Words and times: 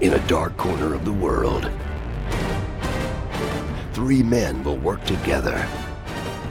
In 0.00 0.14
a 0.14 0.28
dark 0.28 0.56
corner 0.56 0.94
of 0.94 1.04
the 1.04 1.12
world, 1.12 1.68
three 3.92 4.22
men 4.22 4.62
will 4.62 4.76
work 4.76 5.04
together 5.04 5.68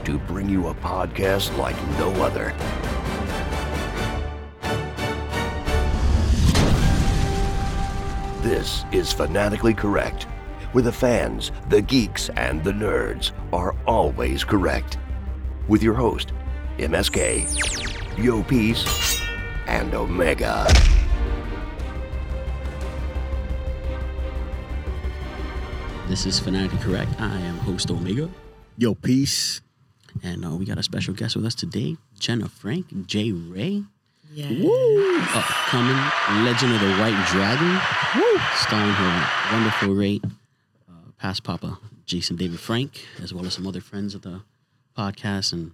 to 0.03 0.17
bring 0.19 0.49
you 0.49 0.67
a 0.67 0.73
podcast 0.73 1.57
like 1.57 1.75
no 1.97 2.11
other. 2.21 2.53
This 8.41 8.83
is 8.91 9.13
Fanatically 9.13 9.73
Correct, 9.73 10.23
where 10.73 10.83
the 10.83 10.91
fans, 10.91 11.53
the 11.69 11.81
geeks, 11.81 12.29
and 12.35 12.61
the 12.63 12.73
nerds 12.73 13.31
are 13.53 13.75
always 13.85 14.43
correct. 14.43 14.97
With 15.69 15.81
your 15.81 15.93
host, 15.93 16.33
MSK, 16.79 18.17
Yo 18.17 18.43
Peace, 18.43 19.21
and 19.67 19.93
Omega. 19.93 20.67
This 26.17 26.25
is 26.25 26.39
Fanatically 26.39 26.79
Correct. 26.79 27.11
I 27.21 27.37
am 27.41 27.57
host 27.59 27.91
Omega, 27.91 28.27
Yo, 28.75 28.95
peace. 28.95 29.61
and 30.23 30.43
uh, 30.43 30.55
we 30.55 30.65
got 30.65 30.79
a 30.79 30.83
special 30.83 31.13
guest 31.13 31.35
with 31.35 31.45
us 31.45 31.53
today, 31.53 31.95
Jenna 32.19 32.49
Frank, 32.49 32.87
J. 33.05 33.31
Rae, 33.31 33.83
Yeah. 34.33 34.45
upcoming 35.35 35.95
Legend 36.43 36.73
of 36.73 36.81
the 36.81 36.95
White 36.97 37.27
Dragon, 37.27 37.69
Woo! 38.15 38.39
starring 38.55 38.91
her 38.93 39.53
wonderful 39.53 39.93
great 39.93 40.23
uh, 40.89 40.93
past 41.19 41.43
Papa 41.43 41.77
Jason 42.07 42.35
David 42.35 42.59
Frank, 42.59 43.05
as 43.21 43.31
well 43.31 43.45
as 43.45 43.53
some 43.53 43.67
other 43.67 43.81
friends 43.81 44.15
of 44.15 44.23
the 44.23 44.41
podcast 44.97 45.53
and 45.53 45.71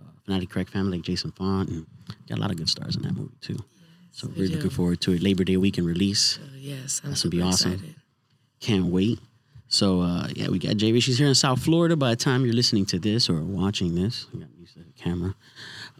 uh, 0.00 0.04
Fanatic 0.24 0.50
Correct 0.50 0.70
family 0.70 0.98
like 0.98 1.02
Jason 1.06 1.30
Faunt, 1.30 1.68
and 1.68 1.86
got 2.28 2.38
a 2.38 2.40
lot 2.40 2.50
of 2.50 2.56
good 2.56 2.68
stars 2.68 2.96
in 2.96 3.02
that 3.02 3.14
movie 3.14 3.36
too. 3.40 3.58
So 4.10 4.26
we 4.26 4.34
we're 4.42 4.48
do. 4.48 4.54
looking 4.56 4.70
forward 4.70 5.00
to 5.02 5.12
it. 5.12 5.22
Labor 5.22 5.44
Day 5.44 5.56
weekend 5.56 5.86
release. 5.86 6.38
Uh, 6.38 6.48
yes, 6.56 7.00
I'm 7.04 7.10
That's 7.10 7.22
gonna 7.22 7.30
be 7.30 7.36
super 7.38 7.48
awesome. 7.48 7.72
excited. 7.74 7.94
Can't 8.58 8.86
wait. 8.86 9.20
So 9.68 10.00
uh, 10.02 10.28
yeah, 10.34 10.48
we 10.48 10.58
got 10.58 10.76
JV. 10.76 11.02
She's 11.02 11.18
here 11.18 11.26
in 11.28 11.34
South 11.34 11.62
Florida. 11.62 11.96
By 11.96 12.10
the 12.10 12.16
time 12.16 12.44
you're 12.44 12.54
listening 12.54 12.86
to 12.86 12.98
this 12.98 13.28
or 13.28 13.40
watching 13.42 13.94
this, 13.94 14.26
I 14.34 14.38
got 14.38 14.48
used 14.58 14.74
to 14.74 14.80
the 14.80 14.92
camera. 14.92 15.34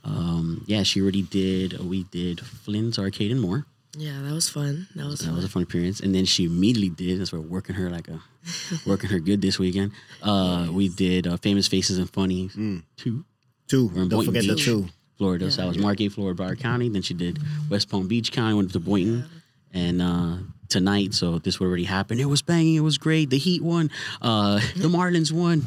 Um, 0.05 0.63
yeah, 0.67 0.83
she 0.85 1.01
already 1.01 1.23
did. 1.23 1.79
We 1.85 2.05
did 2.05 2.41
Flynn's 2.41 2.99
Arcade 2.99 3.33
and 3.33 3.41
more. 3.41 3.67
Yeah, 3.99 4.21
that 4.23 4.33
was 4.33 4.49
fun. 4.49 4.87
That 4.95 5.07
was 5.07 5.21
That 5.21 5.27
fun. 5.27 5.37
was 5.37 5.45
a 5.45 5.49
fun 5.49 5.63
appearance. 5.65 6.01
And 6.01 6.15
then 6.15 6.27
she 6.27 6.45
immediately 6.45 6.91
did. 6.91 7.19
That's 7.21 7.33
why 7.33 7.39
we're 7.41 7.47
working 7.49 7.75
her 7.77 7.91
like 7.91 8.09
a 8.09 8.21
working 8.87 9.11
her 9.11 9.19
good 9.19 9.41
this 9.43 9.59
weekend. 9.59 9.93
Uh, 10.23 10.69
We 10.71 10.89
did 10.89 11.27
uh, 11.27 11.37
Famous 11.39 11.67
Faces 11.67 11.99
and 11.99 12.09
Funny 12.09 12.49
two, 12.97 13.25
Two. 13.67 13.89
In 13.95 13.95
Don't 13.95 14.09
Boynton 14.11 14.27
forget 14.27 14.47
the 14.47 14.55
Beach. 14.55 14.65
two. 14.65 14.87
Florida. 15.19 15.51
So 15.51 15.63
that 15.63 15.69
was 15.69 15.79
Margate, 15.79 16.13
Florida, 16.13 16.41
Broward 16.41 16.61
County. 16.61 16.91
Then 16.91 17.01
she 17.03 17.15
did 17.15 17.39
West 17.71 17.89
Palm 17.89 18.07
Beach 18.07 18.31
County. 18.31 18.55
Went 18.55 18.71
to 18.75 18.79
Boynton, 18.81 19.25
and 19.73 20.03
uh, 20.03 20.37
tonight. 20.69 21.15
So 21.15 21.39
this 21.39 21.59
would 21.61 21.67
already 21.67 21.85
happen. 21.85 22.19
It 22.21 22.29
was 22.29 22.43
banging. 22.43 22.75
It 22.77 22.81
was 22.81 22.99
great. 22.99 23.31
The 23.31 23.39
Heat 23.39 23.63
won. 23.63 23.91
Uh, 24.23 24.61
the 24.77 24.89
Marlins 24.89 25.33
won. 25.33 25.67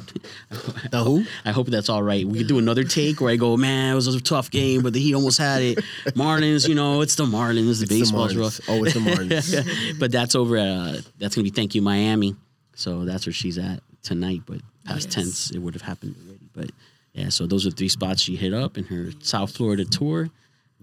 The 0.92 1.03
who? 1.03 1.25
I 1.45 1.52
hope 1.52 1.67
that's 1.67 1.89
all 1.89 2.03
right. 2.03 2.25
We 2.25 2.39
could 2.39 2.47
do 2.47 2.58
another 2.59 2.83
take 2.83 3.22
where 3.22 3.31
I 3.31 3.36
go, 3.36 3.58
man, 3.58 3.94
it 3.94 3.95
was 3.95 4.08
a 4.14 4.20
tough 4.22 4.50
game, 4.52 4.81
but 4.81 4.94
the 4.94 5.00
Heat 5.00 5.14
almost 5.14 5.38
had 5.38 5.61
it. 5.61 5.77
Marlins, 6.16 6.67
you 6.67 6.75
know, 6.75 7.02
it's 7.02 7.16
the 7.16 7.25
Marlins. 7.25 7.66
The 7.66 7.70
It's 7.72 7.80
the 7.80 7.86
baseball's 7.88 8.33
Marlins. 8.33 8.39
rough. 8.39 8.59
Oh, 8.70 8.83
it's 8.83 8.94
the 8.94 9.00
Marlins. 9.00 10.00
but 10.00 10.11
that's 10.11 10.36
over. 10.36 10.58
At, 10.58 10.67
uh, 10.67 11.02
that's 11.17 11.36
gonna 11.36 11.44
be 11.44 11.50
Thank 11.50 11.75
You 11.75 11.81
Miami. 11.81 12.36
So 12.75 13.05
that's 13.05 13.25
where 13.25 13.33
she's 13.33 13.58
at 13.58 13.81
tonight. 14.03 14.42
But 14.45 14.61
past 14.86 15.05
Yes. 15.08 15.16
tense, 15.16 15.52
it 15.52 15.59
would 15.59 15.73
have 15.73 15.81
happened 15.83 16.16
already. 16.25 16.50
But 16.53 16.72
yeah, 17.14 17.30
so 17.30 17.45
those 17.47 17.66
are 17.67 17.72
three 17.72 17.89
spots 17.89 18.22
she 18.22 18.36
hit 18.36 18.53
up 18.53 18.77
in 18.77 18.86
her 18.86 19.11
South 19.22 19.55
Florida 19.55 19.86
tour. 19.86 20.30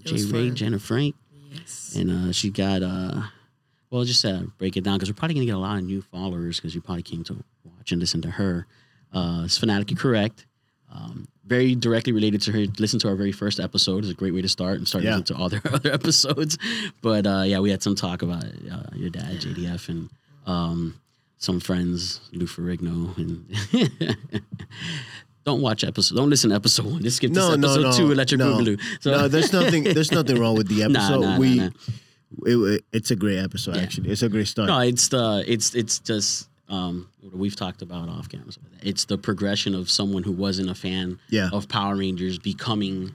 J 0.05 0.23
Rae. 0.25 0.51
Jenna 0.51 0.79
Frank, 0.79 1.15
Yes. 1.53 1.95
and 1.97 2.11
uh, 2.11 2.33
she 2.33 2.51
got. 2.51 2.83
Uh, 2.83 3.23
well, 3.97 4.05
just 4.05 4.25
uh, 4.25 4.43
break 4.59 4.77
it 4.77 4.85
down 4.85 4.99
because 4.99 5.09
we're 5.11 5.15
probably 5.15 5.35
gonna 5.35 5.47
get 5.47 5.55
a 5.55 5.59
lot 5.59 5.79
of 5.79 5.85
new 5.85 6.03
followers 6.03 6.57
because 6.59 6.75
you 6.75 6.81
probably 6.83 7.03
came 7.03 7.25
to 7.25 7.43
watch 7.65 7.93
and 7.93 8.01
listen 8.01 8.21
to 8.23 8.31
her. 8.31 8.67
Uh, 9.13 9.43
it's 9.45 9.57
fanatically 9.59 9.97
correct. 9.97 10.47
Um, 10.93 11.27
very 11.47 11.75
directly 11.75 12.13
related 12.13 12.41
to 12.43 12.53
her. 12.53 12.67
Listen 12.79 12.99
to 13.01 13.09
our 13.09 13.17
very 13.17 13.33
first 13.33 13.59
episode. 13.61 14.05
It's 14.05 14.11
a 14.13 14.15
great 14.15 14.35
way 14.35 14.43
to 14.43 14.49
start 14.49 14.79
and 14.79 14.87
start 14.87 15.05
Yeah. 15.05 15.17
listening 15.17 15.25
to 15.25 15.35
all 15.37 15.49
their 15.49 15.63
other 15.73 15.93
episodes. 15.93 16.59
But 17.03 17.27
uh, 17.27 17.45
yeah, 17.47 17.59
we 17.61 17.71
had 17.71 17.83
some 17.83 17.95
talk 17.95 18.23
about 18.23 18.45
uh, 18.45 18.83
your 18.95 19.11
dad, 19.11 19.37
JDF, 19.41 19.89
and 19.89 20.11
um, 20.47 21.01
some 21.39 21.61
friends, 21.61 22.21
Lou 22.33 22.47
Ferrigno, 22.47 23.17
and 23.17 24.17
don't 25.45 25.61
watch 25.63 25.85
episode. 25.85 26.17
Don't 26.17 26.31
listen 26.31 26.51
to 26.51 26.57
episode 26.57 26.87
one. 26.87 27.03
Just 27.03 27.19
skip 27.19 27.31
this 27.33 27.39
No, 27.39 27.55
no, 27.55 27.69
episode 27.69 27.83
no. 27.83 27.93
two 27.93 28.07
and 28.09 28.17
let 28.17 28.31
your 28.31 28.39
no. 28.39 28.59
Google. 28.59 28.85
So 29.01 29.11
no, 29.17 29.29
there's 29.29 29.53
nothing. 29.53 29.85
There's 29.85 30.13
nothing 30.13 30.39
wrong 30.41 30.57
with 30.57 30.69
the 30.69 30.83
episode. 30.83 31.21
Nah, 31.21 31.33
nah, 31.35 31.39
we, 31.39 31.55
nah. 31.57 31.71
It, 32.45 32.85
it's 32.93 33.11
a 33.11 33.17
great 33.17 33.39
episode. 33.39 33.77
Yeah. 33.77 33.83
Actually, 33.83 34.11
it's 34.11 34.23
a 34.23 34.29
great 34.29 34.49
start. 34.49 34.69
No, 34.69 34.81
it's 34.81 35.09
the 35.09 35.45
it's 35.47 35.75
it's 35.75 35.99
just 36.01 36.49
um 36.69 37.09
we've 37.33 37.57
talked 37.57 37.83
about 37.83 38.09
off 38.09 38.29
camera. 38.29 38.47
It's 38.83 39.05
the 39.05 39.17
progression 39.19 39.75
of 39.75 39.89
someone 39.91 40.23
who 40.23 40.33
wasn't 40.33 40.69
a 40.71 40.75
fan 40.75 41.19
Yeah. 41.31 41.51
of 41.53 41.69
Power 41.69 41.97
Rangers 41.97 42.39
becoming 42.39 43.13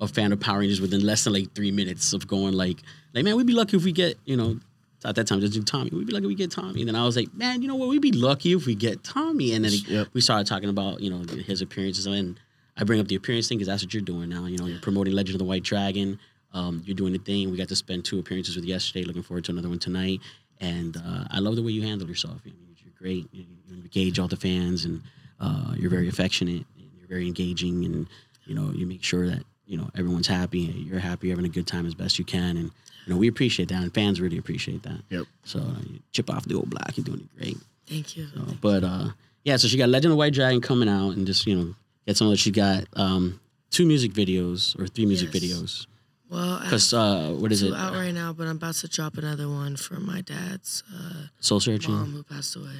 a 0.00 0.08
fan 0.08 0.32
of 0.32 0.40
Power 0.40 0.60
Rangers 0.60 0.80
within 0.80 1.04
less 1.04 1.24
than 1.24 1.34
like 1.34 1.52
three 1.54 1.70
minutes 1.70 2.12
of 2.12 2.26
going 2.26 2.54
like 2.54 2.78
like 3.14 3.24
man, 3.24 3.36
we'd 3.36 3.46
be 3.46 3.52
lucky 3.52 3.76
if 3.76 3.84
we 3.84 3.92
get 3.92 4.18
you 4.24 4.36
know 4.36 4.58
at 5.04 5.14
that 5.16 5.26
time 5.26 5.40
just 5.40 5.52
do 5.52 5.62
Tommy. 5.62 5.90
We'd 5.90 6.06
be 6.06 6.14
lucky 6.14 6.24
if 6.24 6.28
we 6.28 6.34
get 6.34 6.50
Tommy. 6.50 6.80
And 6.80 6.88
then 6.88 6.96
I 6.96 7.04
was 7.04 7.14
like, 7.14 7.32
man, 7.34 7.60
you 7.60 7.68
know 7.68 7.74
what? 7.74 7.90
We'd 7.90 8.00
be 8.00 8.12
lucky 8.12 8.54
if 8.54 8.64
we 8.64 8.74
get 8.74 9.04
Tommy. 9.04 9.52
And 9.52 9.62
then 9.66 9.72
Yep. 9.86 10.08
we 10.14 10.22
started 10.22 10.46
talking 10.46 10.70
about 10.70 11.00
you 11.00 11.10
know 11.10 11.18
his 11.44 11.60
appearances 11.60 12.06
and 12.06 12.40
I 12.76 12.84
bring 12.84 12.98
up 13.00 13.06
the 13.08 13.14
appearance 13.14 13.46
thing 13.46 13.58
because 13.58 13.68
that's 13.68 13.84
what 13.84 13.92
you're 13.92 14.02
doing 14.02 14.30
now. 14.30 14.46
You 14.46 14.56
know, 14.56 14.66
you're 14.66 14.80
promoting 14.80 15.12
Legend 15.14 15.34
of 15.34 15.38
the 15.40 15.44
White 15.44 15.62
Dragon. 15.62 16.18
Um, 16.54 16.82
you're 16.86 16.96
doing 16.96 17.12
the 17.12 17.18
thing. 17.18 17.50
We 17.50 17.56
got 17.58 17.68
to 17.68 17.76
spend 17.76 18.04
two 18.04 18.18
appearances 18.18 18.56
with 18.56 18.64
yesterday. 18.64 19.04
Looking 19.04 19.22
forward 19.22 19.44
to 19.46 19.52
another 19.52 19.68
one 19.68 19.78
tonight. 19.78 20.20
And 20.60 20.96
uh, 20.96 21.24
I 21.30 21.40
love 21.40 21.56
the 21.56 21.62
way 21.62 21.72
you 21.72 21.82
handle 21.82 22.08
yourself. 22.08 22.40
I 22.44 22.48
mean, 22.48 22.76
you're 22.78 22.92
great. 22.98 23.28
You, 23.32 23.44
you 23.68 23.76
engage 23.76 24.18
all 24.18 24.28
the 24.28 24.36
fans, 24.36 24.84
and 24.84 25.02
uh, 25.40 25.74
you're 25.76 25.90
very 25.90 26.08
affectionate. 26.08 26.64
And 26.78 26.90
you're 26.98 27.08
very 27.08 27.26
engaging, 27.26 27.84
and 27.84 28.06
you 28.46 28.54
know 28.54 28.70
you 28.72 28.86
make 28.86 29.02
sure 29.02 29.26
that 29.28 29.42
you 29.66 29.76
know 29.76 29.90
everyone's 29.96 30.28
happy. 30.28 30.66
and 30.66 30.74
You're 30.86 31.00
happy. 31.00 31.26
You're 31.26 31.36
having 31.36 31.50
a 31.50 31.52
good 31.52 31.66
time 31.66 31.86
as 31.86 31.94
best 31.94 32.18
you 32.18 32.24
can, 32.24 32.56
and 32.56 32.70
you 33.06 33.12
know 33.12 33.16
we 33.16 33.26
appreciate 33.28 33.68
that, 33.70 33.82
and 33.82 33.92
fans 33.92 34.20
really 34.20 34.38
appreciate 34.38 34.84
that. 34.84 35.00
Yep. 35.10 35.24
So 35.44 35.58
uh, 35.58 35.80
you 35.90 35.98
chip 36.12 36.30
off 36.30 36.44
the 36.46 36.54
old 36.54 36.70
block. 36.70 36.96
You're 36.96 37.04
doing 37.04 37.20
it 37.20 37.36
great. 37.38 37.56
Thank 37.88 38.16
you. 38.16 38.28
So, 38.32 38.40
but 38.60 38.84
uh, 38.84 39.08
yeah, 39.42 39.56
so 39.56 39.66
she 39.68 39.76
got 39.76 39.88
Legend 39.88 40.06
of 40.06 40.10
the 40.12 40.16
White 40.16 40.32
Dragon 40.34 40.60
coming 40.60 40.88
out, 40.88 41.10
and 41.10 41.26
just 41.26 41.46
you 41.48 41.56
know 41.56 41.74
get 42.06 42.16
some 42.16 42.28
of. 42.28 42.32
That. 42.32 42.38
She 42.38 42.52
got 42.52 42.84
um, 42.94 43.40
two 43.70 43.86
music 43.86 44.12
videos 44.12 44.78
or 44.78 44.86
three 44.86 45.04
music 45.04 45.34
Yes. 45.34 45.42
videos. 45.42 45.86
Well, 46.30 46.60
Because 46.62 46.92
uh, 46.94 47.30
what 47.38 47.52
is 47.52 47.62
it? 47.62 47.72
out 47.72 47.92
right 47.94 48.12
now, 48.14 48.32
but 48.32 48.46
I'm 48.46 48.56
about 48.56 48.74
to 48.76 48.88
drop 48.88 49.16
another 49.18 49.48
one 49.48 49.76
for 49.76 49.94
my 50.00 50.20
dad's 50.20 50.82
uh, 50.94 51.26
Soul 51.40 51.60
Searching. 51.60 51.92
mom 51.94 52.12
who 52.12 52.22
passed 52.22 52.56
away. 52.56 52.70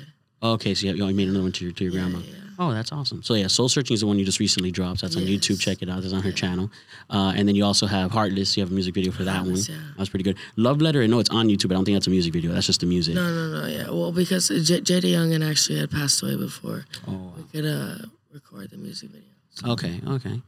Okay, 0.42 0.74
so 0.74 0.86
you, 0.86 0.94
you 0.94 1.14
made 1.14 1.28
another 1.28 1.42
one 1.42 1.52
to 1.52 1.64
your, 1.64 1.72
to 1.74 1.84
your 1.84 1.92
grandma. 1.92 2.18
yeah. 2.18 2.34
Oh, 2.58 2.72
that's 2.72 2.92
awesome. 2.92 3.22
So 3.22 3.34
yeah, 3.34 3.46
Soul 3.48 3.68
Searching 3.68 3.94
is 3.94 4.00
the 4.02 4.06
one 4.06 4.18
you 4.18 4.24
just 4.24 4.38
recently 4.38 4.70
dropped. 4.70 5.00
That's 5.00 5.16
on 5.16 5.22
YouTube. 5.22 5.58
Check 5.58 5.82
it 5.82 5.88
out. 5.88 6.04
It's 6.04 6.12
on 6.12 6.22
her 6.22 6.30
channel. 6.32 6.70
Uh, 7.10 7.32
and 7.34 7.48
then 7.48 7.54
you 7.56 7.64
also 7.64 7.86
have 7.86 8.10
Heartless. 8.12 8.56
You 8.56 8.62
have 8.62 8.70
a 8.70 8.74
music 8.74 8.94
video 8.94 9.10
for 9.10 9.24
that 9.24 9.32
Heartless, 9.38 9.68
one. 9.68 9.78
yeah. 9.78 9.84
That's 9.98 10.08
pretty 10.10 10.22
good. 10.22 10.36
Love 10.56 10.80
Letter. 10.80 11.02
I 11.02 11.06
know 11.06 11.18
it's 11.18 11.30
on 11.30 11.48
YouTube. 11.48 11.68
but 11.68 11.72
I 11.72 11.78
don't 11.78 11.84
think 11.84 11.96
that's 11.96 12.06
a 12.06 12.10
music 12.10 12.32
video. 12.32 12.52
That's 12.52 12.66
just 12.66 12.80
the 12.80 12.86
music. 12.86 13.14
No, 13.14 13.28
no, 13.32 13.60
no. 13.60 13.66
Yeah. 13.66 13.90
Well, 13.90 14.12
because 14.12 14.48
J- 14.48 14.82
JD 14.82 15.02
Youngin 15.14 15.48
actually 15.48 15.80
had 15.80 15.90
passed 15.90 16.22
away 16.22 16.36
before 16.36 16.84
Oh, 17.08 17.32
we 17.36 17.42
could 17.44 17.66
uh, 17.68 17.96
record 18.32 18.70
the 18.70 18.76
music 18.76 19.10
video. 19.10 19.28
So, 19.50 19.70
okay, 19.72 20.00
okay. 20.08 20.40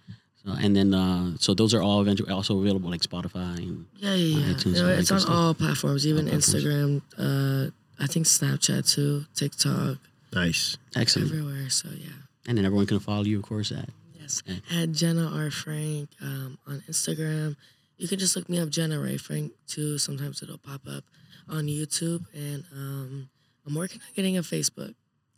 So 0.47 0.53
and 0.53 0.77
then 0.77 0.95
uh, 0.95 1.33
so 1.39 1.55
those 1.55 1.75
are 1.75 1.83
all 1.83 2.01
eventually 2.01 2.31
also 2.31 2.59
available 2.61 2.89
like 2.89 3.01
Spotify 3.03 3.57
and 3.59 3.87
yeah, 3.97 4.15
yeah, 4.15 4.39
yeah. 4.39 4.55
iTunes, 4.55 4.77
You 4.77 4.83
know, 4.85 4.89
it's 4.91 5.11
on 5.11 5.21
stuff. 5.21 5.35
all 5.35 5.55
platforms, 5.55 6.07
even 6.07 6.27
All 6.27 6.39
platforms. 6.39 6.65
Instagram. 6.65 7.03
Uh, 7.19 7.71
I 7.99 8.07
think 8.07 8.27
Snapchat 8.27 8.89
too, 8.95 9.25
TikTok, 9.35 9.99
Nice. 10.33 10.77
excellent. 10.95 11.31
everywhere. 11.33 11.69
So 11.71 11.89
yeah. 11.99 12.11
And 12.47 12.57
then 12.57 12.65
everyone 12.65 12.87
can 12.87 13.01
follow 13.01 13.25
you, 13.25 13.39
of 13.41 13.45
course, 13.45 13.73
at 13.73 13.89
Yes. 14.21 14.43
Yeah. 14.47 14.83
At 14.83 14.93
Jenna 14.93 15.27
R. 15.35 15.51
Frank 15.51 16.11
um, 16.23 16.59
on 16.67 16.83
Instagram. 16.89 17.57
You 17.99 18.07
can 18.09 18.19
just 18.19 18.37
look 18.37 18.49
me 18.49 18.59
up, 18.61 18.69
Jenna 18.71 19.01
Rae 19.01 19.17
Frank, 19.17 19.53
too. 19.67 19.99
Sometimes 19.99 20.43
it'll 20.43 20.59
pop 20.59 20.83
up 20.87 21.05
on 21.49 21.65
YouTube. 21.67 22.27
And 22.35 22.65
um, 22.73 23.29
I'm 23.67 23.75
working 23.75 24.01
on 24.03 24.07
getting 24.15 24.37
a 24.37 24.43
Facebook. 24.43 24.95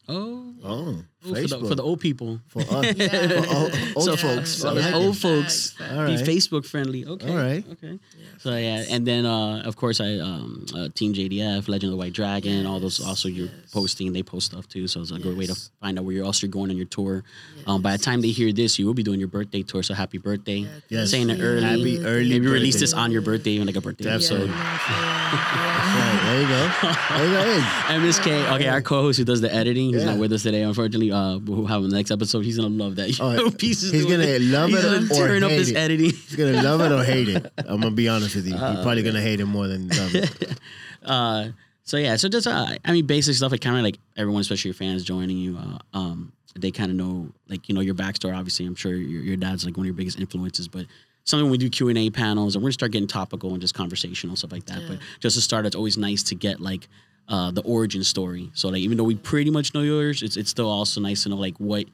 oh, 0.09 0.53
Oh, 0.65 1.05
for, 1.21 1.33
the, 1.35 1.59
for 1.69 1.75
the 1.75 1.83
old 1.83 2.01
people. 2.01 2.41
for 2.49 2.61
us, 2.63 2.69
Yeah. 2.97 3.43
for 3.43 3.55
old, 3.57 3.73
old 3.97 4.05
So- 4.05 4.17
folks. 4.17 4.51
so 4.51 4.75
the 4.75 4.81
like 4.83 4.95
old 4.95 5.17
it. 5.17 5.19
folks 5.19 5.71
Facts, 5.73 6.23
Be. 6.23 6.37
Facebook 6.37 6.65
friendly. 6.65 7.05
Okay. 7.05 7.29
All 7.31 7.37
right. 7.37 7.65
Okay. 7.73 7.99
Yeah, 8.19 8.25
So 8.39 8.57
yeah, 8.57 8.85
and 8.91 9.05
then 9.07 9.27
uh, 9.27 9.63
of 9.65 9.75
course 9.77 10.01
I 10.01 10.19
um, 10.19 10.65
uh, 10.75 10.89
Team 10.95 11.13
JDF, 11.15 11.67
Legend 11.69 11.91
of 11.91 11.91
the 11.93 11.97
White 11.97 12.13
Dragon, 12.13 12.67
all 12.67 12.79
those 12.81 13.01
also 13.05 13.29
you're 13.29 13.47
yes. 13.47 13.73
posting. 13.73 14.13
They 14.13 14.23
post 14.23 14.47
stuff 14.53 14.69
too, 14.69 14.87
so 14.87 15.01
it's 15.01 15.11
a 15.11 15.19
good 15.19 15.37
way 15.37 15.47
to 15.47 15.57
find 15.81 15.99
out 15.99 16.05
where 16.05 16.15
you're 16.15 16.25
else 16.25 16.41
you're 16.43 16.51
going 16.51 16.71
on 16.71 16.77
your 16.77 16.87
tour. 16.87 17.25
Um, 17.67 17.83
by 17.83 17.97
the 17.97 18.03
time 18.03 18.21
they 18.21 18.29
hear 18.31 18.53
this, 18.53 18.79
you 18.79 18.87
will 18.87 18.95
be 18.95 19.03
doing 19.03 19.19
your 19.19 19.29
birthday 19.29 19.63
tour. 19.63 19.83
So 19.83 19.95
happy 19.95 20.19
birthday! 20.19 20.59
Yeah, 20.59 20.69
Yes. 20.89 21.11
Saying 21.11 21.31
it 21.31 21.41
early. 21.41 21.63
Happy 21.97 21.99
early 22.05 22.29
Maybe 22.31 22.47
release 22.47 22.79
this 22.81 22.93
on 22.95 23.11
your 23.13 23.23
birthday, 23.23 23.51
even 23.53 23.67
like 23.67 23.77
a 23.77 23.81
birthday 23.81 24.05
Yeah, 24.07 24.15
episode. 24.15 24.51
Right, 24.51 26.21
there 26.25 26.41
you 26.41 26.49
go. 26.49 26.71
There 27.17 27.27
you 27.27 27.33
go. 27.33 27.61
Hey, 27.61 27.99
MSK, 27.99 28.55
okay, 28.55 28.69
our 28.69 28.81
co-host 28.83 29.19
who 29.19 29.25
does 29.25 29.41
the 29.41 29.53
editing, 29.53 29.93
he's 29.93 30.03
Yeah. 30.05 30.13
not 30.13 30.19
with 30.19 30.33
us 30.33 30.43
today, 30.43 30.63
unfortunately. 30.63 31.08
Tony, 31.11 31.37
uh, 31.37 31.39
who 31.39 31.67
have 31.67 31.83
in 31.85 31.91
the 31.91 31.97
next 31.97 32.11
episode, 32.11 32.45
he's 32.45 32.57
gonna 32.57 32.69
love 32.69 32.97
that. 32.97 33.09
Oh, 33.21 33.51
pieces. 33.59 33.93
he's 33.93 34.05
gonna 34.05 34.39
love 34.39 34.71
he's 34.71 34.85
it 34.85 35.11
gonna 35.11 35.23
or 35.23 35.29
turn 35.29 35.45
up 35.45 35.51
hate 35.51 35.59
his 35.59 35.71
it. 35.71 35.77
editing. 35.77 36.11
He's 36.11 36.37
gonna 36.37 36.63
love 36.63 36.81
it 36.81 36.93
or 36.93 37.03
hate 37.05 37.29
it. 37.29 37.53
I'm 37.59 37.81
gonna 37.81 37.91
be 37.91 38.09
honest 38.09 38.35
with 38.37 38.47
you. 38.47 38.53
He's 38.53 38.61
probably 38.61 39.03
gonna 39.03 39.21
hate 39.21 39.41
it 39.41 39.47
more 39.47 39.67
than 39.67 39.89
love 39.89 40.15
it. 40.15 40.59
uh, 41.05 41.49
so 41.85 41.97
yeah, 41.97 42.17
so 42.17 42.29
just 42.29 42.47
uh, 42.47 42.77
I 42.85 42.93
mean, 42.93 43.07
basic 43.07 43.35
stuff. 43.35 43.51
Like 43.53 43.61
kind 43.61 43.77
of 43.77 43.83
like 43.83 43.99
everyone, 44.17 44.41
especially 44.41 44.69
your 44.69 44.75
fans 44.75 45.05
joining 45.05 45.39
you. 45.39 45.59
Uh, 45.59 45.99
um, 45.99 46.33
they 46.57 46.71
kind 46.71 46.91
of 46.91 46.97
know 46.97 47.29
like 47.49 47.69
you 47.69 47.75
know 47.75 47.81
your 47.81 47.95
backstory. 47.95 48.37
Obviously, 48.37 48.67
I'm 48.67 48.75
sure 48.75 48.95
your, 48.95 49.23
your 49.23 49.37
dad's 49.37 49.65
like 49.65 49.77
one 49.77 49.85
of 49.85 49.87
your 49.89 49.95
biggest 49.95 50.19
influences, 50.19 50.69
but. 50.69 50.87
Something 51.25 51.45
when 51.45 51.51
we 51.53 51.59
do 51.59 51.69
Q 51.69 51.91
and 51.91 51.99
A 51.99 52.09
panels, 52.09 52.55
and 52.55 52.65
we're 52.65 52.69
gonna 52.69 52.73
start 52.73 52.93
getting 52.93 53.07
topical 53.07 53.53
and 53.53 53.61
just 53.61 53.75
conversational 53.75 54.35
stuff 54.35 54.51
like 54.51 54.65
that. 54.65 54.81
But 54.89 54.99
just 55.21 55.37
to 55.37 55.43
start, 55.43 55.67
it's 55.67 55.77
always 55.77 55.99
nice 55.99 56.23
to 56.23 56.35
get 56.35 56.59
like 56.59 56.89
uh, 57.29 57.51
the 57.51 57.63
origin 57.63 58.03
story. 58.05 58.51
So 58.55 58.69
like 58.69 58.81
even 58.81 58.97
though 58.97 59.05
we 59.05 59.15
pretty 59.17 59.51
much 59.51 59.75
know 59.75 59.83
yours, 59.83 60.23
it's 60.23 60.37
it's 60.37 60.51
still 60.51 60.69
also 60.69 61.01
nice 61.01 61.23
to 61.25 61.29
know 61.29 61.37
like 61.37 61.57
what 61.59 61.87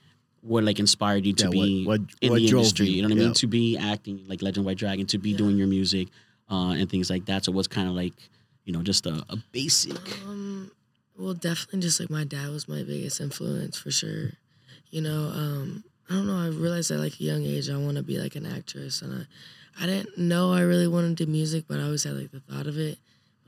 what 0.42 0.62
like 0.64 0.78
inspired 0.78 1.24
you 1.26 1.32
to 1.32 1.44
Yeah, 1.44 1.50
be 1.50 1.84
what- 1.84 2.00
in 2.20 2.30
what 2.30 2.36
the 2.36 2.48
industry. 2.48 2.86
you, 2.88 2.96
You 2.96 3.02
know 3.02 3.08
what 3.08 3.14
I 3.14 3.18
mean? 3.18 3.28
yeah. 3.28 3.32
To 3.34 3.46
be 3.46 3.76
acting 3.78 4.20
like 4.28 4.42
Legend 4.42 4.66
White 4.66 4.76
Dragon, 4.78 5.06
to 5.06 5.18
be 5.18 5.30
Yeah. 5.30 5.38
doing 5.38 5.56
your 5.56 5.66
music, 5.66 6.08
uh, 6.50 6.70
and 6.78 6.88
things 6.88 7.08
like 7.10 7.24
that. 7.26 7.44
So 7.44 7.52
what's 7.52 7.68
kind 7.68 7.88
of 7.88 7.94
like 7.94 8.12
you 8.64 8.72
know 8.72 8.82
just 8.82 9.06
a, 9.06 9.24
a 9.28 9.36
basic. 9.52 9.96
Um, 10.26 10.70
well, 11.16 11.34
definitely 11.34 11.80
just 11.80 11.98
like 12.00 12.10
my 12.10 12.24
dad 12.24 12.50
was 12.50 12.68
my 12.68 12.82
biggest 12.82 13.20
influence 13.20 13.78
for 13.78 13.90
sure. 13.90 14.32
You 14.90 15.00
know, 15.00 15.32
um, 15.34 15.84
I 16.10 16.14
don't 16.14 16.26
know. 16.26 16.36
I 16.36 16.48
realized 16.48 16.90
at 16.90 16.98
like 17.00 17.18
a 17.20 17.24
young 17.24 17.44
age 17.44 17.68
I 17.70 17.76
want 17.76 17.96
to 17.96 18.02
be 18.02 18.18
like 18.18 18.36
an 18.36 18.46
actress, 18.46 19.00
and 19.02 19.26
I, 19.78 19.82
I 19.82 19.86
didn't 19.86 20.16
know 20.18 20.52
I 20.52 20.60
really 20.60 20.86
wanted 20.88 21.16
to 21.18 21.24
do 21.26 21.30
music, 21.32 21.64
but 21.68 21.78
I 21.80 21.84
always 21.84 22.04
had 22.04 22.14
like 22.14 22.30
the 22.30 22.40
thought 22.40 22.66
of 22.66 22.78
it. 22.78 22.98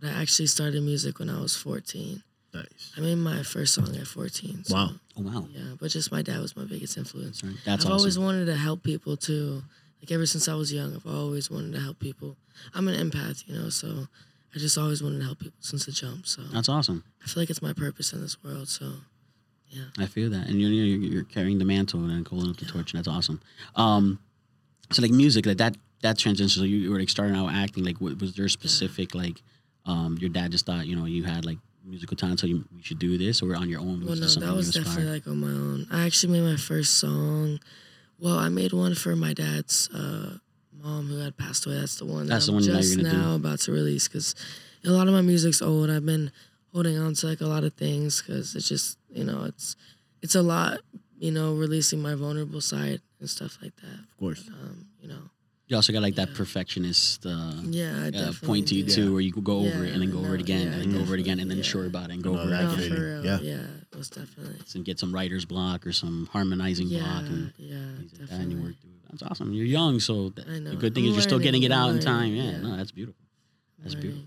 But 0.01 0.11
I 0.11 0.23
actually 0.23 0.47
started 0.47 0.83
music 0.83 1.19
when 1.19 1.31
I 1.31 1.41
was 1.41 1.57
14. 1.57 2.23
Nice. 2.55 2.93
I 2.97 3.01
made 3.01 3.17
my 3.17 3.43
first 3.43 3.75
song 3.75 3.95
at 3.97 4.07
14. 4.07 4.65
So, 4.65 4.75
Wow. 4.75 4.91
Oh 5.19 5.23
wow, 5.23 5.49
Yeah, 5.51 5.75
but 5.81 5.91
just 5.91 6.13
my 6.13 6.23
dad 6.23 6.41
was 6.41 6.57
my 6.57 6.65
biggest 6.65 6.97
influence. 6.97 7.41
That's 7.41 7.45
right. 7.55 7.63
That's 7.65 7.85
I've 7.85 7.93
awesome. 7.93 7.99
always 8.01 8.19
wanted 8.19 8.47
to 8.47 8.57
help 8.57 8.83
people 8.83 9.17
too. 9.17 9.63
Like 10.01 10.11
ever 10.13 10.27
since 10.27 10.49
I 10.49 10.55
was 10.55 10.73
young, 10.73 10.95
I've 10.95 11.07
always 11.07 11.51
wanted 11.51 11.73
to 11.73 11.81
help 11.81 11.99
people. 11.99 12.37
I'm 12.75 12.89
an 12.89 12.95
empath, 12.95 13.47
you 13.47 13.55
know, 13.59 13.69
so 13.71 14.09
I 14.55 14.59
just 14.59 14.77
always 14.79 15.03
wanted 15.03 15.19
to 15.19 15.25
help 15.25 15.39
people 15.39 15.57
since 15.61 15.87
the 15.87 15.93
jump. 15.93 16.27
So 16.27 16.43
That's 16.53 16.69
awesome. 16.69 17.05
I 17.25 17.29
feel 17.29 17.43
like 17.43 17.51
it's 17.51 17.63
my 17.63 17.73
purpose 17.73 18.13
in 18.13 18.21
this 18.21 18.43
world. 18.43 18.69
So 18.69 18.93
yeah. 19.69 19.85
I 19.99 20.07
feel 20.07 20.31
that, 20.31 20.47
and 20.49 20.61
you're 20.61 20.71
you're, 20.71 20.99
you're 20.99 21.25
carrying 21.25 21.59
the 21.59 21.65
mantle 21.65 22.05
and 22.05 22.27
holding 22.27 22.51
up 22.51 22.57
the 22.57 22.67
torch, 22.67 22.93
and 22.93 22.99
that's 22.99 23.09
awesome. 23.09 23.41
Um, 23.75 24.19
so 24.93 25.03
like 25.03 25.11
music, 25.11 25.45
like 25.47 25.59
that 25.59 25.77
that 26.03 26.19
transition. 26.19 26.49
So 26.61 26.65
you, 26.65 26.77
you 26.77 26.91
were 26.91 26.99
like 26.99 27.09
starting 27.11 27.37
out 27.37 27.51
acting. 27.53 27.85
Like, 27.85 28.01
was 28.01 28.35
there 28.35 28.49
specific 28.49 29.15
like, 29.15 29.43
um, 29.87 30.19
your 30.21 30.31
dad 30.31 30.51
just 30.51 30.67
thought 30.67 30.87
you 30.87 30.97
know 30.97 31.05
you 31.07 31.25
had 31.25 31.45
like 31.45 31.59
musical 31.85 32.17
talent, 32.17 32.41
so 32.41 32.47
you, 32.47 32.65
you 32.77 32.83
should 32.83 32.99
do 32.99 33.17
this, 33.17 33.43
or 33.43 33.55
on 33.55 33.69
your 33.69 33.81
own? 33.81 34.05
well, 34.05 34.17
no, 34.17 34.27
that 34.27 34.55
was 34.55 34.73
definitely 34.73 35.03
inspired? 35.03 35.07
like 35.07 35.27
on 35.27 35.39
my 35.39 35.49
own. 35.49 35.87
I 35.91 36.05
actually 36.07 36.33
made 36.33 36.49
my 36.51 36.57
first 36.57 36.99
song. 36.99 37.61
Well, 38.19 38.39
I 38.39 38.49
made 38.49 38.73
one 38.73 38.95
for 38.95 39.15
my 39.15 39.35
dad's 39.35 39.89
uh, 39.91 40.39
mom 40.83 41.07
who 41.09 41.19
had 41.19 41.37
passed 41.37 41.67
away. 41.67 41.79
That's 41.81 41.97
the 41.97 42.07
one. 42.07 42.27
That's 42.27 42.47
that 42.47 42.53
the 42.53 42.57
I'm 42.59 42.63
one 42.63 42.65
you're 42.65 42.83
just 42.83 42.97
gonna 42.97 43.11
do. 43.11 43.17
now 43.17 43.35
about 43.37 43.61
to 43.61 43.73
release 43.73 44.09
because 44.09 44.35
a 44.85 44.91
lot 44.91 45.07
of 45.07 45.15
my 45.15 45.23
music's 45.23 45.63
old. 45.63 45.91
I've 45.91 46.07
been 46.07 46.33
holding 46.73 46.99
on 46.99 47.15
to 47.15 47.27
like 47.27 47.41
a 47.41 47.47
lot 47.47 47.65
of 47.65 47.75
things 47.75 48.23
because 48.23 48.55
it's 48.55 48.69
just 48.69 48.99
you 49.11 49.25
know 49.25 49.45
it's 49.45 49.77
it's 50.23 50.35
a 50.35 50.43
lot 50.43 50.81
you 51.19 51.31
know 51.31 51.55
releasing 51.55 52.01
my 52.01 52.15
vulnerable 52.15 52.61
side 52.61 53.01
and 53.21 53.29
stuff 53.31 53.59
like 53.63 53.77
that. 53.77 54.01
Of 54.01 54.17
course. 54.19 54.49
Um, 54.49 54.87
you 55.01 55.09
know, 55.09 55.31
You 55.69 55.75
also 55.75 55.93
got 55.93 56.01
like 56.03 56.15
that 56.15 56.33
perfectionist 56.35 57.27
uh, 57.27 57.53
yeah, 57.65 57.91
uh, 58.07 58.11
definitely 58.11 58.47
point 58.47 58.69
to 58.69 58.75
you 58.77 58.85
do. 58.85 58.93
too, 58.95 59.13
where 59.13 59.21
you 59.21 59.33
could 59.33 59.43
go 59.43 59.59
over 59.67 59.85
it 59.85 59.93
and 59.93 60.01
then 60.01 60.09
Yeah, 60.11 60.15
go 60.15 60.19
over 60.21 60.35
it 60.37 60.41
again, 60.41 60.67
yeah, 60.69 60.73
and 60.75 60.83
then 60.83 60.93
go 60.93 61.01
over 61.01 61.15
it 61.15 61.21
again, 61.21 61.41
and 61.41 61.51
then 61.51 61.59
definitely, 61.59 61.63
sure 61.83 61.87
about 61.87 62.11
it 62.11 62.15
and 62.15 62.23
go 62.23 62.35
No, 62.35 62.41
over 62.43 62.51
that 62.51 62.65
it 62.73 62.75
again. 62.87 62.97
for 62.97 63.03
real. 63.03 63.25
Yeah. 63.25 63.39
Yeah. 63.41 63.67
it 63.93 63.97
was 63.99 64.09
definitely. 64.11 64.61
and 64.77 64.85
get 64.85 65.01
some 65.01 65.13
writer's 65.13 65.45
block 65.45 65.85
or 65.85 65.91
some 65.93 66.29
harmonizing 66.33 66.87
Yeah, 66.87 67.01
block 67.01 67.25
and 67.27 67.53
yeah, 67.59 67.77
like 67.99 68.11
that, 68.13 68.21
and 68.21 68.21
you 68.21 68.27
definitely. 68.27 68.57
work 68.63 68.81
through 68.81 68.91
it. 68.91 69.11
That's 69.11 69.23
awesome. 69.25 69.53
You're 69.53 69.65
young, 69.67 69.99
so 69.99 70.31
th- 70.31 70.47
I 70.47 70.59
know. 70.61 70.71
the 70.71 70.77
good 70.77 70.95
thing 70.95 71.05
I'm 71.05 71.11
is 71.11 71.17
you're 71.17 71.23
still 71.23 71.41
getting 71.41 71.65
it 71.65 71.73
out 71.73 71.89
I'm 71.91 71.97
in 71.97 72.01
time. 72.03 72.33
Yeah, 72.35 72.43
yeah. 72.53 72.59
no, 72.59 72.77
that's 72.77 72.93
beautiful. 72.93 73.21
That's 73.83 73.95
beautiful. 73.97 74.23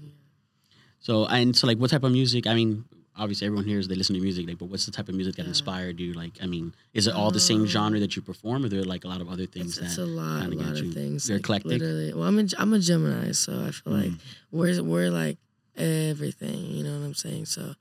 So 0.99 1.25
and 1.25 1.55
so, 1.55 1.67
like, 1.67 1.77
what 1.77 1.89
type 1.89 2.03
of 2.03 2.11
music? 2.11 2.47
I 2.47 2.53
mean, 2.53 2.83
obviously, 3.19 3.45
everyone 3.47 3.65
hears 3.65 3.87
they 3.87 3.95
listen 3.95 4.15
to 4.15 4.21
music, 4.21 4.47
like, 4.47 4.57
but 4.57 4.65
what's 4.69 4.85
the 4.85 4.91
type 4.91 5.09
of 5.09 5.15
music 5.15 5.35
that 5.35 5.43
Yeah. 5.43 5.49
inspired 5.49 5.99
you? 5.99 6.13
Like, 6.13 6.33
I 6.41 6.45
mean, 6.47 6.73
is 6.93 7.05
it 7.07 7.13
all 7.13 7.29
the 7.31 7.39
same 7.39 7.61
Um, 7.61 7.67
genre 7.67 7.99
that 7.99 8.15
you 8.15 8.21
perform, 8.21 8.63
or 8.63 8.65
are 8.65 8.69
there 8.69 8.83
like 8.83 9.03
a 9.03 9.07
lot 9.07 9.21
of 9.21 9.29
other 9.29 9.45
things 9.45 9.77
It's, 9.77 9.85
it's 9.87 9.95
that? 9.97 10.03
a 10.03 10.05
lot, 10.05 10.45
a 10.45 10.55
lot 10.55 10.77
of 10.79 10.93
things. 10.93 11.27
you're 11.29 11.37
like, 11.37 11.41
eclectic? 11.45 11.71
Literally, 11.81 12.13
well, 12.13 12.23
I'm 12.27 12.39
a, 12.39 12.45
I'm 12.57 12.73
a 12.73 12.79
Gemini, 12.79 13.31
so 13.33 13.51
I 13.67 13.71
feel 13.71 13.93
like 13.93 14.11
Mm. 14.11 14.19
we're 14.51 14.83
we're 14.83 15.11
like 15.11 15.37
everything. 15.75 16.65
You 16.71 16.83
know 16.83 16.99
what 16.99 17.05
I'm 17.05 17.13
saying? 17.13 17.45
So, 17.45 17.73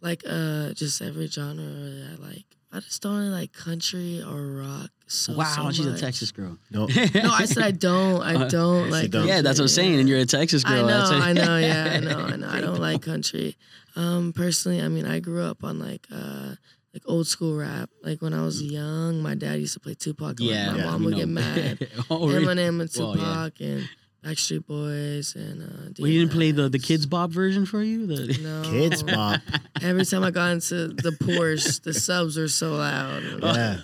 like, 0.00 0.22
uh, 0.26 0.72
just 0.74 1.00
every 1.02 1.26
genre 1.28 1.64
I 1.64 2.14
like. 2.22 2.44
I 2.74 2.80
just 2.80 3.02
don't 3.02 3.16
really 3.16 3.28
like 3.28 3.52
country 3.52 4.20
or 4.22 4.40
rock. 4.62 4.90
So 5.06 5.34
wow, 5.34 5.44
so 5.44 5.70
she's 5.70 5.86
much. 5.86 5.98
a 5.98 6.00
Texas 6.00 6.32
girl. 6.32 6.58
No. 6.72 6.86
No, 7.14 7.30
I 7.32 7.44
said 7.44 7.62
I 7.62 7.70
don't. 7.70 8.20
I 8.22 8.34
Uh, 8.34 8.48
don't 8.48 8.84
Yes, 8.84 8.92
like. 8.92 9.10
don't. 9.10 9.28
yeah, 9.28 9.42
that's 9.42 9.58
what 9.60 9.64
I'm 9.64 9.68
saying, 9.68 10.00
and 10.00 10.08
you're 10.08 10.18
a 10.18 10.26
Texas 10.26 10.64
girl. 10.64 10.84
I 10.84 10.88
know, 10.88 11.08
that's 11.08 11.10
I 11.12 11.32
know, 11.34 11.56
yeah, 11.58 11.92
I 11.96 12.00
know, 12.00 12.18
I 12.18 12.36
know. 12.36 12.48
I 12.48 12.60
don't 12.60 12.80
like 12.80 13.00
country. 13.12 13.56
Um, 13.96 14.32
personally, 14.32 14.82
I 14.82 14.88
mean, 14.88 15.06
I 15.06 15.20
grew 15.20 15.44
up 15.44 15.62
on 15.62 15.78
like 15.78 16.06
uh 16.12 16.56
like 16.92 17.02
old 17.06 17.26
school 17.28 17.56
rap. 17.56 17.90
Like 18.02 18.20
when 18.22 18.32
I 18.34 18.42
was 18.44 18.60
young, 18.62 19.22
my 19.22 19.34
dad 19.36 19.60
used 19.60 19.74
to 19.74 19.80
play 19.80 19.94
Tupac. 19.94 20.40
and, 20.40 20.40
like, 20.40 20.48
Yeah, 20.50 20.72
my 20.72 20.78
yeah, 20.78 20.84
mom 20.84 21.04
would 21.04 21.10
know. 21.12 21.18
get 21.18 21.28
mad. 21.28 21.88
oh, 22.10 22.26
really? 22.28 22.44
Eminem 22.46 22.80
and 22.80 22.90
Well, 22.98 23.16
yeah. 23.16 23.22
Tupac 23.50 23.60
and 23.60 23.88
Backstreet 24.24 24.66
Boys 24.66 25.34
and 25.36 25.62
uh. 25.62 25.92
Well, 25.98 26.08
you 26.08 26.20
didn't 26.20 26.32
play 26.32 26.50
the 26.50 26.68
the 26.68 26.78
Kidz 26.78 27.08
Bop 27.08 27.30
version 27.30 27.66
for 27.66 27.82
you. 27.82 28.06
The, 28.06 28.38
No. 28.42 28.62
Kidz 28.70 29.04
Bop. 29.06 29.40
Every 29.82 30.04
time 30.04 30.24
I 30.24 30.30
got 30.30 30.52
into 30.52 30.88
the 30.88 31.10
Porsche, 31.10 31.82
the 31.82 31.92
subs 31.94 32.36
were 32.36 32.48
so 32.48 32.72
loud. 32.72 33.22
Yeah. 33.42 33.78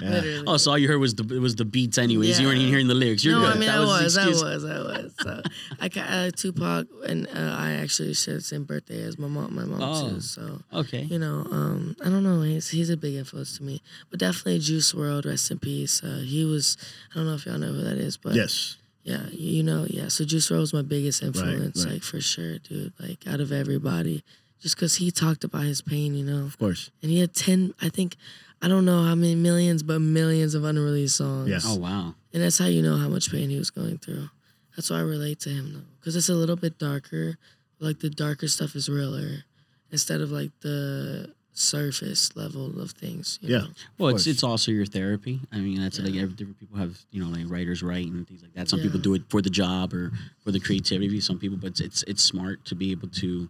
Yeah. 0.00 0.08
Literally. 0.08 0.44
oh, 0.46 0.56
so 0.56 0.70
all 0.70 0.78
you 0.78 0.88
heard 0.88 0.98
was 0.98 1.14
the 1.14 1.36
it 1.36 1.38
was 1.38 1.54
the 1.54 1.66
beats, 1.66 1.98
anyways. 1.98 2.40
You 2.40 2.46
weren't 2.46 2.58
even 2.58 2.70
hearing 2.70 2.88
the 2.88 2.94
lyrics. 2.94 3.22
You're 3.24 3.34
no, 3.38 3.42
good. 3.46 3.56
I 3.56 3.58
mean 3.58 3.68
that 3.68 3.76
I 3.76 3.80
was, 3.80 4.02
was, 4.02 4.14
the 4.14 4.20
I 4.22 4.26
was, 4.26 4.64
I 4.64 4.78
was. 4.80 5.14
So 5.20 5.42
I 5.80 5.88
got 5.88 6.06
uh, 6.10 6.30
Tupac, 6.30 6.86
and 7.06 7.28
uh, 7.28 7.56
I 7.58 7.72
actually 7.74 8.14
share 8.14 8.34
the 8.36 8.40
same 8.40 8.64
birthday 8.64 9.02
as 9.02 9.18
my 9.18 9.28
mom, 9.28 9.54
my 9.54 9.64
mom 9.66 9.82
Oh. 9.82 10.08
too. 10.08 10.20
So 10.22 10.60
Okay. 10.72 11.02
you 11.02 11.18
know, 11.18 11.46
um, 11.52 11.94
I 12.00 12.08
don't 12.08 12.24
know. 12.24 12.40
He's 12.40 12.70
he's 12.70 12.88
a 12.88 12.96
big 12.96 13.14
influence 13.14 13.58
to 13.58 13.62
me, 13.62 13.82
but 14.10 14.18
definitely 14.18 14.58
Juice 14.60 14.92
WRLD, 14.94 15.26
rest 15.26 15.50
in 15.50 15.58
peace. 15.58 16.02
Uh, 16.02 16.22
he 16.26 16.46
was. 16.46 16.78
I 17.12 17.16
don't 17.16 17.26
know 17.26 17.34
if 17.34 17.44
y'all 17.44 17.58
know 17.58 17.72
who 17.72 17.82
that 17.84 17.98
is, 17.98 18.16
but 18.16 18.34
Yes. 18.34 18.78
Yeah, 19.02 19.26
you 19.30 19.56
you 19.58 19.62
know, 19.62 19.86
yeah. 19.88 20.08
So 20.08 20.24
Juice 20.24 20.48
WRLD 20.50 20.60
was 20.60 20.74
my 20.74 20.82
biggest 20.82 21.22
influence, 21.22 21.84
right. 21.84 21.94
like 21.94 22.02
for 22.02 22.20
sure, 22.20 22.58
dude. 22.58 22.92
Like 23.00 23.26
out 23.26 23.40
of 23.40 23.52
everybody, 23.52 24.22
just 24.60 24.76
because 24.76 24.96
he 24.96 25.10
talked 25.10 25.44
about 25.44 25.64
his 25.64 25.82
pain, 25.82 26.14
you 26.14 26.24
know, 26.24 26.44
Of 26.44 26.58
course. 26.58 26.90
and 27.02 27.10
he 27.10 27.20
had 27.20 27.34
ten. 27.34 27.74
I 27.80 27.88
think 27.88 28.16
I 28.60 28.68
don't 28.68 28.84
know 28.84 29.02
how 29.02 29.14
many 29.16 29.34
millions, 29.34 29.82
but 29.82 29.98
millions 30.00 30.54
of 30.54 30.64
unreleased 30.64 31.16
songs. 31.16 31.48
Yes. 31.48 31.64
Oh 31.66 31.76
wow. 31.76 32.14
And 32.32 32.42
that's 32.42 32.58
how 32.58 32.66
you 32.66 32.80
know 32.82 32.96
how 32.96 33.08
much 33.08 33.30
pain 33.30 33.50
he 33.50 33.58
was 33.58 33.70
going 33.70 33.98
through. 33.98 34.30
That's 34.76 34.88
why 34.88 34.98
I 34.98 35.02
relate 35.02 35.40
to 35.40 35.50
him 35.50 35.72
though, 35.74 35.80
because 36.00 36.16
it's 36.16 36.28
a 36.28 36.34
little 36.34 36.56
bit 36.56 36.78
darker. 36.78 37.38
Like 37.80 37.98
the 37.98 38.08
darker 38.10 38.46
stuff 38.46 38.76
is 38.76 38.88
realer, 38.88 39.44
instead 39.90 40.20
of 40.20 40.30
like 40.30 40.52
the 40.60 41.34
surface 41.54 42.34
level 42.34 42.80
of 42.80 42.92
things. 42.92 43.38
You 43.42 43.48
Yeah. 43.50 43.58
know? 43.58 43.68
Well, 43.98 44.14
it's 44.14 44.26
it's 44.26 44.42
also 44.42 44.70
your 44.72 44.86
therapy. 44.86 45.40
I 45.52 45.58
mean, 45.58 45.80
that's 45.80 45.98
like 46.00 46.14
every 46.14 46.34
different 46.34 46.58
people 46.58 46.78
have 46.78 46.98
you 47.10 47.22
know 47.22 47.28
like 47.30 47.48
writers 47.50 47.82
write 47.82 48.06
and 48.08 48.26
things 48.26 48.42
like 48.42 48.54
that. 48.54 48.68
Some 48.68 48.78
Yeah. 48.78 48.84
people 48.86 49.00
do 49.00 49.14
it 49.14 49.22
for 49.28 49.42
the 49.42 49.50
job 49.50 49.92
or 49.92 50.12
for 50.44 50.50
the 50.52 50.60
creativity. 50.60 51.20
Some 51.20 51.38
people, 51.38 51.58
but 51.58 51.68
it's 51.68 51.80
it's, 51.80 52.02
it's 52.04 52.22
smart 52.22 52.64
to 52.66 52.74
be 52.74 52.90
able 52.90 53.08
to 53.08 53.48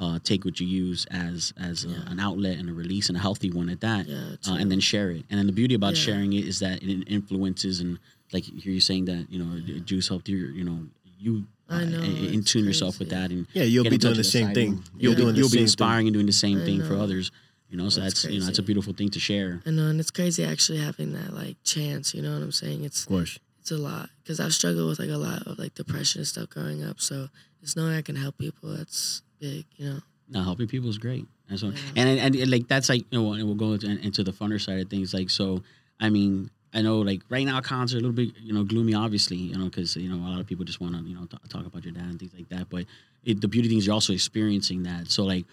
uh, 0.00 0.18
take 0.24 0.44
what 0.44 0.58
you 0.58 0.66
use 0.66 1.06
as 1.10 1.52
as 1.56 1.84
a, 1.84 1.88
Yeah. 1.88 2.10
an 2.10 2.18
outlet 2.18 2.58
and 2.58 2.68
a 2.68 2.72
release 2.72 3.08
and 3.08 3.16
a 3.16 3.20
healthy 3.20 3.50
one 3.50 3.68
at 3.68 3.80
that, 3.80 4.08
Yeah, 4.08 4.34
uh, 4.48 4.54
and 4.54 4.68
then 4.70 4.80
share 4.80 5.10
it. 5.12 5.24
And 5.30 5.38
then 5.38 5.46
the 5.46 5.52
beauty 5.52 5.74
about 5.76 5.94
Yeah. 5.94 6.02
sharing 6.02 6.32
it 6.32 6.44
is 6.46 6.58
that 6.58 6.82
it 6.82 7.04
influences 7.06 7.78
and 7.80 7.98
like 8.32 8.44
hear 8.44 8.72
you're 8.72 8.80
saying 8.80 9.04
that 9.04 9.26
you 9.30 9.38
know 9.38 9.60
Juice 9.84 10.08
helped 10.08 10.28
you. 10.28 10.38
You 10.48 10.64
know 10.64 10.86
you. 11.20 11.46
I 11.66 11.82
know, 11.86 11.98
uh, 11.98 12.02
in 12.02 12.40
it's 12.40 12.52
tune 12.52 12.66
yourself 12.66 12.98
with 12.98 13.08
that 13.08 13.30
and 13.30 13.46
Yeah, 13.54 13.62
you'll 13.62 13.88
be 13.88 13.96
doing 13.96 14.16
the 14.18 14.22
same 14.24 14.52
thing. 14.52 14.82
You're 14.98 15.12
You'll, 15.12 15.14
doing 15.14 15.34
the 15.34 15.38
you'll 15.38 15.48
be 15.48 15.52
same 15.58 15.62
inspiring 15.62 16.06
and 16.08 16.12
doing 16.12 16.26
the 16.26 16.32
same 16.32 16.60
I 16.60 16.64
thing 16.66 16.82
for 16.82 16.94
others. 16.94 17.30
You 17.74 17.82
know, 17.82 17.88
so 17.88 18.02
That's 18.02 18.22
that's, 18.22 18.32
you 18.32 18.38
know, 18.38 18.46
it's 18.46 18.60
a 18.60 18.62
beautiful 18.62 18.92
thing 18.92 19.08
to 19.10 19.18
share. 19.18 19.60
I 19.66 19.70
know, 19.70 19.86
uh, 19.86 19.90
and 19.90 19.98
it's 19.98 20.12
crazy 20.12 20.44
actually 20.44 20.78
having 20.78 21.12
that 21.14 21.34
like 21.34 21.56
chance. 21.64 22.14
You 22.14 22.22
know 22.22 22.32
what 22.34 22.40
I'm 22.44 22.52
saying? 22.52 22.84
It's 22.84 23.02
Of 23.02 23.08
course. 23.08 23.40
it's 23.58 23.72
a 23.72 23.76
lot 23.76 24.10
because 24.22 24.38
I've 24.38 24.54
struggled 24.54 24.88
with 24.88 25.00
like 25.00 25.08
a 25.10 25.16
lot 25.16 25.42
of 25.48 25.58
like 25.58 25.74
depression 25.74 26.20
and 26.20 26.28
stuff 26.28 26.50
growing 26.50 26.84
up. 26.84 27.00
So 27.00 27.30
just 27.60 27.76
knowing 27.76 27.96
I 27.96 28.02
can 28.02 28.14
help 28.14 28.38
people, 28.38 28.76
that's 28.76 29.22
big. 29.40 29.64
You 29.76 29.86
know? 29.88 29.98
No, 30.30 30.42
helping 30.44 30.68
people 30.68 30.88
is 30.88 30.98
great. 30.98 31.26
And 31.50 31.58
so, 31.58 31.70
Yeah. 31.70 31.74
and, 31.96 32.20
and 32.20 32.36
and 32.36 32.48
like 32.48 32.68
that's 32.68 32.88
like 32.88 33.06
you 33.10 33.20
know, 33.20 33.32
and 33.32 33.44
we'll 33.44 33.56
go 33.56 33.72
into, 33.72 33.88
into 33.88 34.22
the 34.22 34.30
funner 34.32 34.60
side 34.60 34.78
of 34.78 34.88
things. 34.88 35.12
Like 35.12 35.28
so, 35.28 35.60
I 35.98 36.10
mean, 36.10 36.50
I 36.72 36.80
know 36.80 37.00
like 37.00 37.22
right 37.28 37.44
now 37.44 37.60
cons 37.60 37.92
are 37.92 37.98
a 37.98 38.00
little 38.00 38.14
bit 38.14 38.36
you 38.40 38.52
know 38.52 38.62
gloomy, 38.62 38.94
obviously, 38.94 39.38
you 39.38 39.58
know, 39.58 39.64
because 39.64 39.96
you 39.96 40.08
know 40.08 40.24
a 40.24 40.30
lot 40.30 40.38
of 40.38 40.46
people 40.46 40.64
just 40.64 40.80
want 40.80 40.94
to 40.94 41.02
you 41.02 41.16
know 41.16 41.26
t- 41.26 41.38
talk 41.48 41.66
about 41.66 41.82
your 41.84 41.92
dad 41.92 42.04
and 42.04 42.20
things 42.20 42.34
like 42.38 42.48
that. 42.50 42.70
But 42.70 42.84
it, 43.24 43.40
the 43.40 43.48
beauty 43.48 43.68
thing 43.68 43.78
is 43.78 43.86
you're 43.86 43.94
also 43.94 44.12
experiencing 44.12 44.84
that. 44.84 45.10
So 45.10 45.24
like. 45.24 45.44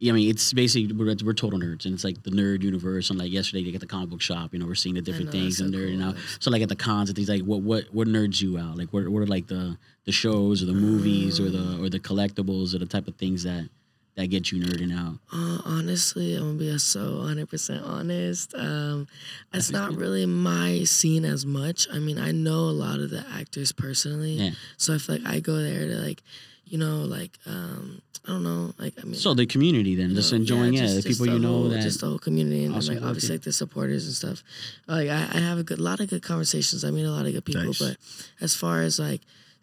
Yeah, 0.00 0.12
I 0.12 0.14
mean, 0.14 0.30
it's 0.30 0.52
basically 0.54 0.94
we're, 0.94 1.14
we're 1.22 1.34
total 1.34 1.58
nerds, 1.60 1.84
and 1.84 1.92
it's 1.92 2.04
like 2.04 2.22
the 2.22 2.30
nerd 2.30 2.62
universe. 2.62 3.10
And 3.10 3.18
like 3.18 3.30
yesterday, 3.30 3.64
they 3.64 3.70
get 3.70 3.82
the 3.82 3.86
comic 3.86 4.08
book 4.08 4.22
shop. 4.22 4.54
You 4.54 4.58
know, 4.58 4.66
we're 4.66 4.74
seeing 4.74 4.94
the 4.94 5.02
different 5.02 5.26
know, 5.26 5.32
things 5.32 5.60
and 5.60 5.74
nerd. 5.74 5.92
You 5.92 5.98
cool. 5.98 6.12
know, 6.12 6.18
so 6.38 6.50
like 6.50 6.62
at 6.62 6.70
the 6.70 6.76
cons 6.76 7.10
and 7.10 7.16
things 7.16 7.28
like 7.28 7.42
what 7.42 7.60
what 7.60 7.84
what 7.92 8.08
nerds 8.08 8.40
you 8.40 8.56
out? 8.58 8.76
Like 8.78 8.92
what 8.94 9.06
what 9.08 9.20
are 9.20 9.26
like 9.26 9.46
the 9.48 9.76
the 10.06 10.12
shows 10.12 10.62
or 10.62 10.66
the 10.66 10.72
movies 10.72 11.38
or 11.38 11.50
the 11.50 11.78
or 11.82 11.90
the 11.90 12.00
collectibles 12.00 12.74
or 12.74 12.78
the 12.78 12.86
type 12.86 13.08
of 13.08 13.16
things 13.16 13.42
that 13.42 13.68
that 14.16 14.28
get 14.28 14.50
you 14.50 14.62
nerding 14.64 14.96
out? 14.98 15.18
Uh, 15.32 15.60
honestly, 15.66 16.34
I'm 16.34 16.56
gonna 16.56 16.72
be 16.72 16.78
so 16.78 17.00
100% 17.22 17.86
honest. 17.86 18.54
Um, 18.54 19.06
it's 19.52 19.70
not 19.70 19.94
really 19.94 20.24
my 20.26 20.82
scene 20.84 21.24
as 21.26 21.44
much. 21.44 21.86
I 21.92 21.98
mean, 21.98 22.18
I 22.18 22.32
know 22.32 22.60
a 22.60 22.72
lot 22.72 23.00
of 23.00 23.10
the 23.10 23.24
actors 23.32 23.70
personally, 23.72 24.32
Yeah. 24.32 24.50
so 24.78 24.94
I 24.94 24.98
feel 24.98 25.16
like 25.18 25.26
I 25.26 25.40
go 25.40 25.56
there 25.56 25.86
to 25.86 25.94
like, 25.96 26.22
you 26.70 26.78
know, 26.78 26.96
like 27.16 27.32
um, 27.46 28.00
I 28.26 28.28
don't 28.32 28.44
know, 28.44 28.72
like 28.78 28.94
I 29.00 29.04
mean, 29.04 29.14
So 29.14 29.34
the 29.34 29.46
community 29.46 29.94
then, 29.96 30.14
just 30.14 30.32
know, 30.32 30.36
enjoying 30.38 30.72
yeah, 30.74 30.82
it, 30.84 30.86
just- 30.86 30.96
the 31.02 31.08
just 31.10 31.20
people 31.20 31.34
you 31.34 31.40
know 31.40 31.48
whole- 31.48 31.68
that. 31.70 31.82
just 31.82 32.00
the 32.00 32.06
whole 32.06 32.18
community 32.18 32.64
and 32.64 32.74
then, 32.74 32.86
like 32.94 33.02
obviously 33.04 33.34
like 33.36 33.42
the 33.42 33.52
supporters 33.52 34.06
and 34.06 34.14
stuff. 34.14 34.42
Like 34.86 35.08
I, 35.08 35.20
I 35.36 35.38
have 35.48 35.58
a 35.58 35.62
good 35.70 35.80
lot 35.80 36.00
of 36.00 36.08
good 36.08 36.22
conversations. 36.22 36.84
I 36.84 36.90
meet 36.90 37.04
a 37.04 37.10
lot 37.10 37.26
of 37.26 37.32
good 37.32 37.44
people, 37.44 37.64
Nice. 37.64 37.78
but 37.78 37.96
as 38.40 38.54
far 38.54 38.82
as 38.82 38.98
like 38.98 39.20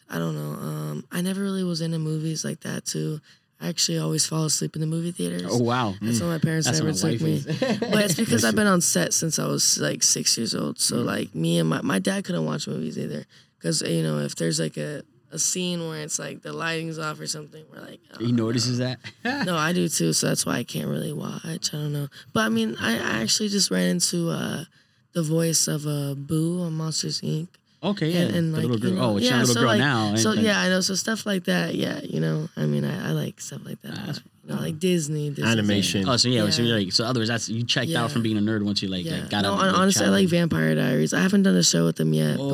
I 0.10 0.18
don't 0.20 0.36
know, 0.36 0.54
um, 0.70 1.06
I 1.12 1.22
never 1.22 1.42
really 1.42 1.64
was 1.64 1.82
into 1.82 2.00
movies 2.00 2.46
like 2.46 2.62
that 2.62 2.86
too. 2.86 3.20
I 3.60 3.70
actually 3.70 3.98
always 3.98 4.24
fall 4.26 4.46
asleep 4.46 4.76
in 4.76 4.82
the 4.82 4.88
movie 4.88 5.12
theaters. 5.12 5.42
oh 5.50 5.58
wow, 5.58 5.96
That's 6.02 6.22
why 6.22 6.28
my 6.28 6.38
parents 6.38 6.68
that's 6.68 6.80
never 6.80 6.94
my 6.94 7.12
took 7.18 7.22
me. 7.22 7.42
But 7.92 8.04
it's 8.06 8.14
because 8.24 8.46
I've 8.46 8.56
been 8.56 8.68
on 8.68 8.82
set 8.82 9.14
since 9.14 9.40
I 9.40 9.48
was 9.48 9.80
like 9.80 10.04
six 10.04 10.38
years 10.38 10.54
old. 10.54 10.80
So 10.80 10.98
like 10.98 11.34
me 11.34 11.58
and 11.60 11.68
my 11.68 11.82
my 11.82 11.98
dad 12.00 12.24
couldn't 12.26 12.46
watch 12.46 12.68
movies 12.68 12.98
either 13.00 13.26
because 13.58 13.82
you 13.82 14.04
know 14.04 14.20
if 14.20 14.36
there's 14.36 14.60
like 14.60 14.78
a 14.78 15.02
a 15.32 15.40
scene 15.40 15.88
where 15.88 16.02
it's 16.02 16.20
like 16.20 16.42
the 16.42 16.54
lighting's 16.54 16.98
off 17.00 17.20
or 17.20 17.28
something, 17.28 17.64
we're 17.72 17.82
like, 17.82 18.00
oh, 18.14 18.24
he 18.24 18.32
notices 18.32 18.78
that. 18.78 19.00
no, 19.46 19.56
I 19.58 19.74
do 19.74 19.88
too. 19.90 20.14
So 20.14 20.28
that's 20.28 20.46
why 20.46 20.58
I 20.58 20.64
can't 20.64 20.88
really 20.88 21.14
watch. 21.14 21.44
I 21.46 21.58
don't 21.72 21.94
know. 21.94 22.08
But 22.34 22.42
I 22.42 22.50
mean, 22.50 22.76
I, 22.80 22.94
I 22.96 23.22
actually 23.22 23.50
just 23.50 23.70
ran 23.72 23.90
into 23.90 24.30
uh, 24.30 24.64
the 25.14 25.24
voice 25.24 25.68
of 25.68 25.86
uh, 25.86 26.14
Boo 26.16 26.62
on 26.62 26.74
Monsters 26.74 27.22
Inc. 27.22 27.48
Okay, 27.84 28.10
yeah, 28.10 28.22
And, 28.22 28.36
and 28.36 28.54
like, 28.54 28.64
little 28.64 28.78
girl. 28.80 28.90
you 28.90 28.96
know, 28.96 29.04
oh, 29.04 29.18
it's 29.18 29.26
yeah, 29.26 29.32
your 29.32 29.40
little 29.40 29.54
so 29.54 29.60
girl 29.62 29.70
like, 29.70 29.80
now. 29.80 30.16
So 30.16 30.34
yeah, 30.34 30.60
I 30.60 30.70
know. 30.70 30.82
So 30.82 30.96
stuff 30.96 31.26
like 31.26 31.44
that. 31.46 31.76
Yeah, 31.76 32.00
you 32.02 32.20
know. 32.20 32.50
I 32.58 32.66
mean, 32.66 32.84
I, 32.84 33.10
I 33.10 33.12
like 33.12 33.40
stuff 33.40 33.62
like 33.66 33.82
that. 33.84 33.96
That's- 33.96 34.22
you 34.48 34.56
know, 34.56 34.62
like 34.62 34.80
Disney, 34.80 35.30
Disney 35.30 35.52
Animation. 35.52 36.08
Oh, 36.08 36.16
so 36.18 36.30
yeah, 36.30 36.50
so 36.50 36.62
you're 36.62 36.78
like, 36.80 36.92
so 36.94 37.04
otherwise 37.06 37.28
that's 37.28 37.50
you 37.50 37.64
checked 37.66 37.92
out 37.94 38.12
from 38.12 38.24
being 38.24 38.38
a 38.38 38.42
nerd 38.42 38.64
once 38.64 38.82
you 38.82 38.88
like, 38.88 39.06
Yeah. 39.06 39.20
like 39.22 39.30
got 39.30 39.42
no, 39.44 39.54
out. 39.54 39.60
hon- 39.60 39.76
honestly, 39.76 40.06
I 40.06 40.10
like 40.10 40.28
Vampire 40.30 40.74
Diaries. 40.76 41.14
I 41.14 41.20
haven't 41.20 41.44
done 41.44 41.56
a 41.56 41.64
show 41.64 41.86
with 41.86 41.98
them 41.98 42.14
yet, 42.14 42.38
Oh, 42.40 42.50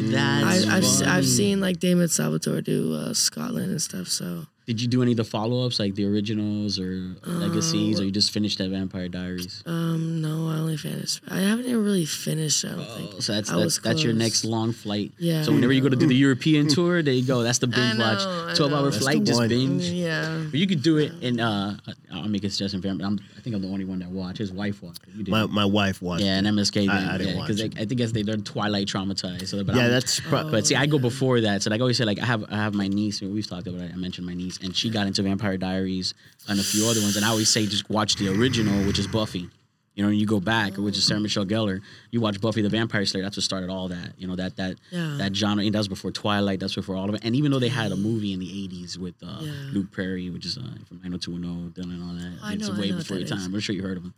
but 0.00 0.10
that's 0.10 0.66
I, 0.66 0.76
I've. 0.76 1.18
I've 1.18 1.26
seen 1.28 1.60
like 1.60 1.78
Damon 1.78 2.08
Salvatore 2.08 2.62
do 2.62 2.94
uh, 2.94 3.14
Scotland 3.14 3.70
and 3.70 3.80
stuff. 3.80 4.08
So 4.08 4.46
Did 4.66 4.82
you 4.82 4.88
do 4.88 5.00
any 5.00 5.12
of 5.12 5.16
the 5.16 5.24
follow 5.24 5.64
ups, 5.64 5.78
like 5.78 5.94
the 5.94 6.04
originals 6.06 6.80
or 6.80 7.14
legacies, 7.24 8.00
or 8.00 8.04
you 8.04 8.10
just 8.10 8.32
finished 8.32 8.58
that 8.58 8.68
Vampire 8.68 9.08
Diaries? 9.08 9.62
um, 9.64 10.20
no, 10.20 10.48
I 10.48 10.56
only 10.58 10.76
finished. 10.76 11.20
I 11.28 11.38
haven't 11.38 11.66
even 11.66 11.84
really 11.84 12.04
finished. 12.04 12.64
I 12.64 12.70
don't 12.70 12.84
think. 12.96 13.10
Oh, 13.14 13.20
so 13.20 13.32
that's 13.34 13.50
I 13.52 13.60
that's, 13.60 13.78
that's 13.78 14.02
your 14.02 14.12
next 14.12 14.44
long 14.44 14.72
flight. 14.72 15.12
Yeah. 15.18 15.42
So 15.42 15.52
whenever 15.52 15.72
you 15.72 15.80
go 15.80 15.88
to 15.88 15.94
do 15.94 16.08
the 16.08 16.16
European 16.26 16.66
tour, 16.66 17.00
there 17.00 17.14
you 17.14 17.24
go. 17.24 17.44
That's 17.44 17.58
the 17.58 17.68
binge 17.68 17.96
know, 17.96 18.04
watch. 18.04 18.56
Twelve 18.56 18.72
hour 18.72 18.82
know. 18.82 18.90
That's 18.90 19.02
flight, 19.04 19.22
just 19.22 19.48
binge. 19.48 19.84
Yeah. 19.84 20.44
But 20.50 20.58
you 20.58 20.66
could 20.66 20.82
do 20.82 20.98
it, 20.98 21.12
in. 21.22 21.38
uh, 21.38 21.76
I'll 22.12 22.28
make 22.28 22.42
a 22.42 22.50
suggestion 22.50 22.82
for 22.82 22.88
him. 22.88 23.00
I'm, 23.02 23.20
I 23.35 23.35
think 23.46 23.54
I'm 23.54 23.62
the 23.62 23.68
only 23.68 23.84
one 23.84 24.00
that 24.00 24.10
watched. 24.10 24.38
His 24.38 24.50
wife 24.50 24.82
watched. 24.82 24.98
it. 25.16 25.28
My 25.28 25.46
my 25.46 25.64
wife 25.64 26.02
watched. 26.02 26.24
yeah, 26.24 26.36
and. 26.38 26.46
MSK. 26.48 26.88
I- 26.88 27.14
I 27.14 27.18
didn't 27.18 27.34
yeah, 27.34 27.38
watch 27.38 27.46
because. 27.48 27.62
I 27.62 27.84
think 27.86 28.00
as 28.00 28.12
they 28.12 28.22
they're 28.22 28.36
Twilight 28.36 28.88
traumatized. 28.88 29.46
So, 29.46 29.62
but 29.62 29.76
Yeah, 29.76 29.82
I'm- 29.82 29.90
that's 29.92 30.18
pro- 30.18 30.50
But 30.50 30.66
see, 30.66 30.74
I 30.74 30.86
go 30.86 30.98
before 30.98 31.40
that. 31.42 31.62
So 31.62 31.70
like 31.70 31.80
I 31.80 31.82
always 31.82 31.96
say, 31.96 32.04
like 32.04 32.18
I 32.18 32.24
have 32.26 32.44
I 32.50 32.56
have 32.56 32.74
my 32.74 32.88
niece. 32.88 33.20
We've 33.20 33.46
talked 33.46 33.68
about 33.68 33.82
it. 33.82 33.92
I 33.94 33.96
mentioned 33.96 34.26
my 34.26 34.34
niece, 34.34 34.58
and 34.62 34.74
she 34.74 34.90
got 34.90 35.06
into 35.06 35.22
Vampire 35.22 35.56
Diaries 35.56 36.12
and 36.48 36.58
a 36.58 36.62
few 36.64 36.86
other 36.88 37.00
ones. 37.00 37.14
And 37.14 37.24
I 37.24 37.28
always 37.28 37.48
say, 37.48 37.66
just 37.66 37.88
watch 37.88 38.16
the 38.16 38.28
original, 38.36 38.84
which 38.84 38.98
is 38.98 39.06
Buffy. 39.06 39.48
You 39.96 40.02
know, 40.02 40.10
and 40.10 40.18
you 40.20 40.26
go 40.26 40.40
back, 40.40 40.76
which 40.76 40.98
is 40.98 41.04
Sarah 41.04 41.18
Michelle 41.20 41.46
Gellar. 41.46 41.80
You 42.10 42.20
watch 42.20 42.38
Buffy 42.38 42.60
the 42.60 42.68
Vampire 42.68 43.06
Slayer. 43.06 43.22
That's 43.24 43.36
what 43.38 43.44
started 43.44 43.70
all 43.70 43.88
that. 43.88 44.12
You 44.18 44.26
know 44.28 44.36
that 44.36 44.54
that 44.56 44.76
Yeah. 44.92 45.16
that 45.18 45.34
genre. 45.34 45.64
And 45.64 45.74
that 45.74 45.78
was 45.78 45.88
before 45.88 46.12
Twilight. 46.12 46.60
That's 46.60 46.74
before 46.74 46.96
all 46.96 47.08
of 47.08 47.14
it. 47.14 47.22
And 47.24 47.34
even 47.34 47.50
though 47.50 47.58
they 47.58 47.70
had 47.70 47.92
a 47.92 47.96
movie 47.96 48.34
in 48.34 48.38
the 48.38 48.46
'80s 48.46 48.98
with 48.98 49.14
uh, 49.22 49.38
Yeah. 49.40 49.52
Luke 49.72 49.90
Perry, 49.96 50.28
which 50.28 50.44
is 50.44 50.58
uh, 50.58 50.60
from 50.86 51.00
90210, 51.02 51.72
Dylan, 51.82 51.94
and 51.94 52.02
all 52.02 52.12
that. 52.14 52.38
I 52.42 52.52
it's 52.52 52.68
know- 52.68 52.74
I 52.74 52.78
way 52.78 52.90
know 52.90 52.98
before 52.98 53.16
your 53.16 53.26
time. 53.26 53.54
I'm 53.54 53.58
sure 53.60 53.74
you 53.74 53.82
heard 53.82 53.96
of 53.96 54.04
him. 54.04 54.14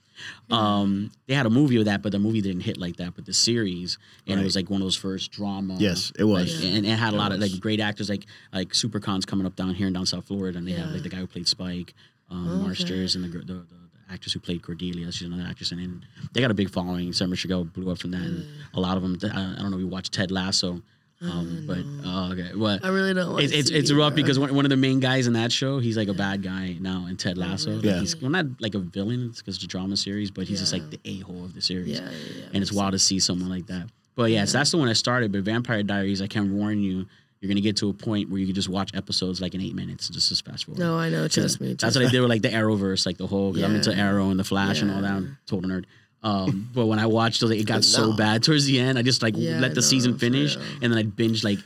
Um, 0.50 1.12
they 1.28 1.34
had 1.34 1.46
a 1.46 1.50
movie 1.50 1.76
of 1.76 1.84
that, 1.84 2.02
but 2.02 2.10
the 2.10 2.18
movie 2.18 2.40
didn't 2.40 2.62
hit 2.62 2.76
like 2.76 2.96
that. 2.96 3.14
But 3.14 3.26
the 3.26 3.32
series, 3.32 3.98
and 4.26 4.40
it 4.40 4.44
was 4.44 4.56
like 4.56 4.68
one 4.70 4.80
of 4.80 4.84
those 4.86 4.96
first 4.96 5.30
drama. 5.30 5.76
Yes, 5.78 6.10
it 6.18 6.24
was. 6.24 6.56
like, 6.60 6.74
and 6.74 6.84
it 6.86 6.96
had 6.98 7.14
a 7.14 7.16
lot 7.16 7.30
of 7.30 7.38
like 7.38 7.52
great 7.60 7.78
actors, 7.78 8.08
like 8.10 8.26
like 8.52 8.70
Supercons 8.70 9.26
coming 9.26 9.46
up 9.46 9.54
down 9.54 9.74
here 9.74 9.86
in 9.86 9.92
down 9.92 10.06
South 10.06 10.26
Florida, 10.26 10.58
and 10.58 10.66
they 10.66 10.72
had 10.72 10.92
like 10.92 11.04
the 11.04 11.08
guy 11.08 11.18
who 11.18 11.28
played 11.28 11.46
Spike, 11.46 11.94
um, 12.30 12.48
Okay. 12.48 12.62
Marsters, 12.62 13.14
and 13.14 13.22
the, 13.24 13.28
gr- 13.28 13.38
the, 13.38 13.44
the 13.54 13.60
the 13.62 13.87
actress 14.10 14.32
who 14.32 14.40
played 14.40 14.62
Cordelia. 14.62 15.10
She's 15.12 15.26
another 15.28 15.46
actress, 15.48 15.72
and, 15.72 15.80
and 15.80 16.06
they 16.32 16.40
got 16.40 16.50
a 16.50 16.54
big 16.54 16.70
following. 16.70 17.12
Sarah 17.12 17.28
Michelle 17.28 17.64
blew 17.64 17.90
up 17.90 17.98
from 17.98 18.10
that, 18.12 18.22
and 18.22 18.46
a 18.74 18.80
lot 18.80 18.96
of 18.96 19.02
them. 19.02 19.18
I, 19.34 19.54
I 19.58 19.62
don't 19.62 19.70
know. 19.70 19.76
We 19.76 19.84
watched 19.84 20.12
Ted 20.12 20.30
Lasso, 20.30 20.82
um, 21.20 21.64
but 21.66 21.78
uh, 22.08 22.30
okay, 22.32 22.50
but. 22.54 22.84
I 22.84 22.88
really 22.88 23.12
don't 23.14 23.32
want 23.32 23.44
It's, 23.44 23.52
it's, 23.52 23.70
it's 23.70 23.92
rough 23.92 24.14
because 24.14 24.38
one, 24.38 24.54
one 24.54 24.64
of 24.64 24.70
the 24.70 24.76
main 24.76 25.00
guys 25.00 25.26
in 25.26 25.32
that 25.32 25.50
show, 25.50 25.78
he's 25.80 25.96
like 25.96 26.08
a 26.08 26.14
bad 26.14 26.42
guy 26.42 26.76
now 26.80 27.06
in 27.08 27.16
Ted 27.16 27.36
Lasso. 27.36 27.72
Like 27.76 27.84
Yeah. 27.84 27.98
he's 28.00 28.16
well, 28.20 28.30
not 28.30 28.46
like 28.60 28.74
a 28.74 28.78
villain, 28.78 29.28
it's 29.30 29.40
because 29.40 29.56
it's 29.56 29.64
a 29.64 29.68
drama 29.68 29.96
series, 29.96 30.30
but 30.30 30.46
he's 30.46 30.60
just 30.60 30.72
like 30.72 30.88
the 30.90 31.00
a 31.04 31.18
hole 31.20 31.44
of 31.44 31.54
the 31.54 31.60
series 31.60 31.98
Yeah, 31.98 32.04
yeah, 32.10 32.10
yeah. 32.36 32.44
and 32.54 32.62
it's 32.62 32.72
wild 32.72 32.92
to 32.92 32.98
see 32.98 33.18
someone 33.18 33.48
like 33.50 33.66
that. 33.66 33.88
But 34.14 34.30
yes, 34.30 34.52
that's 34.52 34.70
the 34.72 34.78
one 34.78 34.88
I 34.88 34.92
started. 34.94 35.30
But 35.32 35.42
Vampire 35.42 35.82
Diaries, 35.82 36.20
I 36.22 36.26
can 36.26 36.56
warn 36.56 36.80
you, 36.82 37.06
you're 37.40 37.48
gonna 37.48 37.60
get 37.60 37.76
to 37.78 37.88
a 37.88 37.92
point 37.92 38.30
where 38.30 38.40
you 38.40 38.46
can 38.46 38.54
just 38.54 38.68
watch 38.68 38.90
episodes 38.94 39.40
like 39.40 39.54
in 39.54 39.60
eight 39.60 39.74
minutes, 39.74 40.08
just 40.08 40.32
as 40.32 40.40
fast 40.40 40.66
forward. 40.66 40.80
No, 40.80 40.98
I 40.98 41.08
know. 41.08 41.28
Trust 41.28 41.60
me. 41.60 41.68
That's 41.68 41.80
Trust 41.82 41.96
what 41.96 42.06
I 42.06 42.10
did 42.10 42.20
with 42.20 42.30
like 42.30 42.42
the 42.42 42.48
Arrowverse, 42.48 43.06
like 43.06 43.16
the 43.16 43.26
whole. 43.26 43.52
Because 43.52 43.68
I'm 43.68 43.76
into 43.76 43.94
Arrow 43.94 44.30
and 44.30 44.38
the 44.38 44.44
Flash 44.44 44.82
and 44.82 44.90
all 44.90 45.02
that. 45.02 45.12
I'm 45.12 45.38
total 45.46 45.70
nerd. 45.70 45.84
Um, 46.22 46.68
but 46.74 46.86
when 46.86 46.98
I 46.98 47.06
watched 47.06 47.42
it, 47.42 47.50
it 47.52 47.64
got 47.66 47.84
so 47.84 48.12
bad 48.16 48.42
towards 48.42 48.66
the 48.66 48.80
end. 48.80 48.98
I 48.98 49.02
just 49.02 49.22
like 49.22 49.34
Yeah, 49.36 49.60
let 49.60 49.74
the 49.74 49.80
I 49.80 49.84
season 49.84 50.18
finish, 50.18 50.56
and 50.56 50.92
then 50.92 50.94
I 50.94 51.04
binged 51.04 51.44
like 51.44 51.58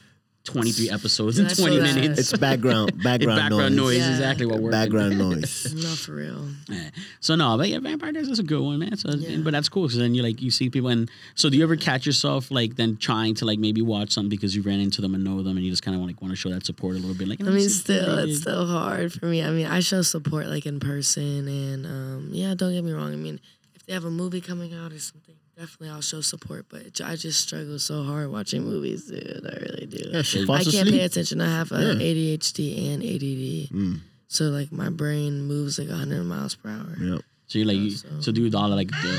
23 0.45 0.91
episodes 0.91 1.39
in 1.39 1.47
20 1.49 1.79
that. 1.79 1.95
minutes. 1.95 2.19
It's 2.19 2.37
background 2.37 2.91
It's 2.95 3.03
background, 3.05 3.39
background 3.39 3.77
noise, 3.77 3.99
Yeah. 3.99 4.11
exactly 4.11 4.45
what 4.47 4.61
we're 4.61 4.73
Background 4.73 5.17
noise. 5.17 5.73
No, 5.83 5.89
for 5.91 6.15
real. 6.15 6.49
Yeah. 6.69 6.91
So 7.21 7.37
no, 7.37 7.57
but 7.57 7.69
yeah, 7.69 7.79
Vampire 7.79 8.11
Diaries 8.13 8.29
is 8.29 8.39
a 8.41 8.43
good 8.43 8.61
one, 8.61 8.81
man. 8.81 8.97
So, 8.97 9.11
Yeah. 9.11 9.39
but 9.39 9.53
that's 9.53 9.69
cool 9.69 9.85
because 9.85 9.99
then 9.99 10.15
you 10.17 10.23
like 10.23 10.43
you 10.43 10.51
see 10.51 10.69
people, 10.69 10.89
and 10.89 11.09
so 11.37 11.49
do 11.49 11.57
you 11.57 11.63
ever 11.63 11.77
catch 11.77 12.07
yourself 12.07 12.51
like 12.51 12.75
then 12.77 12.97
trying 12.97 13.35
to 13.37 13.45
like 13.45 13.61
maybe 13.61 13.83
watch 13.83 14.11
something 14.11 14.31
because 14.31 14.57
you 14.57 14.63
ran 14.63 14.81
into 14.81 15.01
them 15.01 15.15
and 15.15 15.23
know 15.23 15.43
them, 15.43 15.57
and 15.57 15.65
you 15.65 15.71
just 15.71 15.83
kind 15.85 15.97
of 15.97 16.03
like 16.05 16.21
want 16.21 16.33
to 16.33 16.37
show 16.37 16.51
that 16.51 16.67
support 16.67 16.97
a 16.97 16.99
little 16.99 17.15
bit, 17.15 17.29
like 17.29 17.41
I 17.41 17.45
mean, 17.45 17.69
still, 17.69 18.19
it's 18.19 18.41
still 18.41 18.67
hard 18.67 19.13
for 19.13 19.27
me. 19.27 19.43
I 19.45 19.51
mean, 19.51 19.67
I 19.67 19.79
show 19.81 20.03
support 20.03 20.47
like 20.49 20.67
in 20.67 20.81
person, 20.81 21.47
and 21.47 21.87
um, 21.87 22.29
yeah, 22.33 22.55
don't 22.55 22.73
get 22.73 22.83
me 22.83 22.91
wrong. 22.93 23.13
I 23.13 23.17
mean, 23.17 23.39
if 23.77 23.87
they 23.87 23.93
have 23.93 24.05
a 24.05 24.11
movie 24.11 24.41
coming 24.41 24.75
out 24.75 24.93
or 24.93 24.99
something, 24.99 25.37
definitely 25.63 25.91
I'll 25.95 26.01
show 26.03 26.21
support. 26.21 26.67
But 26.69 27.01
I 27.01 27.15
just 27.17 27.41
struggle 27.41 27.79
so 27.79 28.03
hard 28.03 28.31
watching 28.31 28.65
movies, 28.65 29.07
dude. 29.07 29.47
I 29.47 29.57
really 29.63 29.87
do. 29.87 30.03
Yeah, 30.11 30.23
she 30.23 30.43
I 30.43 30.47
falls 30.47 30.71
can't 30.71 30.89
pay 30.89 31.01
attention. 31.01 31.41
I 31.41 31.51
have 31.59 31.71
uh, 31.73 31.79
Yeah. 31.79 31.95
ADHD 32.09 32.93
and 32.93 33.03
ADD, 33.03 33.71
Mm, 33.71 34.01
so 34.29 34.45
like 34.59 34.71
my 34.73 34.91
brain 34.91 35.43
moves 35.43 35.79
like 35.79 35.89
100 35.89 36.25
miles 36.25 36.55
per 36.57 36.69
hour. 36.71 36.97
yep. 37.01 37.21
So 37.47 37.59
you 37.59 37.65
like 37.65 37.77
you, 37.77 37.91
so- 37.91 38.09
so 38.21 38.33
do 38.33 38.49
all 38.57 38.71
of 38.73 38.77
like 38.83 38.91
the, 38.91 39.15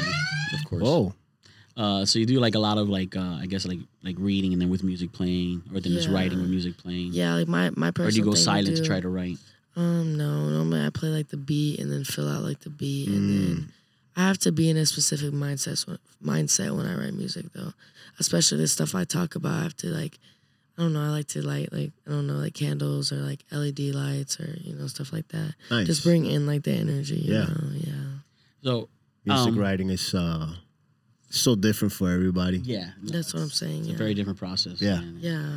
of 0.58 0.62
course. 0.70 0.82
Whoa. 0.84 1.14
Uh, 1.76 2.06
so 2.06 2.20
you 2.20 2.26
do 2.28 2.40
like 2.40 2.54
a 2.56 2.60
lot 2.60 2.78
of 2.78 2.88
like 2.90 3.16
uh, 3.16 3.38
I 3.42 3.48
guess 3.48 3.66
like 3.66 3.80
like 4.04 4.16
reading 4.20 4.54
and 4.54 4.62
then 4.62 4.70
with 4.70 4.84
music 4.84 5.12
playing, 5.12 5.64
or 5.74 5.80
then 5.80 5.92
just 5.94 6.08
Yeah. 6.10 6.16
writing 6.16 6.40
with 6.42 6.50
music 6.50 6.78
playing. 6.78 7.14
Yeah, 7.14 7.34
like 7.36 7.48
my 7.48 7.72
my 7.76 7.90
personal. 7.92 8.08
Or 8.10 8.12
do 8.12 8.18
you 8.18 8.24
go 8.26 8.34
thing 8.34 8.42
I 8.42 8.44
silent 8.62 8.76
to 8.78 8.82
do- 8.84 8.88
try 8.92 9.00
to 9.00 9.10
write? 9.10 9.38
Um, 9.76 10.16
no, 10.18 10.50
normally 10.50 10.86
I 10.86 10.90
play 10.92 11.10
like 11.10 11.30
the 11.30 11.38
beat 11.38 11.80
and 11.80 11.92
then 11.92 12.04
fill 12.04 12.30
out 12.30 12.44
like 12.44 12.60
the 12.62 12.70
beat, 12.70 13.08
and 13.10 13.24
Mm. 13.26 13.30
then 13.56 13.70
I 14.16 14.22
have 14.28 14.38
to 14.40 14.52
be 14.52 14.70
in 14.70 14.78
a 14.78 14.86
specific 14.86 15.32
mindset 15.34 15.88
when, 15.88 15.98
mindset 16.24 16.76
when 16.76 16.86
I 16.86 16.96
write 16.96 17.14
music 17.14 17.46
though. 17.54 17.74
Especially 18.20 18.60
the 18.60 18.68
stuff 18.68 18.94
I 18.94 19.06
talk 19.06 19.36
about, 19.36 19.54
I 19.60 19.64
have 19.64 19.78
to 19.78 19.88
like, 19.88 20.20
I 20.78 20.84
don't 20.84 20.94
know, 20.94 21.02
I 21.04 21.10
like 21.10 21.28
to 21.30 21.42
light 21.42 21.74
like 21.74 21.92
I 22.08 22.12
don't 22.12 22.28
know, 22.28 22.36
like 22.36 22.54
candles 22.54 23.12
or 23.12 23.16
like 23.18 23.44
LED 23.52 23.80
lights 23.96 24.40
or 24.40 24.56
you 24.62 24.76
know 24.76 24.88
stuff 24.88 25.12
like 25.12 25.28
that. 25.30 25.56
Nice. 25.72 25.88
Just 25.88 26.04
bring 26.04 26.26
in 26.26 26.46
like 26.46 26.64
the 26.64 26.72
energy. 26.74 27.16
You 27.16 27.34
Yeah. 27.34 27.46
know? 27.46 27.70
yeah. 27.74 27.94
So 28.64 28.90
Music 29.26 29.54
um, 29.54 29.58
writing 29.60 29.90
is 29.90 30.14
uh 30.14 30.48
so 31.30 31.56
different 31.56 31.92
for 31.94 32.12
everybody. 32.12 32.60
yeah, 32.60 32.92
That's 33.02 33.34
what 33.34 33.42
I'm 33.42 33.50
saying. 33.50 33.80
It's 33.80 33.88
Yeah. 33.90 33.96
a 33.96 33.98
very 33.98 34.14
different 34.14 34.38
process. 34.38 34.80
Yeah. 34.82 35.00
and 35.02 35.20
yeah. 35.20 35.56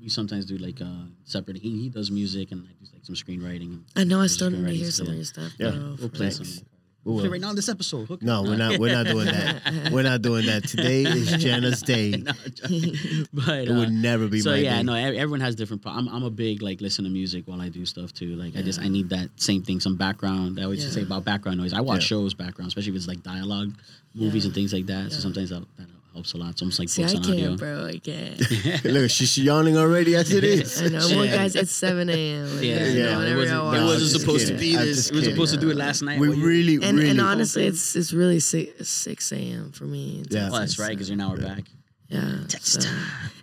We 0.00 0.08
sometimes 0.08 0.46
do 0.46 0.56
like 0.56 0.80
uh 0.80 1.04
separate. 1.24 1.58
He, 1.58 1.82
he 1.82 1.88
does 1.90 2.10
music 2.10 2.50
and 2.52 2.62
I 2.66 2.72
do 2.82 2.90
like 2.94 3.04
some 3.04 3.14
screenwriting. 3.14 3.72
And 3.72 3.84
I 3.96 4.04
know 4.04 4.20
I 4.22 4.26
still 4.28 4.50
need 4.50 4.64
to 4.66 4.72
hear 4.72 4.90
some 4.90 5.08
of 5.08 5.14
your 5.14 5.24
stuff. 5.24 5.52
Yeah. 5.58 5.70
bro, 5.72 5.96
We'll 6.00 6.08
play 6.08 6.26
real. 6.28 6.44
some. 6.44 6.66
We 7.04 7.14
will. 7.14 7.30
right 7.30 7.40
now 7.40 7.52
this 7.52 7.68
episode. 7.68 8.22
No, 8.22 8.42
we're 8.44 8.56
not. 8.56 8.78
We're 8.78 8.92
not 8.92 9.06
doing 9.06 9.26
that. 9.26 9.90
We're 9.92 10.04
not 10.04 10.22
doing 10.22 10.46
that. 10.46 10.68
Today 10.68 11.02
is 11.02 11.32
Jenna's 11.42 11.82
day. 11.82 12.12
No, 12.22 12.32
but 13.32 13.48
It 13.58 13.70
uh, 13.70 13.74
would 13.74 13.90
never 13.92 14.28
be 14.28 14.40
so 14.40 14.50
my 14.50 14.56
yeah, 14.58 14.76
day. 14.76 14.82
no, 14.84 14.94
everyone 14.94 15.40
has 15.40 15.56
different. 15.56 15.82
I'm 15.84 16.08
I'm 16.08 16.22
a 16.22 16.30
big 16.30 16.62
like 16.62 16.80
listen 16.80 17.04
to 17.04 17.10
music 17.10 17.42
while 17.48 17.60
I 17.60 17.68
do 17.70 17.84
stuff 17.86 18.12
too. 18.12 18.36
Like 18.36 18.56
I 18.56 18.62
just 18.62 18.80
I 18.80 18.86
need 18.88 19.08
that 19.10 19.30
same 19.36 19.62
thing, 19.62 19.80
some 19.80 19.96
background. 19.96 20.60
I 20.60 20.64
always 20.64 20.80
just 20.82 20.94
say 20.94 21.02
about 21.02 21.24
background 21.24 21.58
noise. 21.58 21.72
I 21.72 21.80
watch 21.80 22.02
Yeah. 22.02 22.06
shows 22.18 22.34
background, 22.34 22.68
especially 22.68 22.90
if 22.92 22.96
it's 22.96 23.08
like 23.08 23.22
dialogue, 23.24 23.72
movies 24.14 24.44
Yeah. 24.44 24.48
and 24.48 24.54
things 24.54 24.72
like 24.72 24.86
that. 24.86 25.10
So 25.10 25.16
Yeah. 25.16 25.22
sometimes 25.22 25.50
that, 25.50 25.64
that 25.78 25.86
helps 26.12 26.32
a 26.34 26.36
lot. 26.36 26.50
It's 26.50 26.62
almost 26.62 26.78
like 26.78 26.88
See, 26.88 27.04
I 27.04 27.08
on 27.08 27.22
can't, 27.22 27.58
bro. 27.58 27.86
I 27.86 27.98
can't. 27.98 28.84
Look, 28.84 29.10
she's 29.10 29.36
yawning 29.38 29.76
already 29.76 30.14
as 30.16 30.32
it 30.32 30.44
is. 30.44 30.82
I 30.82 30.88
know. 30.88 30.98
Well, 31.16 31.26
guys, 31.26 31.54
it's 31.56 31.72
7 31.72 32.08
a.m. 32.08 32.62
Yeah, 32.62 32.84
Yeah, 32.86 33.04
no, 33.14 33.20
it 33.22 33.28
it 33.32 33.36
wasn't, 33.36 33.36
y'all 33.36 33.38
it 33.38 33.48
No, 33.48 33.64
watch 33.64 33.76
I'm 33.78 33.84
wasn't 33.86 34.10
just 34.12 34.20
supposed 34.20 34.46
to 34.48 34.54
be 34.54 34.76
this. 34.76 34.96
just 34.96 35.10
We 35.12 35.16
were 35.16 35.20
kidding. 35.22 35.34
supposed 35.36 35.54
to 35.54 35.60
do 35.60 35.70
it 35.70 35.76
last 35.76 36.02
night. 36.02 36.20
We 36.20 36.28
while 36.28 36.38
you- 36.38 36.46
really, 36.46 36.74
and, 36.82 36.98
really. 36.98 37.10
and 37.10 37.20
honestly, 37.20 37.64
it's 37.66 37.96
it's 37.96 38.12
really 38.12 38.40
six, 38.40 38.88
6 38.88 39.32
a.m. 39.32 39.72
for 39.72 39.84
me. 39.84 40.24
Yeah. 40.28 40.50
Oh, 40.52 40.58
that's 40.58 40.78
right, 40.78 40.90
because 40.90 41.08
you're 41.08 41.14
an 41.14 41.20
hour 41.22 41.36
back. 41.36 41.64
Yeah. 42.12 42.46
so 42.60 42.80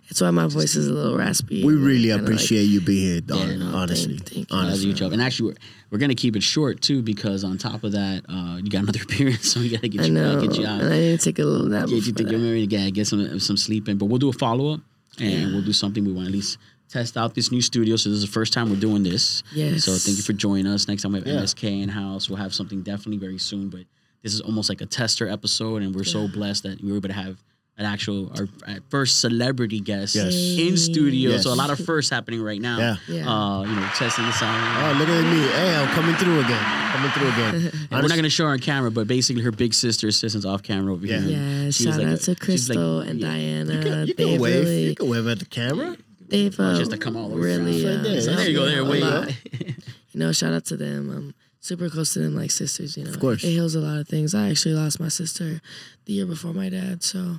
That's 0.08 0.20
why 0.20 0.30
my 0.30 0.46
voice 0.46 0.74
is 0.76 0.88
a 0.88 0.92
little 0.92 1.16
raspy. 1.16 1.64
We 1.64 1.74
really 1.74 2.08
kinda 2.08 2.16
like- 2.16 2.22
appreciate 2.24 2.64
you 2.64 2.80
being 2.80 3.04
here, 3.12 3.20
dog. 3.20 3.48
Yeah, 3.48 3.56
no, 3.56 3.66
honestly, 3.76 4.16
thank- 4.18 4.28
thank 4.30 4.50
you. 4.50 4.56
Honestly. 4.56 4.86
you 4.88 4.94
joke. 4.94 5.12
And 5.12 5.22
actually, 5.22 5.50
we're, 5.50 5.56
we're 5.90 5.98
gonna 5.98 6.14
keep 6.14 6.36
it 6.36 6.42
short 6.42 6.80
too 6.80 7.02
because 7.02 7.44
on 7.44 7.58
top 7.58 7.84
of 7.84 7.92
that, 7.92 8.22
uh, 8.28 8.56
you 8.62 8.70
got 8.70 8.82
another 8.82 9.02
appearance, 9.06 9.50
so 9.52 9.60
we 9.60 9.68
gotta 9.68 9.88
get 9.88 10.00
I 10.02 10.04
you, 10.06 10.18
uh, 10.18 10.34
know. 10.34 10.40
get 10.46 10.56
you 10.58 10.66
out. 10.66 10.80
And 10.82 10.92
I 10.92 10.98
need 10.98 11.18
to 11.20 11.24
take 11.24 11.38
a 11.38 11.44
little 11.44 11.66
nap. 11.66 11.86
get 11.86 11.90
you 11.90 11.96
before 12.00 12.14
think 12.16 12.28
that. 12.28 12.32
you're 12.32 12.40
married 12.40 12.62
again, 12.64 12.90
get 12.92 13.06
some 13.06 13.38
some 13.40 13.56
sleep 13.56 13.88
in. 13.88 13.98
But 13.98 14.06
we'll 14.06 14.18
do 14.18 14.28
a 14.28 14.32
follow 14.32 14.74
up, 14.74 14.80
and 15.18 15.52
we'll 15.52 15.62
do 15.64 15.72
something. 15.72 16.04
We 16.04 16.12
want 16.12 16.26
to 16.26 16.30
at 16.30 16.34
least 16.34 16.58
test 16.88 17.16
out 17.16 17.34
this 17.36 17.52
new 17.52 17.60
studio. 17.62 17.94
So 17.96 18.08
this 18.10 18.16
is 18.18 18.24
the 18.24 18.32
first 18.32 18.52
time 18.52 18.68
we're 18.68 18.76
doing 18.80 19.04
this. 19.04 19.42
Yes. 19.54 19.84
So 19.84 19.92
thank 19.96 20.16
you 20.16 20.24
for 20.24 20.32
joining 20.32 20.66
us. 20.66 20.88
Next 20.88 21.02
time 21.02 21.12
we 21.12 21.18
have 21.20 21.26
Yeah. 21.28 21.34
MSK 21.40 21.82
in 21.82 21.88
house. 21.88 22.28
We'll 22.28 22.38
have 22.38 22.52
something 22.52 22.82
definitely 22.82 23.18
very 23.18 23.38
soon. 23.38 23.68
But 23.68 23.82
this 24.24 24.34
is 24.34 24.40
almost 24.40 24.68
like 24.68 24.80
a 24.80 24.86
tester 24.86 25.28
episode, 25.28 25.82
and 25.82 25.94
we're 25.94 26.02
so 26.04 26.26
blessed 26.26 26.64
that 26.64 26.82
we 26.82 26.90
were 26.90 26.96
able 26.98 27.08
to 27.10 27.14
have. 27.14 27.36
An 27.80 27.86
actual 27.86 28.30
our, 28.38 28.46
our 28.68 28.78
first 28.90 29.20
celebrity 29.24 29.80
guest 29.80 30.14
Yes. 30.14 30.34
in 30.34 30.76
studio, 30.76 31.30
Yes. 31.30 31.44
so 31.44 31.50
a 31.52 31.56
lot 31.56 31.70
of 31.70 31.78
firsts 31.82 32.10
happening 32.10 32.42
right 32.42 32.60
now. 32.60 32.76
Yeah. 32.78 32.96
Yeah. 33.08 33.24
Uh, 33.32 33.62
you 33.64 33.74
know, 33.74 33.88
testing 33.96 34.26
this 34.26 34.42
out. 34.42 34.52
Oh, 34.94 34.98
look 34.98 35.08
at 35.08 35.24
me! 35.32 35.40
Hey, 35.48 35.74
I'm 35.76 35.88
coming 35.96 36.14
through 36.16 36.40
again. 36.40 36.64
Coming 36.92 37.10
through 37.12 37.28
again. 37.28 37.54
And 37.90 38.02
we're 38.02 38.08
not 38.12 38.18
going 38.20 38.24
to 38.24 38.28
show 38.38 38.44
her 38.44 38.52
on 38.52 38.58
camera, 38.58 38.90
but 38.90 39.08
basically 39.08 39.42
her 39.42 39.50
big 39.50 39.72
sister, 39.72 40.08
assistant's 40.08 40.44
off 40.44 40.62
camera 40.62 40.92
over 40.92 41.06
Yeah. 41.06 41.20
here. 41.20 41.38
Yeah, 41.38 41.70
She 41.70 41.86
was 41.86 41.94
shout 41.96 41.98
like 42.04 42.06
out 42.06 42.12
a- 42.12 42.16
to 42.18 42.20
she's 42.20 42.28
like- 42.28 42.38
Crystal 42.76 43.00
and 43.00 43.18
yeah. 43.18 43.26
Diana. 43.28 43.72
You 43.74 43.80
can, 43.80 44.06
you 44.08 44.14
can 44.14 44.40
wave. 44.42 44.64
really, 44.64 44.84
You 44.90 44.94
can 44.94 45.08
wave 45.08 45.26
at 45.26 45.38
the 45.38 45.44
camera. 45.46 45.96
they've 46.28 46.60
uh, 46.60 46.76
just 46.76 46.90
to 46.90 46.98
come 46.98 47.16
all 47.16 47.30
the 47.30 47.36
way 47.36 47.40
really. 47.56 47.86
around. 47.86 47.94
Uh, 47.94 47.96
Right 47.96 48.02
there. 48.12 48.20
So 48.20 48.36
there 48.36 48.48
you 48.50 48.56
go. 48.58 48.66
There, 48.66 48.74
helped 48.76 48.90
way 48.90 49.00
me 49.00 49.06
you 49.06 49.10
out 49.10 49.22
a 49.22 49.26
go. 49.26 49.66
lot. 49.66 49.74
You 50.12 50.20
know, 50.20 50.32
shout 50.32 50.52
out 50.52 50.64
to 50.66 50.76
them. 50.76 51.10
I'm 51.10 51.34
super 51.60 51.88
close 51.88 52.12
to 52.14 52.18
them, 52.18 52.34
like 52.36 52.50
sisters. 52.50 52.96
You 52.98 53.04
know, 53.04 53.10
Of 53.10 53.20
course. 53.20 53.42
it 53.42 53.48
heals 53.50 53.74
a 53.74 53.80
lot 53.80 53.96
of 53.98 54.06
things. 54.08 54.34
I 54.34 54.50
actually 54.50 54.74
lost 54.74 54.98
my 55.00 55.08
sister 55.08 55.60
the 56.04 56.12
year 56.12 56.26
before 56.26 56.52
my 56.52 56.68
dad, 56.68 57.02
so 57.04 57.38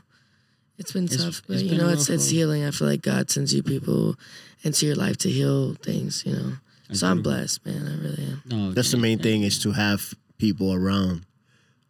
it's 0.78 0.92
been 0.92 1.06
It's- 1.06 1.24
tough. 1.24 1.42
But 1.48 1.58
it's 1.58 1.64
you 1.64 1.78
know, 1.78 1.90
it's 1.90 2.10
it's 2.10 2.30
healing. 2.30 2.64
I 2.66 2.72
feel 2.72 2.88
like 2.88 3.02
God 3.02 3.30
sends 3.30 3.54
you 3.54 3.64
people 3.64 4.16
into 4.64 4.86
your 4.86 4.96
life 4.96 5.18
to 5.20 5.30
heal 5.30 5.76
things. 5.76 6.24
You 6.26 6.34
know, 6.34 6.54
so 6.94 7.08
I'm 7.08 7.22
blessed, 7.22 7.66
man. 7.66 7.88
I 7.88 7.96
really 8.02 8.24
am. 8.24 8.42
No, 8.46 8.72
That's 8.74 8.92
the 8.92 8.98
main 8.98 9.20
thing 9.20 9.44
is 9.44 9.60
to 9.60 9.72
have 9.72 10.14
people 10.38 10.74
around 10.74 11.26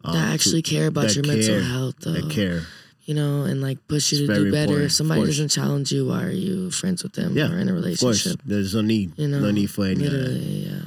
uh, 0.04 0.14
that 0.14 0.28
to- 0.28 0.34
actually 0.34 0.62
care 0.62 0.88
about 0.88 1.08
that 1.08 1.16
your 1.16 1.26
mental 1.26 1.48
care, 1.56 1.62
health, 1.64 1.96
though. 2.02 2.12
that 2.14 2.30
care. 2.30 2.64
you 3.06 3.14
know, 3.16 3.44
and 3.44 3.62
like 3.62 3.78
push 3.88 4.12
you 4.12 4.20
It's 4.20 4.28
to 4.28 4.36
do 4.46 4.52
better. 4.52 4.64
important, 4.64 4.86
If 4.86 4.92
somebody 4.94 5.26
doesn't 5.26 5.50
challenge 5.50 5.92
you, 5.92 6.08
why 6.08 6.24
are 6.24 6.32
you 6.32 6.70
friends 6.72 7.02
with 7.04 7.14
them 7.14 7.36
Yeah, 7.36 7.52
or 7.52 7.58
in 7.60 7.68
a 7.68 7.76
Of 7.76 7.82
course, 7.84 8.02
relationship? 8.26 8.42
there's 8.46 8.76
no 8.76 8.82
need. 8.82 9.14
You 9.18 9.28
know, 9.28 9.40
no 9.40 9.52
need 9.52 9.70
for 9.72 9.86
any 9.86 10.06
of 10.06 10.12
that. 10.12 10.18
literally, 10.20 10.68
yeah. 10.70 10.82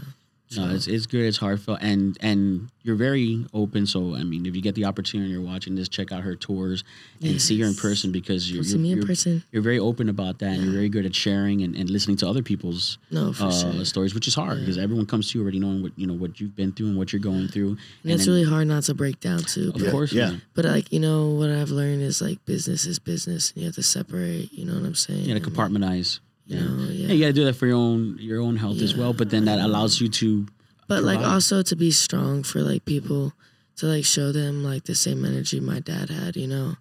No, 0.57 0.75
it's 0.75 0.87
it's 0.87 1.07
good. 1.07 1.25
It's 1.25 1.39
heartfelt, 1.39 1.79
and 1.83 2.17
and 2.21 2.69
you're 2.83 2.97
very 2.97 3.47
open. 3.55 3.87
So 3.87 4.15
I 4.15 4.23
mean, 4.25 4.47
if 4.47 4.55
you 4.55 4.63
get 4.63 4.75
the 4.75 4.85
opportunity, 4.85 5.33
and 5.33 5.33
you're 5.43 5.51
watching 5.53 5.75
this, 5.75 5.89
check 5.89 6.13
out 6.13 6.23
her 6.23 6.37
tours 6.37 6.85
and 7.23 7.41
see 7.41 7.59
her 7.61 7.67
in 7.67 7.75
person 7.75 8.13
because 8.13 8.51
you're 8.53 8.63
see 8.65 8.73
you're, 8.73 8.79
me 8.81 8.93
in 8.93 8.99
you're, 8.99 9.07
person. 9.07 9.43
you're 9.53 9.63
very 9.63 9.79
open 9.79 10.09
about 10.09 10.39
that, 10.41 10.53
and 10.55 10.63
you're 10.65 10.73
very 10.73 10.89
good 10.89 11.07
at 11.07 11.15
sharing 11.15 11.63
and, 11.63 11.75
and 11.75 11.89
listening 11.91 12.17
to 12.19 12.29
other 12.29 12.43
people's 12.43 12.99
No, 13.11 13.31
uh, 13.41 13.51
sure. 13.51 13.85
stories, 13.85 14.15
which 14.15 14.29
is 14.29 14.35
hard 14.35 14.61
because 14.61 14.79
everyone 14.79 15.07
comes 15.07 15.31
to 15.31 15.39
you 15.39 15.43
already 15.43 15.59
knowing 15.61 15.83
what 15.83 15.93
you 15.97 16.07
know 16.07 16.15
what 16.15 16.41
you've 16.41 16.55
been 16.57 16.73
through 16.73 16.89
and 16.89 16.97
what 16.99 17.13
you're 17.13 17.21
going 17.21 17.49
through. 17.49 17.77
And 18.03 18.13
it's 18.13 18.27
then- 18.27 18.35
really 18.35 18.45
hard 18.49 18.67
not 18.69 18.83
to 18.85 18.95
break 18.95 19.21
down 19.21 19.41
too. 19.45 19.73
of 19.75 19.81
But, 19.81 19.91
course, 19.91 20.13
yeah. 20.13 20.37
but 20.55 20.65
like 20.65 20.93
you 20.93 21.01
know 21.01 21.29
what 21.31 21.51
I've 21.51 21.71
learned 21.71 22.03
is 22.03 22.21
like 22.21 22.45
business 22.45 22.87
is 22.87 22.99
business, 22.99 23.51
and 23.53 23.63
you 23.63 23.67
have 23.69 23.75
to 23.77 23.83
separate. 23.83 24.53
You 24.53 24.65
know 24.67 24.75
what 24.75 24.85
I'm 24.85 24.95
saying? 24.95 25.25
You 25.25 25.35
got 25.39 25.43
to 25.45 25.51
compartmentalize. 25.51 26.21
You 26.47 26.57
Yeah. 26.57 26.65
yeah. 26.65 27.07
Yeah, 27.07 27.13
you 27.15 27.21
got 27.21 27.27
to 27.29 27.33
do 27.33 27.45
that 27.45 27.55
for 27.57 27.67
your 27.67 27.77
own 27.77 28.19
your 28.21 28.41
own 28.41 28.57
health 28.57 28.81
as 28.81 28.95
well. 28.95 29.13
But 29.13 29.31
then 29.31 29.45
that 29.47 29.59
allows 29.61 30.01
you 30.01 30.09
to 30.09 30.47
but 30.87 31.03
like 31.03 31.21
also 31.21 31.63
to 31.63 31.77
be 31.77 31.91
strong 31.91 32.43
for 32.43 32.61
like 32.61 32.85
people 32.85 33.33
to 33.77 33.87
like 33.87 34.05
show 34.05 34.33
them 34.33 34.63
like 34.63 34.85
the 34.85 34.95
same 34.95 35.25
energy 35.25 35.61
my 35.61 35.81
dad 35.81 36.11
had. 36.11 36.37
You 36.37 36.47
know, 36.47 36.77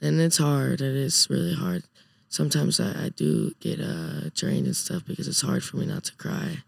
and 0.00 0.20
it's 0.20 0.38
hard. 0.38 0.80
It 0.80 0.96
is 0.96 1.28
really 1.30 1.54
hard. 1.54 1.84
Sometimes 2.28 2.80
I, 2.80 3.06
I 3.06 3.08
do 3.10 3.52
get 3.60 3.80
uh 3.80 4.30
drained 4.34 4.66
and 4.66 4.76
stuff 4.76 5.04
because 5.06 5.28
it's 5.28 5.42
hard 5.42 5.62
for 5.62 5.76
me 5.76 5.86
not 5.86 6.04
to 6.04 6.14
cry, 6.16 6.64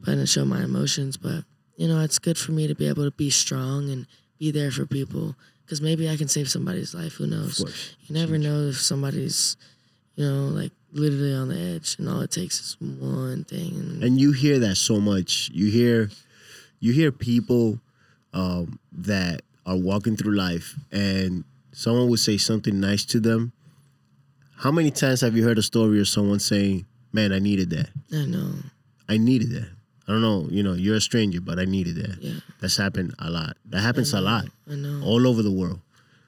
but 0.00 0.14
and 0.14 0.28
show 0.28 0.44
my 0.44 0.62
emotions. 0.64 1.16
But 1.16 1.44
you 1.76 1.86
know, 1.88 2.00
it's 2.00 2.18
good 2.18 2.38
for 2.38 2.52
me 2.52 2.66
to 2.66 2.74
be 2.74 2.88
able 2.88 3.04
to 3.04 3.10
be 3.12 3.30
strong 3.30 3.90
and 3.90 4.06
be 4.38 4.50
there 4.50 4.70
for 4.70 4.86
people 4.86 5.36
because 5.64 5.80
maybe 5.80 6.08
I 6.10 6.16
can 6.16 6.28
save 6.28 6.50
somebody's 6.50 6.94
life. 6.94 7.14
Who 7.14 7.26
knows? 7.26 7.60
You 8.06 8.14
never 8.14 8.36
know 8.38 8.68
if 8.68 8.80
somebody's, 8.80 9.56
you 10.16 10.24
know, 10.28 10.48
like 10.48 10.72
literally 10.94 11.34
on 11.34 11.48
the 11.48 11.58
edge, 11.58 11.96
and 11.98 12.08
all 12.08 12.20
it 12.20 12.30
takes 12.30 12.60
is 12.60 12.76
one 12.80 13.44
thing. 13.44 13.74
And, 13.74 14.04
and 14.04 14.20
you 14.20 14.32
hear 14.32 14.58
that 14.60 14.76
so 14.76 15.00
much. 15.00 15.50
You 15.52 15.70
hear, 15.70 16.10
you 16.80 16.92
hear 16.92 17.12
people 17.12 17.80
um, 18.32 18.78
that 18.92 19.42
are 19.66 19.76
walking 19.76 20.16
through 20.16 20.36
life, 20.36 20.74
and 20.92 21.44
someone 21.72 22.08
would 22.08 22.20
say 22.20 22.36
something 22.38 22.78
nice 22.80 23.04
to 23.06 23.20
them. 23.20 23.52
How 24.56 24.70
many 24.70 24.90
times 24.90 25.20
have 25.22 25.36
you 25.36 25.44
heard 25.44 25.58
a 25.58 25.62
story 25.62 26.00
of 26.00 26.08
someone 26.08 26.38
saying, 26.38 26.86
"Man, 27.12 27.32
I 27.32 27.38
needed 27.38 27.70
that. 27.70 27.88
I 28.12 28.24
know, 28.24 28.52
I 29.08 29.18
needed 29.18 29.50
that." 29.50 29.68
I 30.06 30.12
don't 30.12 30.20
know. 30.20 30.46
You 30.50 30.62
know, 30.62 30.74
you're 30.74 30.96
a 30.96 31.00
stranger, 31.00 31.40
but 31.40 31.58
I 31.58 31.64
needed 31.64 31.96
that. 31.96 32.18
yeah, 32.22 32.34
That's 32.60 32.76
happened 32.76 33.14
a 33.18 33.30
lot. 33.30 33.56
That 33.70 33.80
happens 33.80 34.12
a 34.12 34.20
lot 34.20 34.44
I 34.70 34.74
know. 34.74 35.00
all 35.02 35.26
over 35.26 35.42
the 35.42 35.50
world. 35.50 35.80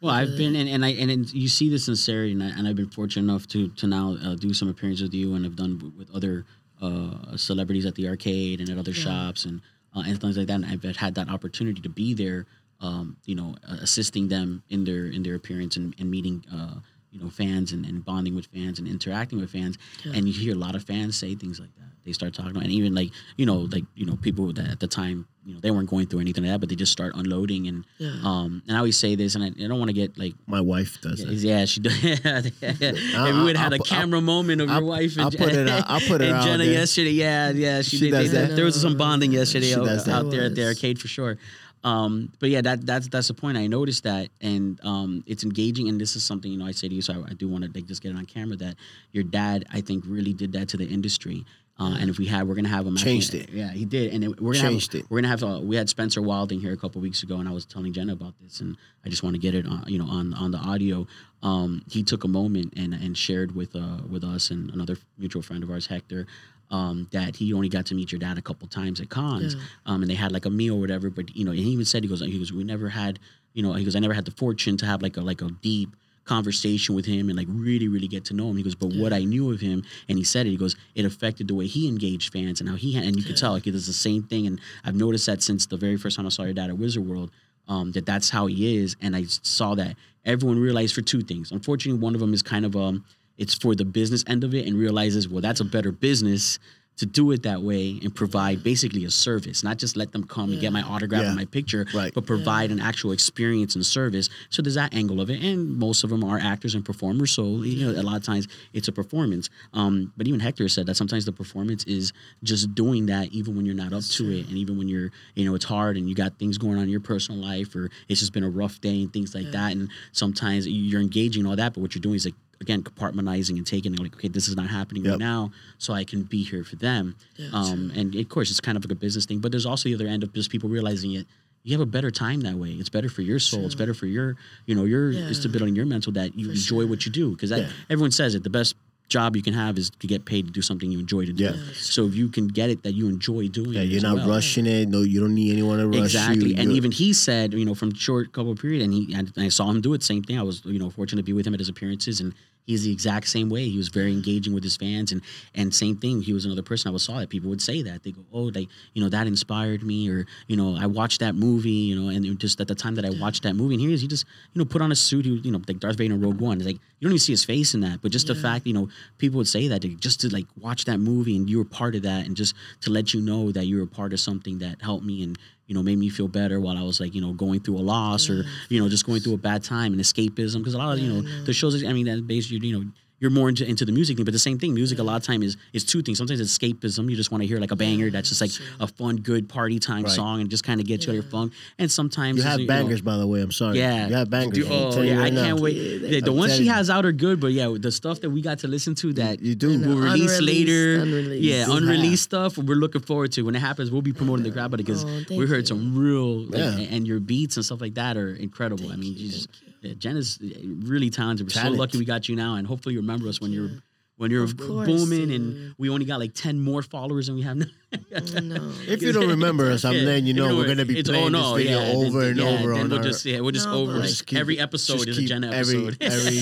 Well, 0.06 0.14
I've 0.14 0.36
been 0.36 0.54
and, 0.54 0.68
and 0.68 0.84
I 0.84 0.90
and 0.90 1.32
you 1.34 1.48
see 1.48 1.68
the 1.68 1.80
sincerity, 1.80 2.30
and, 2.30 2.42
I, 2.42 2.46
and 2.46 2.68
I've 2.68 2.76
been 2.76 2.90
fortunate 2.90 3.24
enough 3.28 3.48
to 3.48 3.68
to 3.70 3.86
now 3.88 4.16
uh, 4.24 4.36
do 4.36 4.54
some 4.54 4.68
appearances 4.68 5.02
with 5.02 5.14
you, 5.14 5.34
and 5.34 5.44
I've 5.44 5.56
done 5.56 5.78
w- 5.78 5.92
with 5.98 6.14
other 6.14 6.44
uh, 6.80 7.36
celebrities 7.36 7.86
at 7.86 7.96
the 7.96 8.08
arcade 8.08 8.60
and 8.60 8.70
at 8.70 8.78
other 8.78 8.94
shops 8.94 9.46
and 9.46 9.60
uh, 9.96 10.04
and 10.06 10.20
things 10.20 10.38
like 10.38 10.46
that. 10.46 10.54
And 10.54 10.66
I've 10.66 10.96
had 10.96 11.16
that 11.16 11.28
opportunity 11.28 11.80
to 11.80 11.88
be 11.88 12.14
there, 12.14 12.46
um, 12.80 13.16
you 13.24 13.34
know, 13.34 13.56
assisting 13.66 14.28
them 14.28 14.62
in 14.68 14.84
their 14.84 15.06
in 15.06 15.24
their 15.24 15.34
appearance 15.34 15.76
and, 15.76 15.94
and 15.98 16.08
meeting. 16.08 16.44
Uh, 16.52 16.80
you 17.12 17.22
know, 17.22 17.30
fans 17.30 17.72
and, 17.72 17.86
and 17.86 18.04
bonding 18.04 18.34
with 18.34 18.44
fans 18.46 18.78
and 18.78 18.86
interacting 18.86 19.40
with 19.40 19.50
fans, 19.50 19.78
and 20.04 20.28
you 20.28 20.34
hear 20.34 20.52
a 20.54 20.58
lot 20.58 20.74
of 20.74 20.82
fans 20.84 21.16
say 21.16 21.34
things 21.34 21.58
like 21.58 21.74
that. 21.76 21.85
They 22.06 22.12
start 22.12 22.32
talking, 22.34 22.52
about, 22.52 22.62
and 22.62 22.72
even 22.72 22.94
like 22.94 23.10
you 23.36 23.44
know, 23.44 23.68
like 23.72 23.84
you 23.94 24.06
know, 24.06 24.16
people 24.16 24.50
that 24.54 24.66
at 24.70 24.80
the 24.80 24.86
time, 24.86 25.26
you 25.44 25.52
know, 25.54 25.60
they 25.60 25.70
weren't 25.72 25.90
going 25.90 26.06
through 26.06 26.20
anything 26.20 26.44
like 26.44 26.52
that, 26.52 26.60
but 26.60 26.68
they 26.70 26.76
just 26.76 26.92
start 26.92 27.14
unloading. 27.16 27.66
And 27.66 27.84
Yeah. 27.98 28.12
um, 28.24 28.62
and 28.68 28.76
I 28.76 28.78
always 28.78 28.96
say 28.96 29.16
this, 29.16 29.34
and 29.34 29.44
I, 29.44 29.48
I 29.48 29.66
don't 29.68 29.78
want 29.78 29.88
to 29.88 29.92
get 29.92 30.16
like 30.16 30.34
My 30.46 30.60
wife 30.60 31.00
does 31.02 31.18
that. 31.24 31.32
yeah, 31.34 31.64
she 31.66 31.80
does. 31.80 31.92
if 32.02 33.34
we 33.34 33.42
would 33.42 33.56
have 33.56 33.72
had 33.72 33.72
a 33.72 33.76
I'll- 33.76 33.84
camera 33.84 34.20
moment 34.20 34.60
of 34.62 34.70
I'll- 34.70 34.80
your 34.80 34.88
wife 34.88 35.12
and, 35.16 35.22
I'll 35.22 35.30
put 35.30 35.52
it 35.52 35.68
out- 35.68 35.84
I'll 35.88 36.00
put 36.00 36.20
it 36.22 36.28
and 36.28 36.34
out 36.36 36.44
Jenna 36.44 36.64
there. 36.64 36.72
yesterday. 36.72 37.10
Yeah, 37.10 37.50
yeah, 37.50 37.82
she, 37.82 37.96
She 37.96 38.04
did. 38.06 38.10
does 38.12 38.30
they- 38.32 38.46
that. 38.46 38.56
There 38.56 38.64
was 38.64 38.80
some 38.80 38.96
bonding 38.96 39.32
yesterday 39.32 39.66
She 39.66 39.74
out, 39.74 40.08
out 40.08 40.30
there 40.30 40.44
at 40.44 40.54
the 40.54 40.64
arcade 40.66 40.98
for 41.00 41.08
sure. 41.08 41.36
Um, 41.84 42.32
but 42.40 42.50
yeah, 42.50 42.62
that 42.62 42.84
that's 42.84 43.06
that's 43.08 43.28
the 43.28 43.34
point. 43.34 43.56
I 43.56 43.68
noticed 43.68 44.02
that, 44.04 44.30
and 44.40 44.80
um, 44.82 45.22
it's 45.26 45.44
engaging. 45.44 45.88
And 45.88 46.00
this 46.00 46.16
is 46.16 46.24
something 46.24 46.50
you 46.50 46.58
know 46.58 46.66
I 46.66 46.72
say 46.72 46.88
to 46.88 46.94
you, 46.94 47.02
so 47.02 47.12
I, 47.24 47.30
I 47.30 47.34
do 47.34 47.48
want 47.48 47.62
to 47.64 47.70
like 47.72 47.86
just 47.86 48.02
get 48.02 48.10
it 48.10 48.16
on 48.18 48.26
camera 48.26 48.56
that 48.56 48.74
your 49.12 49.22
dad, 49.22 49.66
I 49.72 49.82
think, 49.82 50.02
really 50.06 50.32
did 50.32 50.50
that 50.54 50.68
to 50.70 50.76
the 50.78 50.86
industry. 50.86 51.44
Uh, 51.78 51.94
and 52.00 52.08
if 52.08 52.16
we 52.18 52.24
had, 52.24 52.48
we're 52.48 52.54
gonna 52.54 52.68
have 52.68 52.86
him. 52.86 52.96
Changed 52.96 53.34
actually, 53.34 53.52
it. 53.52 53.58
Yeah, 53.58 53.70
he 53.70 53.84
did. 53.84 54.14
And 54.14 54.24
it, 54.24 54.40
we're 54.40 54.54
gonna 54.54 54.68
Changed 54.70 54.92
have, 54.94 55.02
it. 55.02 55.06
We're 55.10 55.18
gonna 55.18 55.28
have. 55.28 55.42
Uh, 55.44 55.60
we 55.62 55.76
had 55.76 55.88
Spencer 55.90 56.22
Wilding 56.22 56.60
here 56.60 56.72
a 56.72 56.76
couple 56.76 57.02
weeks 57.02 57.22
ago, 57.22 57.36
and 57.36 57.46
I 57.46 57.52
was 57.52 57.66
telling 57.66 57.92
Jenna 57.92 58.14
about 58.14 58.32
this, 58.42 58.60
and 58.60 58.76
I 59.04 59.10
just 59.10 59.22
want 59.22 59.34
to 59.34 59.38
get 59.40 59.54
it 59.54 59.66
on, 59.66 59.84
you 59.86 59.98
know, 59.98 60.06
on 60.06 60.32
on 60.34 60.52
the 60.52 60.58
audio. 60.58 61.06
Um, 61.42 61.82
he 61.90 62.02
took 62.02 62.24
a 62.24 62.28
moment 62.28 62.72
and 62.76 62.94
and 62.94 63.16
shared 63.16 63.54
with 63.54 63.76
uh 63.76 63.98
with 64.08 64.24
us 64.24 64.50
and 64.50 64.70
another 64.70 64.96
mutual 65.18 65.42
friend 65.42 65.62
of 65.62 65.70
ours, 65.70 65.86
Hector, 65.86 66.26
um, 66.70 67.08
that 67.12 67.36
he 67.36 67.52
only 67.52 67.68
got 67.68 67.84
to 67.86 67.94
meet 67.94 68.10
your 68.10 68.18
dad 68.20 68.38
a 68.38 68.42
couple 68.42 68.66
times 68.68 68.98
at 69.02 69.10
cons, 69.10 69.54
Yeah. 69.54 69.60
um, 69.84 70.00
and 70.00 70.10
they 70.10 70.14
had 70.14 70.32
like 70.32 70.46
a 70.46 70.50
meal 70.50 70.76
or 70.76 70.80
whatever. 70.80 71.10
But 71.10 71.36
you 71.36 71.44
know, 71.44 71.50
and 71.50 71.60
he 71.60 71.66
even 71.68 71.84
said 71.84 72.02
he 72.04 72.08
goes, 72.08 72.20
he 72.20 72.38
goes, 72.38 72.54
we 72.54 72.64
never 72.64 72.88
had, 72.88 73.18
you 73.52 73.62
know, 73.62 73.74
he 73.74 73.84
goes, 73.84 73.94
I 73.94 73.98
never 73.98 74.14
had 74.14 74.24
the 74.24 74.30
fortune 74.30 74.78
to 74.78 74.86
have 74.86 75.02
like 75.02 75.18
a 75.18 75.20
like 75.20 75.42
a 75.42 75.50
deep 75.50 75.94
conversation 76.26 76.94
with 76.94 77.06
him 77.06 77.28
and 77.28 77.38
like 77.38 77.46
really 77.50 77.88
really 77.88 78.08
get 78.08 78.24
to 78.26 78.34
know 78.34 78.50
him. 78.50 78.56
He 78.56 78.62
goes 78.62 78.74
but 78.74 78.92
what 78.94 79.12
i 79.12 79.24
knew 79.24 79.50
of 79.52 79.60
him 79.60 79.82
and 80.08 80.18
he 80.18 80.24
said 80.24 80.46
it. 80.46 80.50
He 80.50 80.56
goes 80.56 80.76
it 80.94 81.04
affected 81.04 81.48
the 81.48 81.54
way 81.54 81.66
he 81.66 81.88
engaged 81.88 82.32
fans 82.32 82.60
and 82.60 82.68
how 82.68 82.76
he 82.76 82.96
and 82.96 83.16
you 83.16 83.22
could 83.22 83.36
tell 83.36 83.52
like 83.52 83.66
it 83.66 83.74
is 83.74 83.86
the 83.86 83.92
same 83.92 84.22
thing. 84.24 84.46
And 84.46 84.60
i've 84.84 84.94
noticed 84.94 85.26
that 85.26 85.42
since 85.42 85.66
the 85.66 85.76
very 85.76 85.96
first 85.96 86.16
time 86.16 86.26
i 86.26 86.28
saw 86.28 86.42
your 86.42 86.52
dad 86.52 86.70
at 86.70 86.78
wizard 86.78 87.06
world 87.06 87.30
um, 87.68 87.90
that 87.92 88.06
that's 88.06 88.30
how 88.30 88.46
he 88.46 88.76
is. 88.76 88.96
And 89.00 89.16
i 89.16 89.24
saw 89.24 89.74
that 89.76 89.96
everyone 90.24 90.58
realized 90.58 90.94
for 90.94 91.02
two 91.02 91.22
things. 91.22 91.52
Unfortunately 91.52 92.00
one 92.00 92.14
of 92.14 92.20
them 92.20 92.34
is 92.34 92.42
kind 92.42 92.64
of 92.64 92.76
um 92.76 93.04
it's 93.38 93.54
for 93.54 93.74
the 93.74 93.84
business 93.84 94.24
end 94.26 94.44
of 94.44 94.54
it 94.54 94.66
and 94.66 94.76
realizes 94.76 95.28
well 95.28 95.40
that's 95.40 95.60
a 95.60 95.64
better 95.64 95.92
business 95.92 96.58
to 96.96 97.04
do 97.06 97.30
it 97.30 97.42
that 97.42 97.62
way 97.62 97.98
and 98.02 98.14
provide 98.14 98.62
basically 98.62 99.04
a 99.04 99.10
service, 99.10 99.62
not 99.62 99.76
just 99.76 99.96
let 99.96 100.12
them 100.12 100.24
come 100.24 100.50
and 100.50 100.60
get 100.60 100.72
my 100.72 100.82
autograph 100.82 101.22
Yeah. 101.22 101.28
and 101.28 101.36
my 101.36 101.44
picture, 101.44 101.86
Right. 101.92 102.12
but 102.14 102.24
provide 102.24 102.70
an 102.70 102.80
actual 102.80 103.12
experience 103.12 103.74
and 103.74 103.84
service. 103.84 104.30
So 104.48 104.62
there's 104.62 104.76
that 104.76 104.94
angle 104.94 105.20
of 105.20 105.28
it, 105.28 105.42
and 105.42 105.76
most 105.76 106.04
of 106.04 106.10
them 106.10 106.24
are 106.24 106.38
actors 106.38 106.74
and 106.74 106.84
performers. 106.84 107.30
So 107.32 107.62
you 107.62 107.86
know, 107.92 108.00
a 108.00 108.02
lot 108.02 108.16
of 108.16 108.22
times 108.22 108.48
it's 108.72 108.88
a 108.88 108.92
performance. 108.92 109.50
Um, 109.74 110.12
but 110.16 110.26
even 110.26 110.40
Hector 110.40 110.68
said 110.68 110.86
that 110.86 110.96
sometimes 110.96 111.26
the 111.26 111.32
performance 111.32 111.84
is 111.84 112.12
just 112.42 112.74
doing 112.74 113.06
that, 113.06 113.30
even 113.32 113.56
when 113.56 113.66
you're 113.66 113.74
not 113.74 113.92
up 113.92 114.04
to 114.04 114.30
it, 114.30 114.48
and 114.48 114.56
even 114.56 114.78
when 114.78 114.88
you're, 114.88 115.10
you 115.34 115.44
know, 115.44 115.54
it's 115.54 115.66
hard 115.66 115.96
and 115.98 116.08
you 116.08 116.14
got 116.14 116.38
things 116.38 116.56
going 116.56 116.78
on 116.78 116.84
in 116.84 116.88
your 116.90 117.00
personal 117.00 117.40
life, 117.40 117.76
or 117.76 117.90
it's 118.08 118.20
just 118.20 118.32
been 118.32 118.44
a 118.44 118.48
rough 118.50 118.80
day 118.80 119.02
and 119.02 119.12
things 119.12 119.34
like 119.34 119.50
that. 119.52 119.72
And 119.72 119.90
sometimes 120.12 120.66
you're 120.66 121.00
engaging 121.02 121.40
in 121.40 121.46
all 121.46 121.56
that, 121.56 121.74
but 121.74 121.80
what 121.80 121.94
you're 121.94 122.00
doing 122.00 122.14
is 122.16 122.24
like 122.24 122.34
again 122.60 122.82
compartmentalizing 122.82 123.56
and 123.56 123.66
taking 123.66 123.94
like 123.96 124.14
okay 124.14 124.28
this 124.28 124.48
is 124.48 124.56
not 124.56 124.68
happening 124.68 125.04
Yep. 125.04 125.10
right 125.12 125.18
now 125.20 125.52
so 125.78 125.92
i 125.92 126.04
can 126.04 126.22
be 126.22 126.42
here 126.42 126.64
for 126.64 126.76
them 126.76 127.14
um, 127.52 127.92
and 127.94 128.14
of 128.14 128.28
course 128.28 128.50
it's 128.50 128.60
kind 128.60 128.76
of 128.76 128.84
like 128.84 128.92
a 128.92 128.94
business 128.94 129.26
thing 129.26 129.38
but 129.40 129.50
there's 129.52 129.66
also 129.66 129.88
the 129.88 129.94
other 129.94 130.06
end 130.06 130.22
of 130.22 130.32
just 130.32 130.50
people 130.50 130.68
realizing 130.68 131.12
it 131.12 131.26
you 131.64 131.72
have 131.72 131.80
a 131.80 131.84
better 131.84 132.12
time 132.12 132.42
that 132.42 132.54
way. 132.54 132.70
It's 132.70 132.88
better 132.88 133.08
for 133.08 133.22
your 133.22 133.40
soul. 133.40 133.64
It's 133.66 133.74
better 133.74 133.92
for 133.92 134.06
your, 134.06 134.36
you 134.66 134.76
know, 134.76 134.84
your 134.84 135.10
Yeah. 135.10 135.32
stability 135.32 135.70
and 135.70 135.76
your 135.76 135.84
mental 135.84 136.12
that 136.12 136.38
you 136.38 136.44
For 136.46 136.52
enjoy 136.52 136.82
sure. 136.82 136.86
what 136.86 137.04
you 137.04 137.10
do. 137.10 137.32
Because 137.32 137.50
Yeah. 137.50 137.68
everyone 137.90 138.12
says 138.12 138.36
it. 138.36 138.44
The 138.44 138.50
best 138.50 138.76
job 139.08 139.34
you 139.34 139.42
can 139.42 139.52
have 139.52 139.76
is 139.76 139.90
to 139.98 140.06
get 140.06 140.24
paid 140.24 140.46
to 140.46 140.52
do 140.52 140.62
something 140.62 140.92
you 140.92 141.00
enjoy 141.00 141.26
to 141.26 141.32
do. 141.32 141.42
Yeah. 141.42 141.56
So 141.74 142.06
if 142.06 142.14
you 142.14 142.28
can 142.28 142.46
get 142.46 142.70
it 142.70 142.84
that 142.84 142.92
you 142.94 143.08
enjoy 143.08 143.48
doing, 143.48 143.72
Yeah, 143.72 143.82
you're 143.82 143.96
as 143.96 144.02
not 144.04 144.14
well. 144.18 144.28
rushing 144.28 144.66
it. 144.66 144.88
No, 144.88 145.02
you 145.02 145.18
don't 145.18 145.34
need 145.34 145.50
anyone 145.50 145.78
to 145.80 145.88
rush 145.88 145.98
Exactly, 146.14 146.50
you. 146.50 146.54
and 146.56 146.66
You're- 146.66 146.76
even 146.76 146.92
he 146.92 147.12
said, 147.12 147.52
you 147.52 147.64
know, 147.64 147.74
from 147.74 147.92
short 147.94 148.32
couple 148.32 148.54
period, 148.54 148.82
and 148.82 148.94
he 148.94 149.12
and 149.12 149.32
I 149.36 149.48
saw 149.48 149.68
him 149.68 149.80
do 149.80 149.92
it. 149.94 150.04
Same 150.04 150.22
thing. 150.22 150.38
I 150.38 150.42
was, 150.42 150.62
you 150.64 150.78
know, 150.78 150.90
fortunate 150.90 151.22
to 151.22 151.26
be 151.26 151.32
with 151.32 151.48
him 151.48 151.54
at 151.54 151.58
his 151.58 151.68
appearances, 151.68 152.20
and 152.20 152.32
he's 152.66 152.84
the 152.84 152.92
exact 152.92 153.28
same 153.28 153.48
way. 153.48 153.68
He 153.68 153.78
was 153.78 153.88
very 153.88 154.12
engaging 154.12 154.52
with 154.52 154.64
his 154.64 154.76
fans, 154.76 155.12
and 155.12 155.22
and 155.54 155.74
same 155.74 155.96
thing. 155.96 156.20
He 156.20 156.32
was 156.32 156.44
another 156.44 156.62
person 156.62 156.88
I 156.88 156.92
was 156.92 157.04
saw 157.04 157.18
that 157.18 157.30
people 157.30 157.48
would 157.50 157.62
say 157.62 157.82
that 157.82 158.02
they 158.02 158.10
go, 158.10 158.22
oh, 158.32 158.50
like 158.54 158.68
you 158.92 159.02
know, 159.02 159.08
that 159.08 159.26
inspired 159.26 159.82
me, 159.82 160.10
or 160.10 160.26
you 160.48 160.56
know, 160.56 160.76
I 160.78 160.86
watched 160.86 161.20
that 161.20 161.34
movie, 161.34 161.70
you 161.70 161.98
know, 161.98 162.08
and 162.08 162.38
just 162.38 162.60
at 162.60 162.68
the 162.68 162.74
time 162.74 162.96
that 162.96 163.04
I 163.04 163.10
watched 163.10 163.44
that 163.44 163.54
movie, 163.54 163.74
and 163.74 163.80
here 163.80 163.88
he 163.88 163.94
is, 163.94 164.02
he 164.02 164.08
just 164.08 164.26
you 164.52 164.58
know 164.58 164.64
put 164.64 164.82
on 164.82 164.92
a 164.92 164.96
suit, 164.96 165.24
he, 165.24 165.32
you 165.32 165.52
know, 165.52 165.62
like 165.66 165.78
Darth 165.78 165.96
Vader 165.96 166.14
in 166.14 166.20
Rogue 166.20 166.40
One. 166.40 166.58
It's 166.58 166.66
like 166.66 166.76
you 166.98 167.06
don't 167.06 167.12
even 167.12 167.18
see 167.18 167.32
his 167.32 167.44
face 167.44 167.74
in 167.74 167.80
that, 167.80 168.02
but 168.02 168.10
just 168.10 168.26
the 168.26 168.34
fact, 168.34 168.66
you 168.66 168.72
know, 168.72 168.88
people 169.18 169.38
would 169.38 169.48
say 169.48 169.68
that 169.68 169.82
to, 169.82 169.88
just 169.96 170.20
to 170.22 170.28
like 170.28 170.46
watch 170.60 170.84
that 170.86 170.98
movie 170.98 171.36
and 171.36 171.48
you 171.48 171.58
were 171.58 171.64
part 171.64 171.94
of 171.94 172.02
that, 172.02 172.26
and 172.26 172.36
just 172.36 172.54
to 172.82 172.90
let 172.90 173.14
you 173.14 173.20
know 173.20 173.52
that 173.52 173.66
you 173.66 173.76
were 173.76 173.84
a 173.84 173.86
part 173.86 174.12
of 174.12 174.20
something 174.20 174.58
that 174.58 174.82
helped 174.82 175.04
me 175.04 175.22
and 175.22 175.38
you 175.66 175.74
know 175.74 175.82
made 175.82 175.98
me 175.98 176.08
feel 176.08 176.28
better 176.28 176.60
while 176.60 176.76
I 176.76 176.82
was 176.82 177.00
like 177.00 177.14
you 177.14 177.20
know 177.20 177.32
going 177.32 177.60
through 177.60 177.78
a 177.78 177.84
loss 177.84 178.30
or 178.30 178.44
you 178.68 178.80
know 178.80 178.88
just 178.88 179.06
going 179.06 179.20
through 179.20 179.34
a 179.34 179.38
bad 179.38 179.62
time 179.62 179.92
and 179.92 180.00
escapism 180.00 180.58
because 180.58 180.74
a 180.74 180.78
lot 180.78 180.92
of 180.92 180.98
you 180.98 181.12
know 181.12 181.20
know. 181.20 181.44
the 181.44 181.52
shows 181.52 181.82
I 181.84 181.92
mean 181.92 182.06
that 182.06 182.26
basically 182.26 182.66
you 182.66 182.78
know 182.78 182.86
you're 183.18 183.30
more 183.30 183.48
into, 183.48 183.66
into 183.66 183.84
the 183.84 183.92
music 183.92 184.16
thing 184.16 184.24
but 184.24 184.32
the 184.32 184.38
same 184.38 184.58
thing 184.58 184.74
music 184.74 184.98
a 184.98 185.00
mm-hmm. 185.00 185.08
lot 185.08 185.16
of 185.16 185.22
time 185.22 185.42
is 185.42 185.56
is 185.72 185.84
two 185.84 186.02
things 186.02 186.18
sometimes 186.18 186.38
it's 186.40 186.56
escapism 186.56 187.08
you 187.10 187.16
just 187.16 187.30
want 187.30 187.42
to 187.42 187.46
hear 187.46 187.58
like 187.58 187.70
a 187.70 187.76
banger 187.76 188.10
that's 188.10 188.28
just 188.28 188.40
like 188.40 188.50
a 188.80 188.86
fun 188.86 189.16
good 189.16 189.48
party 189.48 189.78
time 189.78 190.02
Right. 190.04 190.12
song 190.12 190.40
and 190.40 190.50
just 190.50 190.64
kind 190.64 190.80
of 190.80 190.86
get 190.86 191.06
you 191.06 191.06
out 191.06 191.08
of 191.10 191.14
your 191.16 191.24
Yeah. 191.24 191.30
funk 191.30 191.52
and 191.78 191.90
sometimes 191.90 192.38
you 192.38 192.42
have 192.44 192.60
know, 192.60 192.66
bangers, 192.66 193.00
by 193.00 193.16
the 193.16 193.26
way. 193.26 193.40
I'm 193.40 193.50
sorry. 193.52 193.78
yeah, 193.78 194.08
you 194.08 194.14
have 194.14 194.28
bangers. 194.30 194.58
Dude, 194.58 194.66
I'm 194.66 194.72
oh 194.98 195.02
yeah, 195.02 195.18
I 195.18 195.22
right 195.22 195.32
now. 195.32 195.44
can't 195.44 195.60
wait. 195.60 195.76
Yeah, 195.76 196.08
The, 196.08 196.20
the 196.20 196.32
ones 196.32 196.56
she 196.56 196.66
has 196.66 196.90
out 196.90 197.04
are 197.06 197.12
good, 197.12 197.40
but 197.40 197.52
yeah, 197.52 197.74
the 197.78 197.90
stuff 197.92 198.20
that 198.20 198.30
we 198.30 198.40
got 198.42 198.58
to 198.60 198.68
listen 198.68 198.94
to 198.96 199.12
that 199.14 199.40
You 199.42 199.54
do. 199.54 199.78
We'll 199.80 199.98
release 199.98 200.40
later. 200.40 201.00
unreleased. 201.00 201.42
Yeah, 201.42 201.54
You 201.66 201.72
have. 201.72 201.82
unreleased 201.82 202.22
stuff. 202.24 202.58
We're 202.58 202.74
looking 202.76 203.02
forward 203.02 203.32
to 203.32 203.42
when 203.42 203.54
it 203.56 203.60
happens. 203.60 203.90
We'll 203.90 204.02
be 204.02 204.12
promoting 204.12 204.44
the 204.44 204.50
oh, 204.50 204.54
crap 204.54 204.66
out 204.72 204.74
of 204.74 204.80
it 204.80 204.84
because 204.84 205.04
Oh, 205.04 205.36
we 205.36 205.46
heard 205.46 205.60
you. 205.60 205.66
some 205.66 205.96
real 205.96 206.40
like, 206.44 206.58
Yeah. 206.58 206.94
and 206.94 207.06
your 207.06 207.20
beats 207.20 207.56
and 207.56 207.64
stuff 207.64 207.80
like 207.80 207.94
that 207.94 208.16
are 208.16 208.34
incredible. 208.34 208.92
I 208.92 208.96
mean, 208.96 209.12
you, 209.14 209.24
you 209.26 209.30
just 209.30 209.48
thank 209.50 209.65
yeah, 209.88 209.94
Jen 209.94 210.16
is 210.16 210.38
really 210.64 211.10
talented. 211.10 211.46
We're 211.46 211.62
so 211.62 211.68
lucky 211.70 211.98
we 211.98 212.04
got 212.04 212.28
you 212.28 212.36
now, 212.36 212.54
and 212.56 212.66
hopefully 212.66 212.94
you 212.94 213.00
remember 213.00 213.28
us 213.28 213.40
when 213.40 213.52
you're 213.52 213.70
when 214.18 214.30
you're 214.30 214.44
Of 214.44 214.56
course, 214.56 214.86
booming, 214.88 215.30
and 215.30 215.74
we 215.76 215.90
only 215.90 216.06
got 216.06 216.18
like 216.18 216.32
ten 216.32 216.58
more 216.58 216.80
followers 216.82 217.26
than 217.26 217.36
we 217.36 217.42
have 217.42 217.56
now. 217.58 217.66
Oh, 217.92 218.40
no. 218.40 218.72
If 218.88 219.02
you 219.02 219.12
don't 219.12 219.28
remember 219.28 219.70
us, 219.70 219.84
I'm 219.84 219.92
Yeah, 219.94 220.02
letting 220.04 220.26
you 220.26 220.32
know 220.32 220.48
don't 220.48 220.56
we're 220.56 220.66
gonna 220.66 220.86
be 220.86 220.98
it's- 221.00 221.08
oh, 221.10 221.12
playing 221.12 221.34
oh, 221.34 221.38
no, 221.38 221.54
this 221.58 221.64
video 221.66 221.80
yeah, 221.82 221.92
over 222.06 222.20
then- 222.20 222.30
and 222.30 222.38
yeah, 222.38 222.46
over 222.46 222.72
then 222.72 222.80
on 222.80 222.88
we'll 222.88 222.98
our. 222.98 223.04
just 223.04 223.24
yeah, 223.26 223.40
we'll 223.40 223.50
just 223.52 223.66
No, 223.68 223.74
over 223.74 223.92
but- 224.00 224.06
just 224.08 224.26
keep- 224.26 224.38
every 224.38 224.58
episode 224.58 224.94
just 225.04 225.08
is 225.08 225.18
a 225.18 225.20
keep 225.20 225.28
Jen 225.28 225.44
every- 225.44 225.86
episode. 225.88 225.96
Every, 226.00 226.34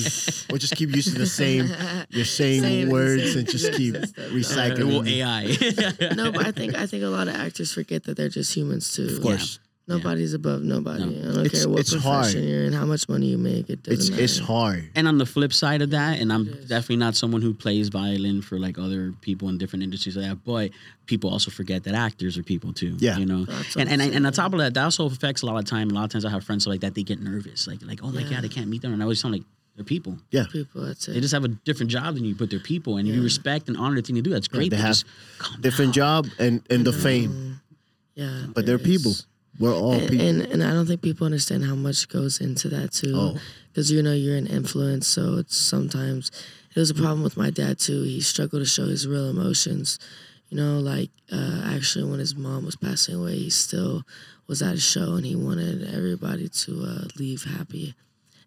we'll 0.50 0.58
just 0.58 0.76
keep 0.76 0.94
using 0.94 1.18
the 1.18 1.26
same, 1.26 1.66
your 2.10 2.24
same, 2.24 2.62
Same- 2.62 2.88
words 2.90 3.30
same 3.32 3.38
and 3.40 3.48
just 3.50 3.72
keep 3.74 3.96
stuff. 3.96 4.16
No. 4.18 4.22
recycling. 4.30 4.88
Well, 4.88 5.08
AI. 5.08 6.14
no, 6.14 6.30
but 6.30 6.46
I 6.46 6.52
think 6.52 6.76
I 6.76 6.86
think 6.86 7.02
a 7.02 7.08
lot 7.08 7.26
of 7.26 7.34
actors 7.34 7.72
forget 7.72 8.04
that 8.04 8.16
they're 8.16 8.28
just 8.28 8.54
humans 8.54 8.94
too. 8.94 9.08
Of 9.16 9.20
course, 9.20 9.58
Nobody's 9.86 10.32
above 10.32 10.62
nobody. 10.62 11.04
No. 11.04 11.10
I 11.30 11.34
don't 11.34 11.44
It's- 11.46 11.60
care 11.62 11.68
what 11.70 11.80
it's 11.80 11.90
profession 11.92 12.40
hard. 12.40 12.48
you're 12.48 12.64
in, 12.64 12.72
how 12.72 12.86
much 12.86 13.06
money 13.06 13.26
you 13.26 13.36
make. 13.36 13.68
It 13.68 13.80
it's 13.86 14.08
doesn't 14.08 14.18
it's 14.18 14.38
matter. 14.40 14.46
hard. 14.52 14.90
And 14.94 15.06
on 15.06 15.18
the 15.18 15.26
flip 15.26 15.52
side 15.52 15.82
of 15.82 15.90
that, 15.90 16.20
and 16.20 16.32
I'm 16.32 16.46
definitely 16.66 16.96
not 16.96 17.16
someone 17.16 17.42
who 17.42 17.52
plays 17.52 17.90
violin 17.90 18.40
for 18.40 18.58
like 18.58 18.78
other 18.78 19.12
people 19.20 19.50
in 19.50 19.58
different 19.58 19.82
industries 19.82 20.16
like 20.16 20.26
that, 20.26 20.42
but 20.44 20.70
people 21.04 21.28
also 21.28 21.50
forget 21.50 21.84
that 21.84 21.94
actors 21.94 22.38
are 22.38 22.42
people 22.42 22.72
too. 22.72 22.96
Yeah. 22.98 23.18
You 23.18 23.26
know? 23.26 23.44
That's 23.44 23.76
And 23.76 23.90
what 23.90 24.00
and, 24.00 24.02
and 24.14 24.26
on 24.26 24.32
saying. 24.32 24.44
top 24.44 24.52
of 24.54 24.58
that, 24.60 24.72
that 24.72 24.84
also 24.84 25.04
affects 25.04 25.42
a 25.42 25.46
lot 25.46 25.58
of 25.58 25.66
time. 25.66 25.90
A 25.90 25.94
lot 25.94 26.04
of 26.04 26.10
times 26.10 26.24
I 26.24 26.30
have 26.30 26.44
friends 26.44 26.66
like 26.66 26.80
that, 26.80 26.94
they 26.94 27.02
get 27.02 27.20
nervous. 27.20 27.66
Like, 27.66 27.82
like, 27.84 28.00
oh 28.02 28.10
my 28.10 28.22
Yeah. 28.22 28.30
God, 28.36 28.44
I 28.46 28.48
can't 28.48 28.68
meet 28.68 28.80
them. 28.80 28.92
And 28.94 29.02
I 29.02 29.04
always 29.04 29.20
sound 29.20 29.34
like 29.34 29.44
they're 29.76 29.84
people. 29.84 30.16
Yeah. 30.30 30.44
People, 30.50 30.86
that's 30.86 31.04
They 31.06 31.16
it. 31.16 31.20
just 31.20 31.34
have 31.34 31.44
a 31.44 31.48
different 31.48 31.90
job 31.92 32.14
than 32.14 32.24
you, 32.24 32.34
but 32.34 32.48
they're 32.48 32.58
people. 32.58 32.96
And 32.96 33.06
if 33.06 33.14
you 33.14 33.22
respect 33.22 33.68
and 33.68 33.76
honor 33.76 33.96
the 33.96 34.02
thing 34.02 34.14
they 34.14 34.22
do, 34.22 34.30
that's 34.30 34.48
great. 34.48 34.70
they 34.70 34.76
but 34.76 34.80
have 34.82 34.90
just 34.92 35.04
calm 35.36 35.60
Different 35.60 35.92
down. 35.94 36.24
job 36.24 36.32
and 36.38 36.62
and 36.70 36.86
the 36.86 36.92
fame, 36.94 37.30
mm-hmm. 37.30 37.52
Yeah, 38.14 38.46
but 38.54 38.64
they're 38.64 38.78
people. 38.78 39.10
is. 39.10 39.26
We're 39.58 39.74
all 39.74 39.92
And, 39.92 40.08
people. 40.10 40.26
and 40.26 40.40
and 40.42 40.62
I 40.64 40.72
don't 40.72 40.86
think 40.86 41.02
people 41.02 41.24
understand 41.26 41.64
how 41.64 41.74
much 41.74 42.08
goes 42.08 42.40
into 42.40 42.68
that 42.70 42.92
too. 42.92 43.12
Oh. 43.14 43.36
Because 43.70 43.90
you 43.90 44.02
know 44.02 44.12
you're 44.12 44.36
an 44.36 44.46
influence, 44.46 45.06
so 45.06 45.36
it's 45.38 45.56
sometimes 45.56 46.30
it 46.74 46.78
was 46.78 46.90
a 46.90 46.94
problem 46.94 47.22
with 47.22 47.36
my 47.36 47.50
dad 47.50 47.78
too. 47.78 48.02
He 48.02 48.20
struggled 48.20 48.62
to 48.62 48.66
show 48.66 48.86
his 48.86 49.06
real 49.06 49.28
emotions. 49.30 49.98
You 50.48 50.56
know, 50.58 50.78
like 50.78 51.10
uh, 51.32 51.62
actually 51.64 52.08
when 52.08 52.20
his 52.20 52.36
mom 52.36 52.64
was 52.64 52.76
passing 52.76 53.16
away, 53.16 53.36
he 53.36 53.50
still 53.50 54.02
was 54.46 54.60
at 54.62 54.74
a 54.74 54.80
show 54.80 55.14
and 55.14 55.24
he 55.26 55.34
wanted 55.34 55.92
everybody 55.92 56.48
to 56.48 56.84
uh, 56.86 57.04
leave 57.18 57.44
happy, 57.44 57.94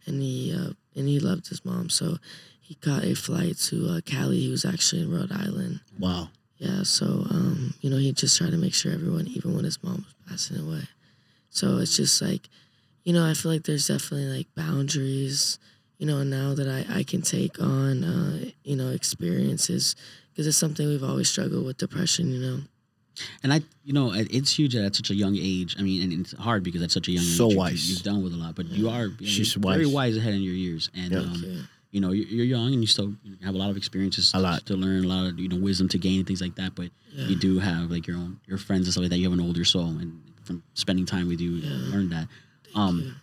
and 0.06 0.22
he 0.22 0.54
uh, 0.54 0.72
and 0.96 1.08
he 1.08 1.20
loved 1.20 1.48
his 1.50 1.64
mom, 1.66 1.90
so 1.90 2.18
he 2.62 2.76
caught 2.76 3.04
a 3.04 3.14
flight 3.16 3.58
to 3.58 3.88
uh, 3.90 4.02
Cali. 4.06 4.40
He 4.40 4.52
was 4.52 4.64
actually 4.66 5.02
in 5.04 5.12
Rhode 5.12 5.32
Island. 5.32 5.80
wow. 6.00 6.30
Yeah, 6.60 6.82
so 6.84 7.06
um, 7.30 7.76
you 7.82 7.90
know, 7.90 7.98
he 7.98 8.12
just 8.14 8.36
tried 8.38 8.50
to 8.52 8.58
make 8.58 8.74
sure 8.74 8.92
everyone, 8.92 9.28
even 9.28 9.54
when 9.56 9.64
his 9.64 9.82
mom 9.84 10.06
was 10.06 10.16
passing 10.28 10.58
away. 10.58 10.88
So 11.50 11.78
it's 11.78 11.96
just 11.96 12.22
like, 12.22 12.50
you 13.04 13.14
know, 13.14 13.26
I 13.28 13.34
feel 13.34 13.52
like 13.52 13.64
there's 13.64 13.88
definitely 13.88 14.28
like 14.28 14.48
boundaries, 14.56 15.60
you 15.98 16.06
know, 16.06 16.24
now 16.24 16.54
that 16.54 16.68
I, 16.68 17.00
I 17.00 17.04
can 17.04 17.22
take 17.22 17.60
on, 17.62 18.04
uh, 18.04 18.46
you 18.64 18.76
know, 18.76 18.90
experiences 18.90 19.96
because 20.32 20.46
it's 20.48 20.58
something 20.58 20.88
we've 20.88 21.04
always 21.04 21.30
struggled 21.30 21.66
with 21.66 21.78
depression, 21.78 22.32
you 22.32 22.40
know. 22.40 22.60
And 23.42 23.52
I, 23.52 23.62
you 23.84 23.94
know, 23.94 24.12
it's 24.14 24.58
huge 24.60 24.76
at 24.76 24.96
such 24.96 25.10
a 25.10 25.16
young 25.16 25.36
age. 25.36 25.76
I 25.80 25.82
mean, 25.82 26.04
and 26.04 26.22
it's 26.22 26.34
hard 26.34 26.62
because 26.64 26.84
at 26.84 26.92
such 26.92 27.08
a 27.08 27.12
young 27.12 27.24
So 27.24 27.48
age, 27.48 27.52
you- 27.54 27.58
wise. 27.58 27.90
You've 27.90 28.04
done 28.04 28.22
with 28.22 28.34
a 28.34 28.38
lot, 28.38 28.54
but 28.56 28.68
you 28.68 28.90
are 28.90 29.06
you 29.06 29.10
know, 29.22 29.26
She's 29.26 29.54
very 29.56 29.86
wise. 29.88 29.94
wise 30.14 30.18
ahead 30.18 30.36
in 30.36 30.42
your 30.42 30.54
years. 30.54 30.92
And 30.96 31.12
Yeah. 31.12 31.20
um, 31.20 31.44
Yeah. 31.48 31.62
you 31.90 32.00
know, 32.02 32.12
you're, 32.12 32.28
you're 32.28 32.46
young 32.46 32.74
and 32.74 32.82
you 32.84 32.88
still 32.88 33.16
have 33.44 33.56
a 33.56 33.58
lot 33.58 33.72
of 33.72 33.78
experiences 33.78 34.32
A 34.36 34.40
lot. 34.40 34.68
to 34.68 34.76
learn, 34.76 35.06
a 35.06 35.08
lot 35.08 35.26
of 35.26 35.40
you 35.40 35.48
know 35.48 35.56
wisdom 35.56 35.88
to 35.90 35.98
gain 35.98 36.20
and 36.20 36.28
things 36.28 36.42
like 36.42 36.56
that. 36.58 36.76
But 36.76 36.92
Yeah. 37.16 37.26
you 37.30 37.36
do 37.38 37.58
have 37.58 37.90
like 37.90 38.06
your 38.06 38.18
own 38.18 38.40
your 38.46 38.60
friends 38.60 38.86
and 38.86 38.92
stuff 38.94 39.02
like 39.02 39.10
that. 39.10 39.18
You 39.18 39.24
have 39.32 39.34
an 39.40 39.44
older 39.44 39.66
soul, 39.66 39.98
and 39.98 40.22
from 40.48 40.64
spending 40.74 41.06
time 41.06 41.28
with 41.28 41.40
you, 41.42 41.52
Yeah. 41.52 41.70
learn 41.94 42.10
that. 42.10 42.28
Um, 42.76 43.16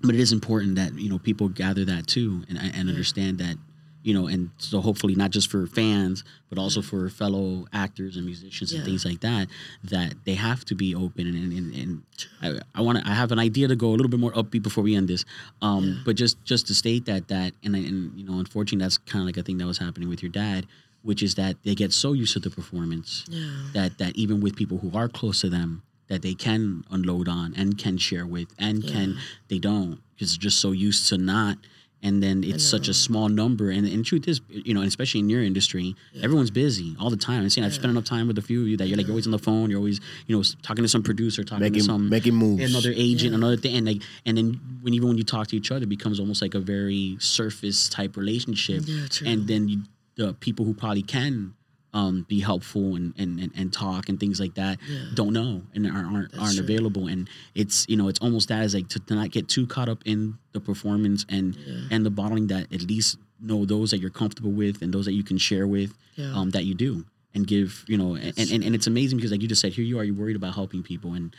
but 0.00 0.14
it 0.16 0.20
is 0.20 0.32
important 0.32 0.74
that 0.76 0.90
you 0.98 1.08
know 1.08 1.18
people 1.18 1.48
gather 1.48 1.84
that 1.84 2.06
too 2.06 2.42
and 2.48 2.58
and 2.58 2.88
understand 2.88 3.38
that 3.38 3.56
you 4.02 4.12
know 4.12 4.26
and 4.26 4.50
so 4.58 4.80
hopefully 4.80 5.14
not 5.14 5.30
just 5.30 5.48
for 5.48 5.64
fans 5.68 6.24
but 6.50 6.58
also 6.58 6.82
for 6.82 7.08
fellow 7.08 7.66
actors 7.72 8.16
and 8.16 8.26
musicians 8.26 8.72
and 8.72 8.84
things 8.84 9.04
like 9.04 9.20
that 9.20 9.46
that 9.84 10.14
they 10.26 10.34
have 10.34 10.64
to 10.64 10.74
be 10.74 10.92
open 11.04 11.24
and 11.28 11.52
and, 11.58 11.74
and 11.82 12.02
I, 12.46 12.48
I 12.74 12.80
want 12.82 12.98
to 12.98 13.08
I 13.08 13.14
have 13.14 13.30
an 13.30 13.38
idea 13.38 13.68
to 13.68 13.76
go 13.76 13.88
a 13.90 13.96
little 13.98 14.08
bit 14.14 14.18
more 14.18 14.32
upbeat 14.32 14.64
before 14.64 14.82
we 14.82 14.96
end 14.96 15.06
this 15.08 15.24
um 15.68 15.84
Yeah. 15.84 15.94
but 16.06 16.16
just 16.16 16.34
just 16.44 16.66
to 16.66 16.74
state 16.74 17.04
that 17.10 17.28
that 17.28 17.52
and 17.64 17.76
and 17.76 18.18
you 18.18 18.24
know 18.28 18.36
unfortunately 18.44 18.82
that's 18.84 18.98
kind 18.98 19.22
of 19.22 19.26
like 19.26 19.36
a 19.36 19.44
thing 19.44 19.58
that 19.58 19.66
was 19.68 19.78
happening 19.78 20.08
with 20.08 20.20
your 20.24 20.32
dad 20.32 20.66
which 21.08 21.22
is 21.22 21.36
that 21.36 21.54
they 21.64 21.74
get 21.76 21.92
so 21.92 22.12
used 22.12 22.32
to 22.32 22.40
the 22.40 22.50
performance 22.50 23.24
Yeah. 23.28 23.46
that 23.76 23.98
that 23.98 24.12
even 24.16 24.40
with 24.40 24.56
people 24.56 24.78
who 24.82 24.90
are 24.98 25.08
close 25.08 25.40
to 25.42 25.48
them 25.48 25.82
that 26.08 26.22
they 26.22 26.34
can 26.34 26.84
unload 26.90 27.28
on 27.28 27.54
and 27.56 27.78
can 27.78 27.96
share 27.98 28.26
with 28.26 28.48
and 28.58 28.86
can 28.86 29.16
they 29.48 29.58
don't 29.58 30.00
because 30.14 30.32
they're 30.34 30.42
just 30.42 30.60
so 30.60 30.72
used 30.72 31.08
to 31.08 31.16
not 31.18 31.56
and 32.04 32.20
then 32.20 32.42
it's 32.42 32.64
such 32.64 32.88
a 32.88 32.94
small 32.94 33.28
number 33.28 33.70
and, 33.70 33.86
and 33.86 34.04
truth 34.04 34.26
is 34.26 34.40
you 34.48 34.74
know 34.74 34.82
especially 34.82 35.20
in 35.20 35.30
your 35.30 35.42
industry 35.42 35.94
everyone's 36.20 36.50
busy 36.50 36.94
all 37.00 37.08
the 37.10 37.16
time 37.16 37.40
i'm 37.42 37.48
saying 37.48 37.64
i've 37.64 37.72
spent 37.72 37.90
enough 37.90 38.04
time 38.04 38.26
with 38.26 38.36
a 38.36 38.42
few 38.42 38.60
of 38.62 38.68
you 38.68 38.76
that 38.76 38.88
you're 38.88 38.96
like 38.96 39.06
you're 39.06 39.12
always 39.12 39.26
on 39.26 39.30
the 39.30 39.38
phone 39.38 39.70
you're 39.70 39.78
always 39.78 40.00
you 40.26 40.36
know 40.36 40.42
talking 40.62 40.82
to 40.84 40.88
some 40.88 41.02
producer 41.02 41.44
talking 41.44 41.58
to 41.64 41.70
Making 41.70 41.82
some 41.84 42.08
making 42.10 42.34
moves. 42.34 42.68
another 42.70 42.92
agent, 42.94 43.30
Yeah. 43.32 43.38
another 43.38 43.56
thing, 43.56 43.76
and 43.76 43.86
like, 43.86 44.02
and 44.26 44.36
then 44.36 44.60
when 44.82 44.92
even 44.94 45.08
when 45.08 45.16
you 45.18 45.24
talk 45.24 45.46
to 45.48 45.56
each 45.56 45.70
other, 45.70 45.84
it 45.84 45.88
becomes 45.88 46.18
almost 46.18 46.42
like 46.42 46.54
a 46.54 46.60
very 46.60 47.16
surface 47.20 47.88
type 47.88 48.16
relationship. 48.16 48.82
Yeah, 48.84 49.06
true. 49.08 49.28
And 49.28 49.46
then 49.46 49.68
you, 49.68 49.82
the 50.16 50.34
people 50.34 50.64
who 50.66 50.74
probably 50.74 51.02
can 51.02 51.54
um, 51.94 52.24
be 52.28 52.40
helpful 52.40 52.96
and, 52.96 53.12
and, 53.18 53.38
and, 53.38 53.52
and 53.54 53.72
talk 53.72 54.08
and 54.08 54.18
things 54.18 54.40
like 54.40 54.54
that 54.54 54.78
Yeah. 54.88 54.98
don't 55.14 55.32
know 55.34 55.62
and 55.74 55.86
aren't 55.86 56.12
aren't, 56.12 56.30
That's 56.32 56.42
aren't 56.42 56.54
true. 56.56 56.64
available. 56.64 57.06
And 57.08 57.28
it's 57.54 57.84
you 57.88 57.96
know 57.98 58.08
it's 58.08 58.20
almost 58.20 58.48
that 58.48 58.62
as 58.62 58.74
like 58.74 58.88
to, 58.88 58.98
to 59.00 59.14
not 59.14 59.30
get 59.30 59.48
too 59.48 59.66
caught 59.66 59.88
up 59.88 60.02
in 60.06 60.38
the 60.52 60.60
performance 60.60 61.26
and 61.28 61.54
Yeah. 61.56 61.74
and 61.90 62.06
the 62.06 62.10
bottling 62.10 62.46
that 62.48 62.72
at 62.72 62.82
least 62.82 63.18
know 63.40 63.64
those 63.66 63.90
that 63.90 63.98
you're 64.00 64.10
comfortable 64.10 64.52
with 64.52 64.80
and 64.82 64.92
those 64.94 65.04
that 65.04 65.12
you 65.12 65.22
can 65.24 65.36
share 65.38 65.66
with 65.66 65.92
Yeah. 66.16 66.32
um, 66.34 66.50
that 66.50 66.64
you 66.64 66.74
do 66.74 67.04
and 67.34 67.46
give 67.46 67.84
you 67.88 67.98
know 67.98 68.14
and, 68.14 68.38
and, 68.38 68.62
and 68.64 68.74
it's 68.74 68.86
amazing 68.86 69.18
because 69.18 69.30
like 69.32 69.42
you 69.42 69.48
just 69.48 69.60
said 69.60 69.72
here 69.72 69.84
you 69.84 69.98
are 69.98 70.04
you're 70.04 70.14
worried 70.14 70.36
about 70.36 70.54
helping 70.54 70.82
people 70.82 71.12
and 71.14 71.34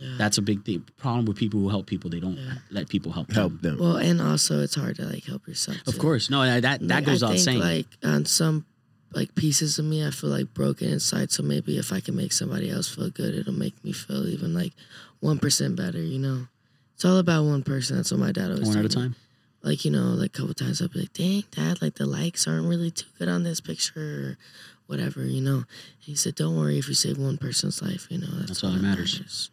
Yeah. 0.00 0.14
that's 0.16 0.38
a 0.38 0.42
big 0.42 0.64
thing. 0.64 0.84
Problem 0.96 1.24
with 1.26 1.36
people 1.36 1.58
who 1.60 1.68
help 1.68 1.86
people, 1.86 2.08
they 2.08 2.20
don't 2.20 2.36
Yeah. 2.38 2.54
let 2.70 2.88
people 2.88 3.12
help 3.12 3.30
help 3.32 3.60
them. 3.60 3.76
them. 3.76 3.84
Well, 3.84 3.96
and 3.96 4.20
also 4.22 4.60
it's 4.62 4.76
hard 4.76 4.96
to 4.96 5.04
like 5.04 5.24
help 5.24 5.46
yourself. 5.48 5.78
Of 5.86 5.94
too. 5.94 6.00
course, 6.00 6.30
no, 6.30 6.44
that 6.46 6.62
that, 6.62 6.80
that 6.80 6.94
Like, 6.94 7.04
goes 7.04 7.22
I 7.22 7.26
out 7.26 7.32
think, 7.32 7.44
saying. 7.44 7.58
Like 7.60 7.86
on 8.04 8.24
some 8.24 8.64
like 9.12 9.34
pieces 9.34 9.78
of 9.78 9.84
me, 9.84 10.06
I 10.06 10.10
feel 10.10 10.30
like 10.30 10.52
broken 10.54 10.88
inside. 10.88 11.30
So 11.30 11.42
maybe 11.42 11.78
if 11.78 11.92
I 11.92 12.00
can 12.00 12.16
make 12.16 12.32
somebody 12.32 12.70
else 12.70 12.88
feel 12.94 13.10
good, 13.10 13.34
it'll 13.34 13.52
make 13.52 13.82
me 13.84 13.92
feel 13.92 14.28
even 14.28 14.54
like 14.54 14.72
one 15.20 15.38
percent 15.38 15.76
better. 15.76 15.98
You 15.98 16.18
know, 16.18 16.46
it's 16.94 17.04
all 17.04 17.18
about 17.18 17.44
one 17.44 17.62
person. 17.62 17.96
That's 17.96 18.10
what 18.10 18.20
my 18.20 18.32
dad 18.32 18.50
always. 18.50 18.66
Said. 18.68 18.76
One 18.76 18.78
at 18.78 18.84
a 18.84 18.88
told 18.88 19.04
me. 19.06 19.10
time. 19.12 19.16
Like 19.62 19.84
you 19.84 19.90
know, 19.90 20.08
like 20.14 20.36
a 20.36 20.38
couple 20.38 20.54
times 20.54 20.80
I'll 20.80 20.88
be 20.88 21.00
like, 21.00 21.12
"Dang, 21.12 21.44
dad, 21.50 21.82
like 21.82 21.94
the 21.96 22.06
likes 22.06 22.46
aren't 22.46 22.68
really 22.68 22.90
too 22.90 23.06
good 23.18 23.28
on 23.28 23.42
this 23.42 23.60
picture, 23.60 24.00
or 24.00 24.38
whatever." 24.86 25.24
You 25.24 25.40
know, 25.40 25.64
he 25.98 26.14
said, 26.14 26.36
"Don't 26.36 26.56
worry 26.56 26.78
if 26.78 26.88
you 26.88 26.94
save 26.94 27.18
one 27.18 27.38
person's 27.38 27.82
life. 27.82 28.06
You 28.10 28.18
know, 28.18 28.28
that's, 28.28 28.48
That's 28.48 28.64
all 28.64 28.70
that 28.70 28.82
matters. 28.82 29.50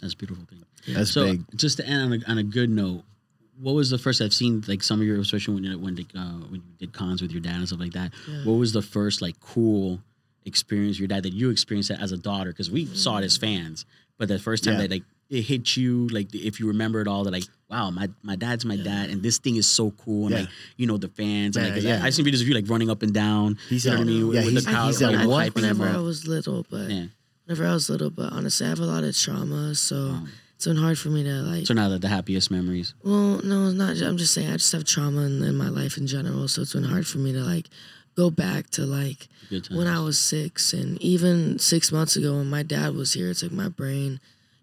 That's 0.00 0.14
a 0.14 0.16
beautiful 0.16 0.44
thing. 0.44 0.64
That's 0.94 1.10
so 1.10 1.26
big. 1.26 1.44
just 1.56 1.78
to 1.78 1.86
end 1.86 2.12
on 2.12 2.22
a, 2.22 2.30
on 2.30 2.38
a 2.38 2.44
good 2.44 2.70
note, 2.70 3.02
what 3.60 3.74
was 3.74 3.90
the 3.90 3.98
first 3.98 4.20
I've 4.20 4.32
seen 4.34 4.62
like 4.68 4.82
some 4.82 5.00
of 5.00 5.06
your 5.06 5.18
especially 5.20 5.54
when 5.54 5.64
you 5.64 5.78
when 5.78 5.94
they, 5.96 6.06
uh, 6.16 6.38
when 6.50 6.56
you 6.56 6.72
did 6.78 6.92
cons 6.92 7.20
with 7.22 7.32
your 7.32 7.40
dad 7.40 7.56
and 7.56 7.66
stuff 7.66 7.80
like 7.80 7.92
that. 7.92 8.12
Yeah. 8.28 8.44
What 8.44 8.54
was 8.54 8.72
the 8.72 8.82
first 8.82 9.20
like 9.22 9.38
cool 9.40 10.00
experience 10.44 10.98
your 10.98 11.08
dad 11.08 11.22
that 11.24 11.32
you 11.32 11.50
experienced 11.50 11.90
it 11.90 11.98
as 12.00 12.12
a 12.12 12.16
daughter? 12.18 12.50
Because 12.50 12.70
we 12.70 12.86
saw 12.86 13.18
it 13.18 13.24
as 13.24 13.36
fans, 13.36 13.84
but 14.18 14.28
the 14.28 14.38
first 14.38 14.64
time 14.64 14.74
Yeah. 14.74 14.80
that 14.82 14.90
like 14.90 15.02
it 15.30 15.42
hit 15.42 15.76
you, 15.76 16.08
like 16.08 16.34
if 16.34 16.58
you 16.58 16.68
remember 16.68 17.00
it 17.02 17.08
all, 17.08 17.24
that 17.24 17.32
like 17.32 17.44
wow, 17.68 17.90
my 17.90 18.08
my 18.22 18.34
dad's 18.36 18.64
my 18.64 18.76
dad, 18.76 19.10
and 19.10 19.22
this 19.22 19.38
thing 19.38 19.56
is 19.56 19.66
so 19.66 19.90
cool, 19.90 20.26
and 20.26 20.34
Yeah. 20.34 20.40
like 20.42 20.48
you 20.76 20.86
know 20.86 20.96
the 20.96 21.08
fans, 21.08 21.56
and 21.56 21.66
Yeah, 21.66 21.72
like 21.72 21.74
'cause 21.74 21.84
yeah. 21.84 22.02
I, 22.02 22.06
I 22.06 22.10
seen 22.10 22.24
videos 22.24 22.40
of 22.40 22.48
you 22.48 22.54
like 22.54 22.68
running 22.70 22.88
up 22.90 23.02
and 23.02 23.12
down. 23.12 23.58
He's 23.68 23.84
you 23.84 23.90
know 23.90 23.96
a- 23.96 24.00
what 24.00 24.04
I 24.04 24.10
mean? 24.10 24.20
yeah, 24.20 24.44
with 24.44 24.52
he's- 24.52 24.64
the 24.64 24.70
I, 24.70 24.72
crowd, 24.72 24.86
he's 24.86 25.02
like, 25.02 25.28
what? 25.28 25.54
whenever 25.54 25.86
I 25.88 25.98
was 25.98 26.26
little, 26.26 26.64
but 26.70 26.88
Yeah. 26.90 27.06
whenever 27.44 27.66
I 27.66 27.74
was 27.74 27.90
little, 27.90 28.08
but 28.10 28.32
honestly, 28.32 28.64
I 28.66 28.70
have 28.70 28.80
a 28.80 28.86
lot 28.86 29.04
of 29.04 29.14
trauma, 29.16 29.74
so 29.74 29.96
Um, 29.96 30.28
it's 30.58 30.66
been 30.66 30.76
hard 30.76 30.98
for 30.98 31.08
me 31.08 31.22
to 31.22 31.30
like. 31.42 31.68
so 31.68 31.72
now 31.74 31.88
that 31.88 32.00
the 32.00 32.08
happiest 32.08 32.50
memories. 32.50 32.92
Well, 33.04 33.40
no, 33.44 33.68
it's 33.68 33.76
not. 33.78 33.96
I'm 34.02 34.16
just 34.16 34.34
saying 34.34 34.48
I 34.50 34.54
just 34.56 34.72
have 34.72 34.82
trauma 34.84 35.20
in, 35.20 35.40
in 35.44 35.54
my 35.56 35.68
life 35.68 35.96
in 35.96 36.08
general, 36.08 36.48
so 36.48 36.62
it's 36.62 36.72
been 36.72 36.82
hard 36.82 37.06
for 37.06 37.18
me 37.18 37.32
to 37.32 37.38
like 37.44 37.66
go 38.16 38.28
back 38.28 38.68
to 38.70 38.82
like 38.84 39.28
when 39.70 39.86
I 39.86 40.00
was 40.00 40.18
six, 40.18 40.72
and 40.72 41.00
even 41.00 41.60
six 41.60 41.92
months 41.92 42.16
ago 42.16 42.38
when 42.38 42.50
my 42.50 42.64
dad 42.64 42.96
was 42.96 43.12
here, 43.12 43.30
it's 43.30 43.44
like 43.44 43.52
my 43.52 43.68
brain. 43.68 44.18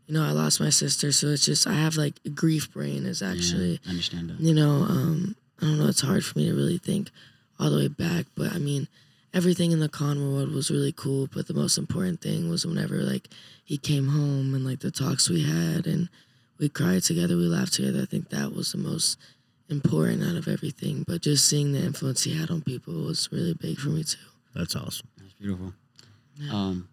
You 0.06 0.16
know, 0.16 0.24
I 0.26 0.32
lost 0.32 0.60
my 0.60 0.70
sister, 0.70 1.14
so 1.14 1.28
it's 1.28 1.46
just 1.46 1.66
I 1.66 1.74
have 1.76 1.96
like 1.96 2.16
a 2.26 2.30
grief 2.30 2.74
brain 2.74 3.06
is 3.06 3.22
Yeah, 3.22 3.32
actually. 3.32 3.80
I 3.88 3.90
understand 3.92 4.32
that. 4.32 4.40
You 4.42 4.54
know, 4.54 4.72
um, 4.90 5.38
I 5.62 5.66
don't 5.68 5.80
know. 5.80 5.88
It's 5.88 6.02
hard 6.02 6.26
for 6.26 6.38
me 6.38 6.50
to 6.50 6.54
really 6.54 6.78
think 6.78 7.10
all 7.58 7.70
the 7.70 7.78
way 7.78 7.88
back, 7.88 8.26
but 8.36 8.52
I 8.52 8.58
mean, 8.58 8.90
everything 9.36 9.72
in 9.72 9.80
the 9.80 9.90
con 9.90 10.20
world 10.34 10.52
was 10.52 10.72
really 10.72 10.92
cool. 10.94 11.28
But 11.32 11.48
the 11.48 11.54
most 11.54 11.78
important 11.78 12.22
thing 12.22 12.50
was 12.50 12.66
whenever 12.66 12.96
like 13.04 13.28
he 13.64 13.78
came 13.78 14.08
home 14.08 14.56
and 14.56 14.66
like 14.66 14.80
the 14.80 14.90
talks 14.92 15.30
we 15.30 15.44
had 15.44 15.86
and 15.86 16.10
we 16.58 16.70
cried 16.70 17.04
together, 17.04 17.36
we 17.36 17.44
laughed 17.44 17.74
together. 17.74 18.02
I 18.02 18.06
think 18.06 18.30
that 18.30 18.54
was 18.56 18.72
the 18.72 18.78
most 18.80 19.20
important 19.70 20.24
out 20.24 20.36
of 20.36 20.48
everything. 20.48 21.04
But 21.08 21.22
just 21.22 21.48
seeing 21.48 21.74
the 21.74 21.80
influence 21.84 22.24
he 22.24 22.36
had 22.36 22.50
on 22.50 22.62
people 22.62 22.94
was 22.94 23.30
really 23.32 23.54
big 23.54 23.78
for 23.78 23.90
me 23.90 24.04
too. 24.04 24.18
That's 24.56 24.76
awesome. 24.76 25.08
That's 25.18 25.34
beautiful. 25.34 25.74
Yeah. 26.38 26.52
Um, 26.54 26.88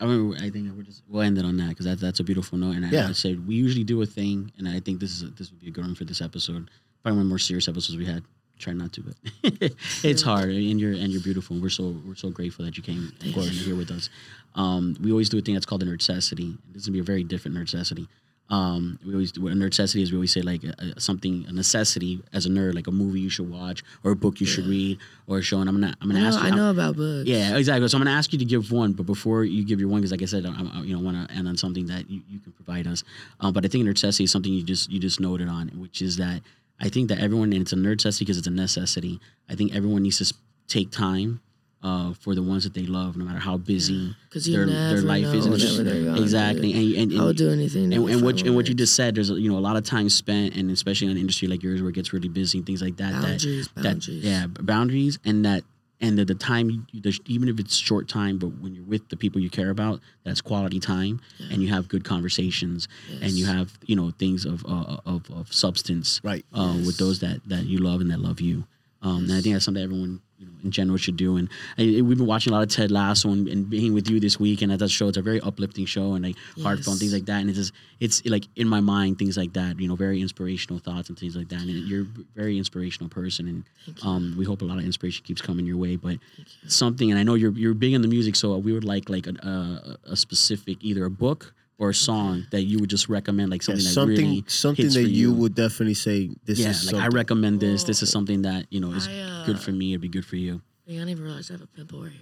I 0.00 0.06
mean, 0.06 0.34
I 0.36 0.50
think 0.50 0.68
we're 0.76 0.82
just 0.82 1.04
we'll 1.08 1.22
end 1.22 1.38
it 1.38 1.44
on 1.44 1.56
that 1.58 1.68
because 1.68 1.86
that's 1.86 2.00
that's 2.00 2.18
a 2.18 2.24
beautiful 2.24 2.58
note. 2.58 2.74
And 2.74 2.84
I, 2.84 2.90
Yeah. 2.90 3.08
I 3.08 3.12
said 3.12 3.46
we 3.46 3.54
usually 3.54 3.84
do 3.84 4.02
a 4.02 4.06
thing, 4.06 4.50
and 4.58 4.68
I 4.68 4.80
think 4.80 4.98
this 4.98 5.12
is 5.12 5.22
a, 5.22 5.26
this 5.28 5.50
would 5.52 5.60
be 5.60 5.68
a 5.68 5.70
good 5.70 5.84
one 5.84 5.94
for 5.94 6.04
this 6.04 6.20
episode. 6.20 6.68
Probably 7.02 7.16
one 7.16 7.22
of 7.22 7.24
the 7.26 7.28
more 7.28 7.38
serious 7.38 7.68
episodes 7.68 7.96
we 7.96 8.06
had. 8.06 8.24
Try 8.62 8.72
not 8.74 8.92
to, 8.94 9.02
but 9.02 9.14
it's 10.04 10.22
hard, 10.22 10.50
and 10.50 10.80
you're 10.80 10.92
and 10.92 11.08
you're 11.12 11.20
beautiful. 11.20 11.54
And 11.54 11.62
we're 11.62 11.68
so 11.68 11.96
we're 12.06 12.14
so 12.14 12.30
grateful 12.30 12.64
that 12.64 12.76
you 12.76 12.82
came 12.82 13.12
and 13.20 13.34
you. 13.34 13.42
here 13.42 13.76
with 13.76 13.90
us. 13.90 14.08
Um, 14.54 14.96
we 15.02 15.10
always 15.10 15.28
do 15.28 15.38
a 15.38 15.40
thing 15.40 15.54
that's 15.54 15.66
called 15.66 15.82
a 15.82 15.86
necessity. 15.86 16.56
This 16.72 16.82
is 16.82 16.86
gonna 16.88 16.94
be 16.94 17.00
a 17.00 17.02
very 17.02 17.24
different 17.24 17.56
necessity. 17.56 18.06
Um, 18.50 18.98
we 19.06 19.12
always 19.14 19.32
do 19.32 19.46
a 19.48 19.54
necessity 19.54 20.02
is 20.02 20.12
we 20.12 20.18
always 20.18 20.32
say 20.32 20.42
like 20.42 20.62
a, 20.62 20.74
a- 20.96 21.00
something 21.00 21.46
a 21.48 21.52
necessity 21.52 22.20
as 22.34 22.44
a 22.44 22.50
nerd, 22.50 22.74
like 22.74 22.86
a 22.86 22.90
movie 22.90 23.20
you 23.20 23.30
should 23.30 23.50
watch 23.50 23.82
or 24.04 24.10
a 24.12 24.16
book 24.16 24.40
you 24.40 24.46
should 24.46 24.66
read 24.66 24.98
or 25.26 25.38
a 25.38 25.42
show. 25.42 25.58
And 25.60 25.68
I'm 25.70 25.80
gonna 25.80 25.94
I'm 26.02 26.08
gonna 26.10 26.20
ask 26.26 26.38
you. 26.38 26.44
I 26.44 26.48
I'm- 26.48 26.56
know 26.56 26.70
about 26.70 26.96
books. 26.96 27.28
yeah, 27.28 27.56
exactly. 27.56 27.88
So 27.88 27.96
I'm 27.96 28.04
going 28.04 28.12
to 28.12 28.18
ask 28.18 28.30
you 28.32 28.38
to 28.40 28.44
give 28.44 28.70
one, 28.70 28.92
but 28.92 29.06
before 29.06 29.44
you 29.44 29.64
give 29.64 29.80
your 29.80 29.88
one, 29.88 30.00
because 30.02 30.10
like 30.12 30.22
I 30.22 30.26
said, 30.26 30.44
I, 30.44 30.50
I 30.50 30.82
you 30.82 30.94
know 30.94 31.00
want 31.02 31.16
to 31.28 31.34
end 31.34 31.48
on 31.48 31.56
something 31.56 31.86
that 31.86 32.10
you, 32.10 32.20
you 32.28 32.40
can 32.40 32.52
provide 32.52 32.86
us. 32.86 33.04
Um, 33.40 33.54
but 33.54 33.64
I 33.64 33.68
think 33.68 33.82
a 33.86 33.88
necessity 33.88 34.24
is 34.24 34.30
something 34.30 34.52
you 34.52 34.62
just 34.62 34.90
you 34.90 35.00
just 35.00 35.18
noted 35.18 35.48
on, 35.48 35.68
which 35.68 36.02
is 36.02 36.18
that 36.18 36.42
I 36.80 36.88
think 36.88 37.08
that 37.08 37.18
everyone 37.20 37.52
and 37.52 37.62
it's 37.62 37.72
a 37.72 37.76
necessity 37.76 38.24
because 38.24 38.38
it's 38.38 38.46
a 38.46 38.50
necessity. 38.50 39.20
I 39.48 39.54
think 39.54 39.74
everyone 39.74 40.02
needs 40.02 40.18
to 40.18 40.24
s- 40.24 40.32
take 40.68 40.90
time 40.90 41.40
uh, 41.84 42.12
for 42.14 42.34
the 42.34 42.42
ones 42.42 42.62
that 42.64 42.74
they 42.74 42.86
love, 42.86 43.16
no 43.16 43.24
matter 43.24 43.38
how 43.40 43.56
busy 43.56 44.14
because 44.28 44.46
their 44.46 44.66
their 44.66 45.02
life 45.02 45.24
is. 45.26 45.46
And 45.46 45.54
it's 45.54 45.64
whatever 45.64 45.82
they're 45.82 45.94
just- 45.94 46.06
going 46.06 46.22
exactly, 46.22 46.72
through. 46.72 47.02
and 47.02 47.12
and, 47.12 47.20
I 47.20 47.24
would 47.24 47.28
and, 47.30 47.38
do 47.38 47.50
anything. 47.50 47.92
and, 47.92 48.08
and 48.08 48.22
what 48.22 48.38
you, 48.40 48.46
and 48.46 48.54
what 48.56 48.68
you 48.68 48.74
just 48.74 48.94
said, 48.94 49.14
there's 49.14 49.30
you 49.30 49.50
know 49.50 49.58
a 49.58 49.60
lot 49.60 49.76
of 49.76 49.84
time 49.84 50.08
spent, 50.08 50.54
and 50.56 50.70
especially 50.70 51.06
in 51.08 51.12
an 51.12 51.18
industry 51.18 51.48
like 51.48 51.62
yours 51.62 51.80
where 51.82 51.90
it 51.90 51.94
gets 51.94 52.12
really 52.12 52.28
busy 52.28 52.58
and 52.58 52.66
things 52.66 52.82
like 52.82 52.96
that. 52.98 53.12
that 53.12 53.22
boundaries, 53.22 53.68
that 53.74 53.82
boundaries. 53.82 54.24
yeah 54.24 54.46
boundaries 54.46 55.18
and 55.24 55.44
that 55.44 55.64
and 56.02 56.18
the, 56.18 56.24
the 56.24 56.34
time 56.34 56.86
even 57.26 57.48
if 57.48 57.58
it's 57.60 57.76
short 57.76 58.08
time 58.08 58.36
but 58.36 58.48
when 58.60 58.74
you're 58.74 58.84
with 58.84 59.08
the 59.08 59.16
people 59.16 59.40
you 59.40 59.48
care 59.48 59.70
about 59.70 60.00
that's 60.24 60.40
quality 60.40 60.80
time 60.80 61.20
Yeah. 61.38 61.46
and 61.52 61.62
you 61.62 61.68
have 61.68 61.88
good 61.88 62.04
conversations 62.04 62.88
and 63.22 63.32
you 63.32 63.46
have 63.46 63.78
you 63.86 63.96
know 63.96 64.10
things 64.10 64.44
of 64.44 64.64
uh, 64.66 64.96
of, 65.06 65.30
of 65.30 65.52
substance 65.52 66.20
Right. 66.24 66.44
uh, 66.52 66.76
with 66.86 66.98
those 66.98 67.20
that 67.20 67.40
that 67.46 67.64
you 67.64 67.78
love 67.78 68.00
and 68.02 68.10
that 68.10 68.20
love 68.20 68.40
you 68.40 68.64
um, 69.02 69.24
and 69.24 69.32
I 69.32 69.40
think 69.40 69.54
that's 69.54 69.64
something 69.64 69.82
everyone 69.82 70.20
you 70.42 70.48
know 70.48 70.52
in 70.64 70.70
general 70.70 70.98
should 70.98 71.16
do. 71.16 71.36
And 71.36 71.48
I, 71.78 71.82
we've 72.02 72.18
been 72.18 72.26
watching 72.26 72.52
a 72.52 72.56
lot 72.56 72.62
of 72.62 72.68
Ted 72.68 72.90
Lasso 72.90 73.30
and, 73.30 73.48
and 73.48 73.68
being 73.68 73.94
with 73.94 74.10
you 74.10 74.20
this 74.20 74.38
week 74.38 74.62
and 74.62 74.72
at 74.72 74.78
that 74.80 74.90
show 74.90 75.08
it's 75.08 75.16
a 75.16 75.22
very 75.22 75.40
uplifting 75.40 75.86
show 75.86 76.14
and 76.14 76.24
like 76.24 76.36
heartfelt 76.62 76.94
and 76.94 77.00
things 77.00 77.12
like 77.12 77.26
that. 77.26 77.40
And 77.40 77.48
it's 77.48 77.58
just 77.58 77.72
it's 78.00 78.24
like 78.26 78.46
in 78.56 78.68
my 78.68 78.80
mind 78.80 79.18
things 79.18 79.36
like 79.36 79.52
that 79.54 79.78
you 79.78 79.88
know 79.88 79.96
very 79.96 80.20
inspirational 80.20 80.80
thoughts 80.80 81.08
and 81.08 81.18
things 81.18 81.36
like 81.36 81.48
that. 81.48 81.60
And 81.60 81.70
you're 81.70 82.02
a 82.02 82.24
very 82.34 82.58
inspirational 82.58 83.08
person 83.08 83.48
and 83.48 83.64
um, 84.02 84.34
we 84.36 84.44
hope 84.44 84.62
a 84.62 84.64
lot 84.64 84.78
of 84.78 84.84
inspiration 84.84 85.24
keeps 85.24 85.42
coming 85.42 85.66
your 85.66 85.76
way, 85.76 85.96
but 85.96 86.18
you. 86.36 86.44
something, 86.66 87.10
and 87.10 87.18
I 87.18 87.22
know 87.22 87.34
you're 87.34 87.52
you're 87.52 87.74
big 87.74 87.92
in 87.92 88.02
the 88.02 88.08
music, 88.08 88.36
so 88.36 88.56
we 88.56 88.72
would 88.72 88.84
like 88.84 89.08
like 89.08 89.26
a, 89.26 89.34
a, 89.46 90.12
a 90.12 90.16
specific 90.16 90.78
either 90.80 91.04
a 91.04 91.10
book 91.10 91.54
or 91.82 91.90
a 91.90 91.94
song 91.94 92.46
that 92.52 92.62
you 92.62 92.78
would 92.78 92.88
just 92.90 93.08
recommend, 93.08 93.50
like 93.50 93.66
Yeah, 93.66 93.74
something 93.76 94.14
that 94.14 94.22
really 94.22 94.44
something 94.46 94.84
hits 94.84 94.94
that 94.94 95.02
for 95.02 95.08
you. 95.08 95.30
you. 95.30 95.34
would 95.34 95.54
definitely 95.56 95.94
say 95.94 96.30
this 96.44 96.60
yeah, 96.60 96.70
is 96.70 96.86
like 96.86 96.94
I 96.94 96.98
something. 97.04 97.16
recommend 97.16 97.60
this. 97.60 97.82
This 97.84 98.02
is 98.02 98.10
something 98.10 98.42
that 98.42 98.66
you 98.70 98.78
know 98.80 98.92
is 98.92 99.08
I, 99.08 99.18
uh, 99.18 99.46
good 99.46 99.58
for 99.58 99.72
me. 99.72 99.90
It'd 99.92 100.00
be 100.00 100.08
good 100.08 100.24
for 100.24 100.36
you. 100.36 100.62
I 100.88 100.92
didn't 100.92 101.08
even 101.08 101.24
realize 101.24 101.50
I 101.50 101.54
have 101.54 101.62
a 101.62 101.66
pimple 101.66 102.02
right 102.02 102.12
here. 102.12 102.20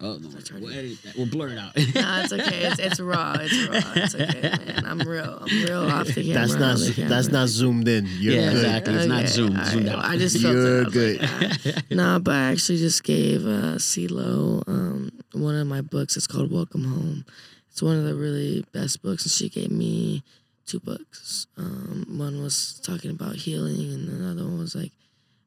Oh, 0.00 0.12
no, 0.12 0.28
That's 0.28 0.52
we'll, 0.52 0.70
edit 0.72 1.02
that. 1.02 1.16
we'll 1.16 1.26
blur 1.26 1.48
it 1.48 1.58
out. 1.58 1.74
Nah, 1.96 2.22
it's 2.22 2.32
okay. 2.32 2.60
It's, 2.66 2.78
it's 2.78 3.00
raw. 3.00 3.34
It's 3.40 3.66
raw. 3.68 3.92
It's 3.96 4.14
okay, 4.14 4.40
man. 4.42 4.84
I'm 4.86 5.00
real. 5.00 5.42
I'm 5.42 5.62
real 5.64 5.90
off 5.90 6.06
the 6.06 6.22
camera. 6.22 6.34
That's 6.46 6.54
not 6.54 6.78
the 6.78 7.02
that's 7.08 7.28
not 7.28 7.48
zoomed 7.48 7.88
in. 7.88 8.06
You're 8.20 8.34
Yeah, 8.34 8.50
good. 8.50 8.52
exactly. 8.58 8.94
It's 8.94 9.06
not 9.06 9.26
zoomed, 9.26 9.58
all 9.58 9.64
zoomed 9.64 9.88
out. 9.88 10.04
I 10.04 10.16
just 10.18 10.40
felt 10.40 10.54
You're 10.54 10.82
it. 10.82 10.86
I 10.86 10.90
good. 10.90 11.20
Like, 11.22 11.30
ah. 11.76 11.80
nah, 11.90 12.18
but 12.20 12.34
I 12.34 12.52
actually 12.52 12.78
just 12.78 13.02
gave 13.02 13.44
uh, 13.44 13.78
CeeLo 13.78 14.62
um, 14.68 15.10
one 15.32 15.56
of 15.56 15.66
my 15.66 15.80
books. 15.80 16.16
It's 16.16 16.28
called 16.28 16.52
Welcome 16.52 16.84
Home. 16.84 17.24
It's 17.72 17.80
one 17.80 17.96
of 17.96 18.04
the 18.04 18.14
really 18.14 18.66
best 18.72 19.00
books, 19.02 19.24
and 19.24 19.32
she 19.32 19.48
gave 19.48 19.70
me 19.70 20.22
two 20.66 20.78
books. 20.78 21.46
Um, 21.56 22.04
one 22.18 22.42
was 22.42 22.78
talking 22.84 23.10
about 23.10 23.36
healing, 23.36 23.90
and 23.94 24.10
another 24.10 24.44
one 24.44 24.58
was 24.58 24.74
like 24.74 24.92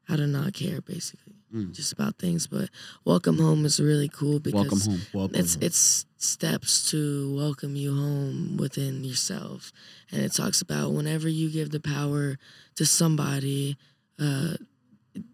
how 0.08 0.16
to 0.16 0.26
not 0.26 0.52
care, 0.52 0.80
basically, 0.80 1.34
Mm. 1.54 1.72
just 1.72 1.92
about 1.92 2.18
things. 2.18 2.48
But 2.48 2.68
Welcome 3.04 3.38
Home 3.38 3.64
is 3.64 3.78
really 3.78 4.08
cool 4.08 4.40
because 4.40 4.54
Welcome 4.54 4.80
home. 4.80 5.00
Welcome. 5.12 5.36
it's 5.40 5.56
it's 5.60 6.04
steps 6.16 6.90
to 6.90 7.32
welcome 7.36 7.76
you 7.76 7.94
home 7.94 8.56
within 8.56 9.04
yourself, 9.04 9.70
and 10.10 10.20
it 10.22 10.32
talks 10.32 10.60
about 10.60 10.92
whenever 10.92 11.28
you 11.28 11.48
give 11.48 11.70
the 11.70 11.78
power 11.80 12.38
to 12.74 12.84
somebody, 12.84 13.76
uh, 14.18 14.54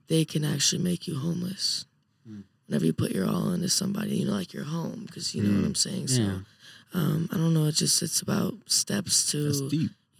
they 0.08 0.26
can 0.26 0.44
actually 0.44 0.82
make 0.82 1.08
you 1.08 1.18
homeless. 1.18 1.86
Mm. 2.28 2.42
Whenever 2.66 2.84
you 2.84 2.92
put 2.92 3.12
your 3.12 3.26
all 3.26 3.50
into 3.52 3.70
somebody, 3.70 4.16
you 4.18 4.26
know, 4.26 4.32
like 4.32 4.52
your 4.52 4.64
home, 4.64 5.04
because 5.06 5.34
you 5.34 5.42
know 5.42 5.54
what 5.54 5.62
Mm. 5.62 5.66
I'm 5.68 5.74
saying. 5.74 6.08
Yeah. 6.10 6.40
Um, 6.94 7.28
I 7.32 7.36
don't 7.36 7.54
know. 7.54 7.66
It's 7.66 7.78
just 7.78 8.02
it's 8.02 8.20
about 8.20 8.54
steps 8.66 9.30
to 9.32 9.38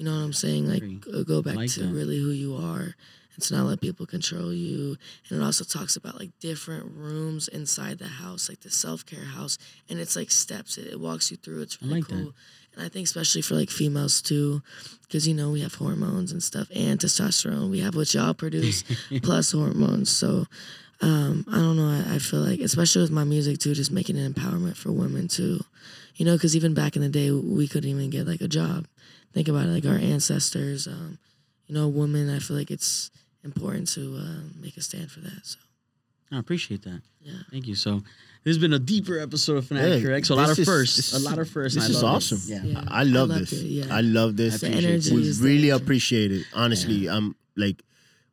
you 0.03 0.09
know 0.09 0.17
what 0.17 0.25
I'm 0.25 0.33
saying? 0.33 0.69
Like 0.69 0.83
Agree. 0.83 1.25
go, 1.25 1.43
back 1.43 1.57
like 1.57 1.71
to 1.73 1.85
that. 1.85 1.93
really 1.93 2.19
who 2.19 2.31
you 2.31 2.57
are 2.57 2.95
and 3.35 3.43
to 3.43 3.55
not 3.55 3.67
let 3.67 3.81
people 3.81 4.07
control 4.07 4.53
you. 4.53 4.97
And 5.29 5.41
it 5.41 5.45
also 5.45 5.65
talks 5.65 5.97
about 5.97 6.19
like 6.19 6.31
different 6.41 6.93
rooms 6.97 7.49
inside 7.49 7.99
the 7.99 8.09
house, 8.09 8.49
like 8.49 8.61
the 8.61 8.71
self 8.71 9.07
care 9.07 9.25
house, 9.25 9.59
and 9.89 10.01
it's 10.01 10.17
like 10.17 10.31
steps. 10.31 10.77
It, 10.77 10.89
it 10.89 11.01
walks 11.01 11.31
you 11.31 11.37
through. 11.37 11.63
It's 11.63 11.81
really 11.81 12.01
like 12.01 12.09
that. 12.09 12.15
cool. 12.15 12.35
And 12.75 12.85
I 12.85 12.89
think 12.89 13.05
especially 13.05 13.43
for 13.43 13.55
like 13.55 13.71
females 13.71 14.23
too, 14.23 14.63
because 15.03 15.29
you 15.29 15.35
know 15.35 15.51
we 15.51 15.61
have 15.61 15.75
hormones 15.75 16.33
and 16.33 16.43
stuff 16.43 16.69
and 16.75 16.99
testosterone. 16.99 17.71
We 17.71 17.81
have 17.81 17.95
what 17.95 18.13
y'all 18.15 18.35
produce 18.35 18.83
plus 19.23 19.53
hormones. 19.53 20.11
So 20.11 20.47
um, 21.01 21.45
I 21.51 21.57
don't 21.57 21.77
know. 21.77 21.89
I, 21.89 22.15
I 22.15 22.19
feel 22.19 22.41
like 22.41 22.61
especially 22.61 23.03
with 23.03 23.11
my 23.11 23.25
music 23.25 23.59
too, 23.59 23.75
just 23.75 23.93
making 23.93 24.19
an 24.19 24.33
empowerment 24.33 24.77
for 24.77 24.91
women 24.91 25.29
too. 25.29 25.61
You 26.14 26.25
know, 26.27 26.35
because 26.35 26.55
even 26.55 26.75
back 26.75 26.94
in 26.96 27.03
the 27.03 27.09
day, 27.09 27.31
we 27.31 27.66
couldn't 27.66 27.88
even 27.90 28.11
get 28.11 28.27
like 28.27 28.40
a 28.40 28.48
job. 28.48 28.87
Think 29.33 29.48
about 29.48 29.64
it, 29.66 29.68
like 29.68 29.87
our 29.87 29.96
ancestors. 29.96 30.87
Um, 30.87 31.18
you 31.66 31.75
know, 31.75 31.88
women. 31.88 32.29
I 32.29 32.38
feel 32.38 32.57
like 32.57 32.70
it's 32.70 33.11
important 33.44 33.88
to 33.88 34.16
uh, 34.18 34.40
make 34.61 34.77
a 34.77 34.83
stand 34.83 35.11
for 35.11 35.20
that. 35.20 35.40
So 35.44 35.59
I 36.31 36.38
appreciate 36.38 36.83
that. 36.83 37.01
yeah. 37.20 37.33
Thank 37.51 37.66
you. 37.66 37.75
So 37.75 38.01
this 38.44 38.51
has 38.57 38.59
been 38.59 38.72
a 38.75 38.79
deeper 38.79 39.18
episode 39.18 39.57
of 39.57 39.66
Fanatic 39.66 40.01
Hey, 40.01 40.03
Correct. 40.03 40.27
So 40.27 40.35
a 40.35 40.37
lot 40.37 40.51
of 40.51 40.59
is- 40.59 40.66
firsts. 40.66 40.96
this 40.96 41.12
a 41.14 41.29
lot 41.29 41.38
of 41.38 41.48
firsts. 41.48 41.77
This 41.79 41.88
is 41.88 42.03
love 42.03 42.12
it. 42.12 42.16
awesome. 42.16 42.40
Yeah. 42.46 42.62
Yeah. 42.62 42.85
I 42.88 43.05
love 43.05 43.31
I 43.31 43.38
this. 43.38 43.53
it, 43.53 43.64
yeah. 43.66 43.94
I 43.96 44.01
love 44.03 44.37
this. 44.37 44.55
I 44.62 44.68
The 44.68 44.72
appreciate 44.72 44.90
energy 44.90 45.14
we 45.16 45.22
is 45.22 45.40
the 45.40 45.46
really 45.48 45.70
energy. 45.70 45.83
appreciate 45.85 46.33
it. 46.33 46.46
Honestly, 46.55 47.09
I'm 47.09 47.35
like, 47.57 47.83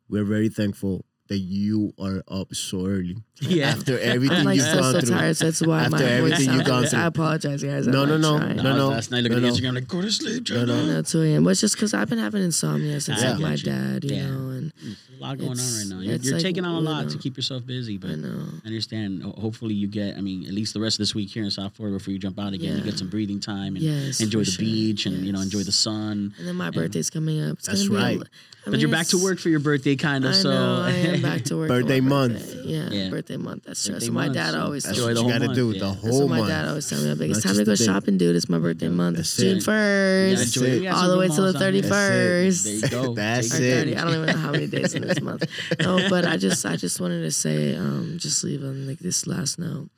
we're 0.08 0.24
very 0.24 0.48
thankful 0.48 1.04
that 1.28 1.38
you 1.38 1.92
are 1.98 2.22
up 2.28 2.54
so 2.54 2.86
early. 2.86 3.16
Yeah. 3.40 3.68
After 3.70 3.98
everything 4.14 4.38
I'm 4.38 4.44
like 4.44 4.56
you've 4.56 4.66
still 4.66 4.80
gone 4.80 4.92
so 4.94 5.00
through. 5.00 5.10
tired. 5.16 5.36
So 5.36 5.44
that's 5.46 5.60
why 5.62 5.80
After 5.80 5.90
my 5.92 5.98
voice 5.98 6.08
everything 6.10 6.44
sounds 6.46 6.56
you've 6.58 6.66
gone 6.66 6.80
like 6.82 6.90
through. 6.90 6.98
I 7.00 7.06
apologize, 7.06 7.62
guys. 7.62 7.86
I'm 7.86 7.92
No, 7.92 8.04
no, 8.04 8.16
no, 8.18 8.38
trying. 8.38 8.56
no, 8.56 8.62
No, 8.62 8.76
no. 8.76 8.88
last 8.88 9.10
night 9.10 9.22
looking 9.22 9.40
no, 9.40 9.48
at. 9.48 9.54
Instagram 9.54 9.74
like 9.74 9.88
go 9.88 10.02
to 10.02 10.10
sleep, 10.10 10.50
No, 10.50 10.64
no. 10.66 10.74
I 10.78 10.84
know, 10.84 11.02
2 11.02 11.22
a.m. 11.22 11.44
But 11.44 11.50
it's 11.50 11.60
just 11.60 11.74
because 11.76 11.94
I've 11.94 12.08
been 12.08 12.18
having 12.18 12.42
insomnia 12.42 13.00
since 13.00 13.22
I 13.22 13.30
like 13.32 13.40
my 13.40 13.52
you. 13.54 13.62
dad, 13.62 14.04
you 14.04 14.14
Yeah. 14.16 14.26
know, 14.30 14.50
and 14.50 14.72
There's 14.82 14.96
a 15.18 15.22
lot 15.22 15.38
going 15.38 15.50
on 15.50 15.56
right 15.56 15.86
now. 15.88 16.00
You're, 16.00 16.16
you're 16.16 16.34
like, 16.34 16.42
taking 16.42 16.64
on 16.64 16.74
a 16.74 16.80
lot 16.80 17.04
know, 17.04 17.10
to 17.10 17.18
keep 17.18 17.36
yourself 17.36 17.64
busy, 17.66 17.96
but 17.98 18.10
I 18.10 18.14
know. 18.16 18.44
I 18.62 18.66
understand. 18.66 19.22
Hopefully, 19.22 19.74
you 19.74 19.86
get. 19.86 20.16
I 20.16 20.20
mean, 20.20 20.44
at 20.46 20.52
least 20.52 20.74
the 20.74 20.80
rest 20.80 20.96
of 20.96 20.98
this 20.98 21.14
week 21.14 21.30
here 21.30 21.42
in 21.44 21.50
South 21.50 21.74
Florida 21.76 21.96
before 21.98 22.12
you 22.12 22.18
jump 22.18 22.38
out 22.38 22.52
again, 22.52 22.76
you 22.76 22.82
get 22.84 22.98
some 22.98 23.08
breathing 23.08 23.40
time 23.40 23.74
and 23.76 23.84
Yes, 23.84 24.20
enjoy 24.20 24.40
the 24.40 24.50
sure. 24.50 24.64
beach 24.64 25.06
and 25.06 25.24
you 25.24 25.32
know 25.32 25.40
enjoy 25.40 25.62
the 25.62 25.72
sun. 25.72 26.34
And 26.38 26.46
then 26.48 26.56
my 26.56 26.70
birthday's 26.70 27.08
coming 27.10 27.40
up. 27.42 27.58
It's 27.58 27.66
That's 27.68 27.88
gonna 27.88 27.98
be 28.00 28.04
a 28.04 28.06
right. 28.06 28.18
li- 28.18 28.26
I 28.66 28.70
But 28.70 28.80
you're 28.80 28.90
back 28.90 29.06
to 29.08 29.16
work 29.22 29.38
for 29.38 29.48
your 29.48 29.60
birthday, 29.60 29.96
kind 29.96 30.22
of. 30.26 30.32
I 30.32 30.34
so 30.34 30.50
know, 30.50 30.82
I 30.82 30.90
am 30.90 31.22
back 31.22 31.44
to 31.44 31.56
work. 31.58 31.68
Birthday 31.68 32.00
month. 32.00 32.34
birthday. 32.34 32.59
Yeah, 32.70 32.90
Yeah. 32.90 33.10
birthday 33.10 33.36
month. 33.36 33.64
That's 33.64 33.84
true. 33.84 33.94
Birthday 33.94 34.06
So 34.06 34.12
my 34.12 34.24
month, 34.26 34.34
dad 34.34 34.50
so 34.52 34.60
always 34.60 34.82
That's 34.84 34.98
Enjoy 34.98 35.08
what 35.08 35.14
the 35.14 35.20
you 35.20 35.22
whole 35.22 35.32
got 35.32 35.38
to 35.40 35.44
month, 35.46 35.56
do. 35.56 35.66
yeah. 35.66 35.72
The 35.72 35.78
That's 35.86 36.02
That's 36.02 36.14
whole 36.16 36.20
what 36.22 36.30
my 36.30 36.36
month. 36.38 36.48
dad 36.48 36.68
always 36.68 36.88
tells 36.88 37.02
me. 37.04 37.14
Like, 37.14 37.20
it's 37.30 37.36
Not 37.38 37.42
time 37.42 37.52
to 37.52 37.58
just 37.58 37.66
go 37.66 37.72
the 37.72 37.76
day. 37.76 37.84
shopping, 37.84 38.18
dude. 38.18 38.36
It's 38.36 38.48
my 38.48 38.58
birthday 38.58 38.88
month. 38.88 39.18
It's 39.18 39.36
That's 39.36 39.42
June 39.42 39.56
it. 39.56 39.60
Yeah, 39.60 40.36
first. 40.36 40.56
enjoy 40.56 40.66
it. 40.66 40.86
All 40.88 41.08
the 41.10 41.18
way 41.18 41.26
till 41.26 41.36
the 41.36 41.42
malls 41.42 41.54
down 41.54 41.72
here. 41.74 41.82
thirty-first. 41.82 42.64
There 42.64 42.74
you 42.74 42.88
go. 42.88 43.14
That's 43.14 43.48
Take 43.50 43.60
or 43.60 43.64
it. 43.64 43.74
30. 43.74 43.96
I 43.96 44.00
don't 44.04 44.14
even 44.14 44.26
know 44.26 44.36
how 44.36 44.50
many 44.52 44.66
days 44.66 44.94
in 44.94 45.02
this 45.02 45.20
month. 45.28 45.44
No, 45.80 46.08
but 46.08 46.24
I 46.24 46.36
just 46.36 46.64
I 46.66 46.76
just 46.76 47.00
wanted 47.00 47.22
to 47.22 47.30
say, 47.30 47.74
um, 47.76 48.16
just 48.18 48.44
leave 48.44 48.62
on 48.64 48.86
like 48.86 48.98
this 48.98 49.26
last 49.26 49.58
note. 49.58 49.88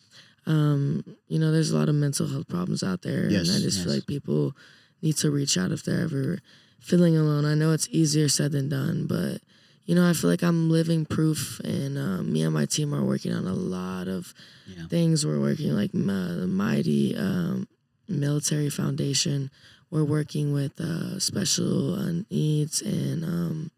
Um, 0.47 1.05
you 1.29 1.39
know, 1.39 1.53
there's 1.53 1.71
a 1.71 1.77
lot 1.79 1.89
of 1.89 1.95
mental 1.95 2.27
health 2.27 2.49
problems 2.49 2.83
out 2.83 3.03
there, 3.03 3.31
Yes. 3.31 3.49
and 3.49 3.57
I 3.59 3.61
just 3.61 3.79
feel 3.79 3.89
Yes. 3.93 3.99
like 4.01 4.07
people 4.07 4.57
need 5.01 5.17
to 5.19 5.31
reach 5.31 5.57
out 5.57 5.71
if 5.73 5.83
they're 5.85 6.01
ever 6.01 6.39
feeling 6.81 7.17
alone. 7.17 7.45
I 7.45 7.55
know 7.55 7.73
it's 7.73 7.89
easier 7.93 8.29
said 8.29 8.51
than 8.53 8.69
done, 8.69 9.07
but 9.07 9.41
you 9.85 9.95
know, 9.95 10.09
I 10.09 10.13
feel 10.13 10.31
like 10.31 10.43
I'm 10.43 10.71
living 10.71 11.05
proof, 11.07 11.61
and 11.65 11.99
uh, 11.99 12.23
me 12.23 12.43
and 12.43 12.55
my 12.55 12.67
team 12.67 12.95
are 12.95 13.05
working 13.05 13.33
on 13.33 13.47
a 13.47 13.55
lot 13.55 14.09
of 14.09 14.33
Yeah. 14.67 14.87
things. 14.89 15.27
We're 15.27 15.41
working 15.41 15.75
like 15.75 15.91
uh, 15.95 16.35
the 16.43 16.47
Mighty 16.49 17.17
um, 17.17 17.67
Military 18.09 18.71
Foundation. 18.71 19.51
We're 19.91 20.05
working 20.05 20.53
with 20.53 20.81
uh, 20.81 21.19
special 21.19 21.95
uh, 21.95 22.13
needs 22.31 22.81
and 22.83 23.25
um, 23.25 23.71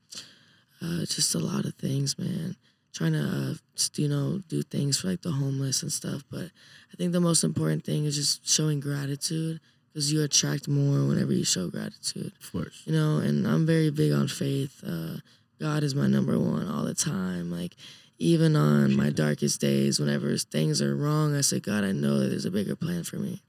uh, 0.82 1.00
just 1.06 1.34
a 1.34 1.38
lot 1.38 1.64
of 1.64 1.74
things, 1.74 2.18
man. 2.18 2.56
Trying 2.92 3.14
to, 3.14 3.18
uh, 3.24 3.54
you 3.96 4.08
know, 4.08 4.40
do 4.48 4.62
things 4.62 5.00
for 5.00 5.08
like 5.08 5.22
the 5.22 5.32
homeless 5.32 5.82
and 5.82 5.90
stuff. 5.92 6.22
But 6.30 6.50
I 6.92 6.96
think 6.96 7.12
the 7.12 7.20
most 7.20 7.42
important 7.42 7.84
thing 7.84 8.04
is 8.04 8.14
just 8.14 8.46
showing 8.48 8.78
gratitude 8.78 9.60
because 9.92 10.12
you 10.12 10.22
attract 10.22 10.68
more 10.68 11.04
whenever 11.08 11.32
you 11.32 11.44
show 11.44 11.68
gratitude 11.68 12.32
Of 12.40 12.52
course. 12.52 12.82
you 12.84 12.92
know 12.92 13.18
and 13.18 13.46
i'm 13.46 13.64
very 13.64 13.90
big 13.90 14.10
on 14.10 14.26
faith 14.26 14.82
uh, 14.84 15.18
god 15.60 15.82
is 15.82 15.94
my 15.94 16.06
number 16.06 16.38
one 16.38 16.68
all 16.68 16.84
the 16.84 16.94
time. 16.94 17.50
Like 17.50 17.74
even 18.18 18.54
on 18.56 18.94
my 18.96 19.10
darkest 19.10 19.60
days 19.60 19.98
whenever 19.98 20.36
things 20.38 20.80
are 20.80 20.94
wrong 20.94 21.34
i 21.34 21.40
say 21.40 21.58
god 21.58 21.82
i 21.82 21.90
know 21.90 22.20
that 22.20 22.28
there's 22.28 22.44
a 22.44 22.50
bigger 22.50 22.76
plan 22.76 23.02
for 23.02 23.16
me. 23.16 23.42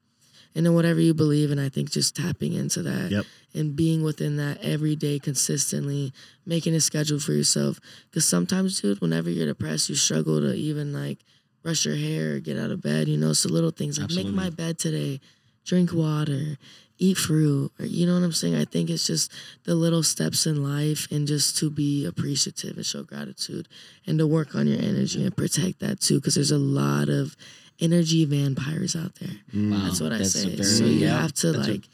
And 0.56 0.66
then 0.66 0.74
whatever 0.74 1.00
you 1.00 1.14
believe 1.14 1.52
in 1.52 1.60
i 1.60 1.70
think 1.70 1.92
just 1.92 2.16
tapping 2.16 2.54
into 2.54 2.82
that 2.84 3.12
Yep. 3.12 3.26
and 3.54 3.76
being 3.76 4.02
within 4.04 4.38
that 4.38 4.58
every 4.64 4.96
day 4.96 5.20
consistently 5.20 6.14
making 6.46 6.74
a 6.74 6.82
schedule 6.82 7.20
for 7.20 7.34
yourself. 7.34 7.80
Because 8.10 8.26
sometimes 8.28 8.82
dude 8.82 9.02
whenever 9.02 9.30
you're 9.30 9.46
depressed 9.46 9.90
you 9.90 9.96
struggle 9.96 10.40
to 10.42 10.54
even 10.54 10.94
like 10.94 11.20
brush 11.62 11.86
your 11.86 11.96
hair 11.96 12.36
or 12.36 12.40
get 12.40 12.58
out 12.58 12.72
of 12.72 12.82
bed 12.82 13.08
you 13.08 13.18
know 13.18 13.34
so 13.34 13.50
little 13.50 13.72
things 13.72 14.00
like 14.00 14.12
make 14.12 14.28
my 14.28 14.50
bed 14.50 14.78
today 14.80 15.20
drink 15.66 15.92
water 15.94 16.58
eat 16.98 17.18
fruit 17.18 17.72
or 17.80 17.86
you 17.86 18.06
know 18.06 18.14
what 18.14 18.24
i'm 18.24 18.32
saying? 18.32 18.56
I 18.56 18.66
think 18.66 18.90
it's 18.90 19.06
just 19.08 19.32
the 19.66 19.76
little 19.76 20.02
steps 20.04 20.46
in 20.46 20.64
life 20.64 21.08
and 21.12 21.28
just 21.28 21.58
to 21.58 21.70
be 21.70 22.06
appreciative 22.06 22.78
and 22.78 22.86
show 22.86 23.04
gratitude 23.04 23.68
and 24.08 24.18
to 24.20 24.26
work 24.28 24.56
on 24.56 24.68
your 24.68 24.80
energy 24.80 25.24
and 25.26 25.36
protect 25.36 25.80
that 25.82 26.00
too 26.00 26.16
because 26.20 26.36
there's 26.36 26.52
a 26.52 26.58
lot 26.58 27.10
of 27.10 27.36
energy 27.82 28.24
vampires 28.24 28.96
out 28.96 29.16
there. 29.16 29.36
Mm. 29.54 29.72
Wow, 29.72 29.86
that's 29.86 30.00
what 30.00 30.14
i 30.14 30.20
that's 30.20 30.36
a 30.36 30.40
say. 30.40 30.50
very- 30.56 30.64
so 30.64 30.86
you 30.86 31.00
yeah, 31.08 31.22
have 31.22 31.34
to 31.34 31.52
that's 31.52 31.68
a- 31.68 31.72
like 31.72 31.90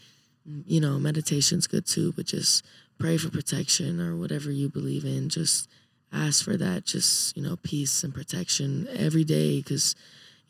you 0.67 0.79
know 0.79 0.99
meditation's 0.99 1.67
good 1.67 1.85
too 1.85 2.13
but 2.15 2.25
just 2.25 2.63
pray 2.99 3.17
for 3.17 3.29
protection 3.31 3.99
or 3.99 4.15
whatever 4.15 4.51
you 4.51 4.69
believe 4.69 5.05
in. 5.05 5.29
Just 5.29 5.67
ask 6.13 6.43
for 6.43 6.57
that 6.57 6.85
just 6.85 7.35
you 7.35 7.41
know 7.41 7.55
peace 7.63 8.03
and 8.03 8.13
protection 8.13 8.87
every 8.95 9.23
day 9.23 9.57
because 9.57 9.95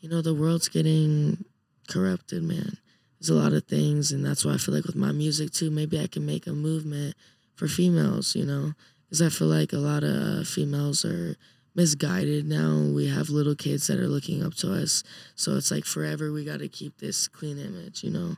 you 0.00 0.08
know 0.10 0.20
the 0.20 0.34
world's 0.34 0.68
getting 0.68 1.44
corrupted 1.88 2.42
man 2.42 2.76
there's 3.22 3.30
a 3.30 3.40
lot 3.40 3.52
of 3.52 3.64
things 3.66 4.10
and 4.10 4.26
that's 4.26 4.44
why 4.44 4.52
i 4.52 4.56
feel 4.56 4.74
like 4.74 4.84
with 4.84 4.96
my 4.96 5.12
music 5.12 5.52
too 5.52 5.70
maybe 5.70 6.00
i 6.00 6.08
can 6.08 6.26
make 6.26 6.48
a 6.48 6.52
movement 6.52 7.14
for 7.54 7.68
females 7.68 8.34
you 8.34 8.44
know? 8.44 8.72
Because 9.06 9.22
i 9.22 9.28
feel 9.28 9.46
like 9.46 9.72
a 9.72 9.78
lot 9.78 10.02
of 10.02 10.40
uh, 10.40 10.44
females 10.44 11.04
are 11.04 11.36
misguided 11.74 12.46
now. 12.46 12.90
We 12.94 13.08
have 13.08 13.30
little 13.30 13.54
kids 13.54 13.86
that 13.86 13.98
are 13.98 14.06
looking 14.06 14.44
up 14.44 14.52
to 14.56 14.74
us. 14.74 15.02
So 15.36 15.56
it's 15.56 15.70
like 15.70 15.86
forever 15.86 16.30
we 16.30 16.44
got 16.44 16.58
to 16.58 16.68
keep 16.68 16.98
this 16.98 17.28
clean 17.28 17.58
image 17.58 18.02
you 18.02 18.10
know? 18.10 18.36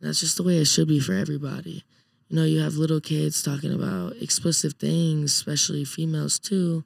And 0.00 0.02
that's 0.02 0.20
just 0.20 0.36
the 0.36 0.42
way 0.42 0.58
it 0.58 0.66
should 0.66 0.88
be 0.88 1.00
for 1.00 1.14
everybody. 1.14 1.84
You 2.28 2.36
know 2.36 2.44
you 2.44 2.60
have 2.60 2.74
little 2.74 3.00
kids 3.00 3.42
talking 3.42 3.72
about 3.72 4.16
explicit 4.20 4.74
things 4.74 5.32
especially 5.32 5.86
females 5.86 6.38
too 6.38 6.84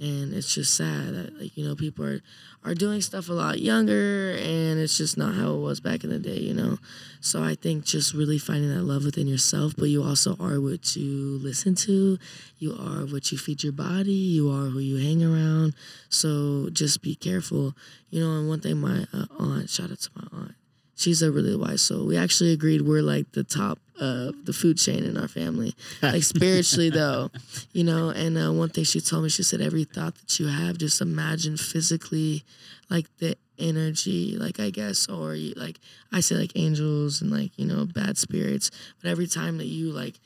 and 0.00 0.32
it's 0.32 0.54
just 0.54 0.74
sad 0.74 1.14
that 1.14 1.38
like 1.38 1.56
you 1.56 1.66
know 1.66 1.76
people 1.76 2.04
are 2.04 2.20
are 2.64 2.74
doing 2.74 3.00
stuff 3.00 3.28
a 3.28 3.32
lot 3.32 3.60
younger 3.60 4.36
and 4.40 4.80
it's 4.80 4.96
just 4.96 5.16
not 5.16 5.34
how 5.34 5.52
it 5.52 5.58
was 5.58 5.80
back 5.80 6.02
in 6.04 6.10
the 6.10 6.18
day 6.18 6.38
you 6.38 6.54
know? 6.54 6.78
So 7.20 7.42
i 7.42 7.54
think 7.54 7.84
just 7.84 8.14
really 8.14 8.38
finding 8.38 8.74
that 8.74 8.82
love 8.82 9.04
within 9.04 9.26
yourself 9.26 9.74
but 9.76 9.86
you 9.90 10.02
also 10.02 10.36
are 10.40 10.60
what 10.60 10.96
you 10.96 11.38
listen 11.42 11.74
to 11.76 12.18
you 12.58 12.72
are 12.72 13.04
what 13.06 13.30
you 13.30 13.38
feed 13.38 13.62
your 13.62 13.72
body 13.72 14.12
you 14.12 14.50
are 14.50 14.66
who 14.66 14.78
you 14.78 14.96
hang 14.96 15.22
around. 15.22 15.74
So 16.08 16.68
just 16.72 17.02
be 17.02 17.14
careful 17.14 17.74
you 18.08 18.20
know? 18.20 18.38
And 18.38 18.48
one 18.48 18.60
thing 18.60 18.78
my 18.78 19.06
uh, 19.12 19.26
aunt 19.38 19.70
shout 19.70 19.90
out 19.90 20.00
to 20.00 20.10
my 20.16 20.26
aunt 20.32 20.54
she's 21.00 21.22
a 21.22 21.32
really 21.32 21.56
wise 21.56 21.80
soul. 21.80 22.06
We 22.06 22.16
actually 22.16 22.52
agreed 22.52 22.82
we're 22.82 23.02
like 23.02 23.32
the 23.32 23.44
top 23.44 23.78
of 24.00 24.46
the 24.46 24.52
food 24.52 24.78
chain 24.78 25.04
in 25.04 25.16
our 25.16 25.28
family. 25.28 25.74
Like 26.02 26.22
spiritually 26.22 26.90
though 26.90 27.30
you 27.72 27.84
know 27.84 28.08
and 28.10 28.36
uh, 28.36 28.50
one 28.52 28.70
thing 28.70 28.84
she 28.84 29.00
told 29.00 29.22
me 29.22 29.28
she 29.28 29.42
said 29.42 29.60
every 29.60 29.84
thought 29.84 30.14
that 30.16 30.40
you 30.40 30.48
have 30.48 30.78
just 30.78 31.00
imagine 31.00 31.56
physically 31.56 32.42
like 32.88 33.06
the 33.18 33.36
energy 33.58 34.36
like 34.38 34.58
i 34.58 34.70
guess 34.70 35.08
or 35.08 35.34
you, 35.34 35.52
like 35.56 35.78
i 36.12 36.20
say 36.20 36.34
like 36.34 36.52
angels 36.56 37.20
and 37.20 37.30
like 37.30 37.52
you 37.56 37.66
know 37.66 37.84
bad 37.84 38.16
spirits 38.16 38.70
but 39.00 39.10
every 39.10 39.26
time 39.26 39.58
that 39.58 39.66
you 39.66 39.92
like 39.92 40.18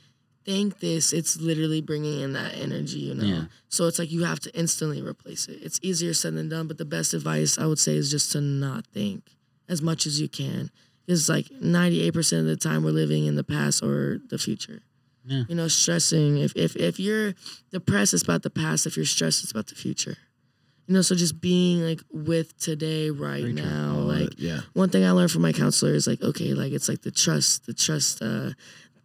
think 0.45 0.79
this 0.79 1.13
it's 1.13 1.37
literally 1.41 1.81
bringing 1.81 2.21
in 2.21 2.33
that 2.35 2.55
energy 2.55 3.01
you 3.01 3.15
know? 3.15 3.25
Yeah. 3.25 3.45
so 3.69 3.87
it's 3.87 3.99
like 3.99 4.13
you 4.13 4.25
have 4.25 4.41
to 4.41 4.55
instantly 4.57 5.03
replace 5.03 5.49
it. 5.49 5.59
It's 5.63 5.81
easier 5.83 6.15
said 6.15 6.35
than 6.35 6.49
done 6.49 6.69
but 6.69 6.79
the 6.79 6.85
best 6.85 7.15
advice 7.15 7.59
i 7.59 7.67
would 7.67 7.79
say 7.81 7.97
is 7.97 8.11
just 8.11 8.33
to 8.33 8.41
not 8.41 8.87
think 8.87 9.25
as 9.69 9.83
much 9.83 10.07
as 10.07 10.21
you 10.21 10.29
can 10.29 10.71
because 11.07 11.29
like 11.29 11.47
98% 11.63 12.41
of 12.41 12.47
the 12.47 12.57
time 12.57 12.83
we're 12.85 12.91
living 12.91 13.27
in 13.27 13.37
the 13.37 13.45
past 13.45 13.83
or 13.83 14.21
the 14.31 14.39
future 14.39 14.81
Yeah. 15.27 15.45
you 15.49 15.55
know 15.55 15.69
stressing 15.69 16.39
if, 16.39 16.53
if 16.57 16.77
if 16.77 16.99
you're 17.01 17.35
depressed 17.71 18.13
it's 18.15 18.23
about 18.23 18.43
the 18.43 18.51
past 18.51 18.87
if 18.87 18.97
you're 18.97 19.07
stressed 19.07 19.43
it's 19.43 19.51
about 19.53 19.69
the 19.69 19.75
future 19.75 20.17
you 20.87 20.93
know 20.95 21.03
so 21.03 21.15
just 21.15 21.41
being 21.41 21.81
like 21.81 22.03
with 22.13 22.59
today 22.59 23.09
right 23.11 23.41
Very 23.43 23.53
now 23.55 23.97
like 24.15 24.35
yeah. 24.37 24.61
one 24.75 24.91
thing 24.91 25.03
I 25.05 25.13
learned 25.13 25.31
from 25.33 25.41
my 25.43 25.53
counselor 25.53 25.95
is 25.95 26.07
like, 26.07 26.21
okay, 26.23 26.53
like 26.55 26.73
it's 26.73 26.89
like 26.91 27.01
the 27.03 27.11
trust, 27.11 27.65
the 27.67 27.73
trust 27.73 28.21
uh, 28.23 28.51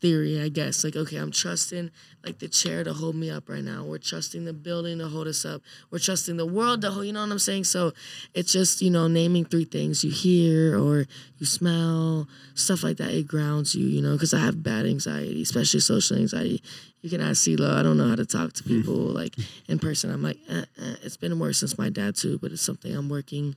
theory, 0.02 0.42
I 0.42 0.50
guess. 0.50 0.84
Like, 0.84 0.96
okay, 0.96 1.18
I'm 1.18 1.32
trusting 1.32 1.92
like 2.26 2.40
the 2.40 2.48
chair 2.48 2.84
to 2.84 2.94
hold 2.94 3.16
me 3.16 3.30
up 3.30 3.50
right 3.50 3.64
now. 3.64 3.84
We're 3.84 3.98
trusting 3.98 4.46
the 4.46 4.54
building 4.54 5.00
to 5.00 5.08
hold 5.08 5.28
us 5.28 5.46
up. 5.46 5.62
We're 5.92 6.00
trusting 6.00 6.38
the 6.38 6.46
world 6.46 6.82
to 6.82 6.92
hold. 6.92 7.06
You 7.06 7.14
know 7.14 7.22
what 7.22 7.32
I'm 7.32 7.40
saying? 7.40 7.66
So 7.66 7.94
it's 8.34 8.52
just 8.52 8.82
you 8.82 8.90
know 8.90 9.08
naming 9.08 9.46
three 9.46 9.66
things 9.66 10.04
you 10.04 10.12
hear 10.12 10.78
or 10.78 11.06
you 11.38 11.46
smell, 11.46 12.28
stuff 12.56 12.84
like 12.84 12.98
that. 12.98 13.12
It 13.12 13.28
grounds 13.28 13.76
you. 13.76 13.88
You 13.88 14.02
know, 14.02 14.14
because 14.14 14.34
I 14.34 14.40
have 14.40 14.64
bad 14.64 14.86
anxiety, 14.86 15.42
especially 15.42 15.80
social 15.80 16.18
anxiety. 16.18 16.62
You 17.02 17.10
can 17.10 17.22
ask 17.22 17.48
CeeLo. 17.48 17.76
I 17.76 17.84
don't 17.84 17.98
know 17.98 18.10
how 18.10 18.16
to 18.16 18.26
talk 18.26 18.54
to 18.54 18.64
people 18.64 18.96
like 18.96 19.36
in 19.68 19.80
person. 19.80 20.12
I'm 20.12 20.24
like, 20.24 20.38
eh, 20.50 20.66
eh. 20.82 20.96
it's 21.04 21.18
been 21.18 21.40
worse 21.40 21.60
since 21.60 21.78
my 21.78 21.90
dad 21.90 22.16
too, 22.16 22.38
but 22.40 22.52
it's 22.52 22.62
something 22.62 22.94
I'm 22.94 23.10
working 23.10 23.56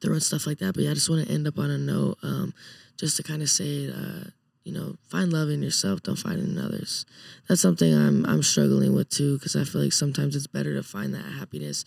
through 0.00 0.14
and 0.14 0.22
stuff 0.22 0.46
like 0.46 0.58
that. 0.58 0.74
But 0.74 0.84
yeah, 0.84 0.90
I 0.90 0.94
just 0.94 1.08
want 1.08 1.26
to 1.26 1.32
end 1.32 1.46
up 1.46 1.58
on 1.58 1.70
a 1.70 1.78
note, 1.78 2.18
um, 2.22 2.52
just 2.96 3.16
to 3.18 3.22
kind 3.22 3.42
of 3.42 3.48
say, 3.48 3.88
uh, 3.88 4.30
you 4.64 4.72
know, 4.72 4.96
find 5.08 5.32
love 5.32 5.48
in 5.50 5.62
yourself, 5.62 6.02
don't 6.02 6.16
find 6.16 6.38
it 6.38 6.48
in 6.48 6.58
others. 6.58 7.04
That's 7.48 7.60
something 7.60 7.92
I'm 7.92 8.24
I'm 8.26 8.42
struggling 8.42 8.94
with 8.94 9.08
too, 9.08 9.38
because 9.38 9.56
I 9.56 9.64
feel 9.64 9.82
like 9.82 9.92
sometimes 9.92 10.36
it's 10.36 10.46
better 10.46 10.74
to 10.74 10.82
find 10.82 11.14
that 11.14 11.24
happiness, 11.24 11.84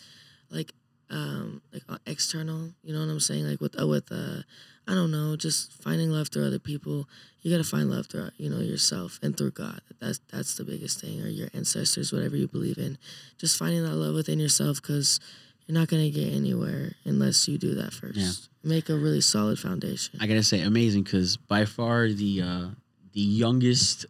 like 0.50 0.74
um, 1.10 1.62
like 1.72 1.84
uh, 1.88 1.98
external. 2.06 2.72
You 2.84 2.94
know 2.94 3.00
what 3.00 3.10
I'm 3.10 3.20
saying? 3.20 3.46
Like 3.46 3.62
with 3.62 3.80
uh, 3.80 3.88
with 3.88 4.12
uh, 4.12 4.42
I 4.88 4.94
don't 4.94 5.12
know, 5.12 5.36
just 5.36 5.72
finding 5.82 6.10
love 6.10 6.30
through 6.30 6.46
other 6.46 6.60
people. 6.60 7.08
You 7.42 7.52
gotta 7.52 7.64
find 7.64 7.90
love 7.90 8.08
through 8.08 8.30
you 8.38 8.50
know 8.50 8.60
yourself 8.60 9.20
and 9.22 9.38
through 9.38 9.52
God. 9.52 9.82
That's 10.00 10.20
that's 10.32 10.56
the 10.56 10.64
biggest 10.64 11.00
thing, 11.00 11.22
or 11.22 11.28
your 11.28 11.50
ancestors, 11.54 12.12
whatever 12.12 12.36
you 12.36 12.48
believe 12.48 12.78
in. 12.78 12.98
Just 13.38 13.58
finding 13.58 13.84
that 13.84 13.96
love 13.96 14.16
within 14.16 14.40
yourself, 14.40 14.82
because 14.82 15.20
you're 15.66 15.78
not 15.78 15.88
gonna 15.88 16.10
get 16.10 16.34
anywhere 16.34 16.94
unless 17.06 17.48
you 17.48 17.58
do 17.58 17.76
that 17.76 17.94
first. 17.94 18.18
Yeah. 18.18 18.32
Make 18.64 18.90
a 18.90 18.96
really 18.96 19.22
solid 19.22 19.60
foundation. 19.60 20.20
I 20.22 20.28
gotta 20.28 20.44
say, 20.44 20.62
amazing 20.62 21.04
because 21.04 21.38
by 21.38 21.66
far 21.66 22.08
the 22.10 22.42
uh, 22.42 22.68
the 23.14 23.22
youngest 23.22 24.06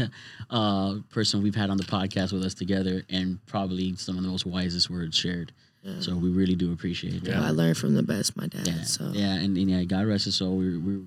uh, 0.50 0.96
person 1.10 1.42
we've 1.42 1.54
had 1.54 1.70
on 1.70 1.76
the 1.76 1.84
podcast 1.84 2.32
with 2.32 2.44
us 2.44 2.54
together, 2.54 3.02
and 3.08 3.44
probably 3.46 3.94
some 3.96 4.16
of 4.16 4.22
the 4.22 4.28
most 4.28 4.46
wisest 4.46 4.90
words 4.90 5.16
shared. 5.16 5.52
So 6.00 6.14
we 6.14 6.28
really 6.28 6.54
do 6.54 6.70
appreciate 6.70 7.24
that. 7.24 7.36
I 7.36 7.48
learned 7.48 7.78
from 7.78 7.94
the 7.94 8.02
best, 8.02 8.36
my 8.36 8.46
dad. 8.46 8.66
Yeah, 8.66 8.82
So 8.82 9.10
yeah, 9.14 9.32
and, 9.36 9.56
and 9.56 9.70
yeah, 9.70 9.84
God 9.84 10.04
rest 10.06 10.26
his 10.26 10.34
soul. 10.34 10.58
We're, 10.58 10.78
we're 10.78 11.00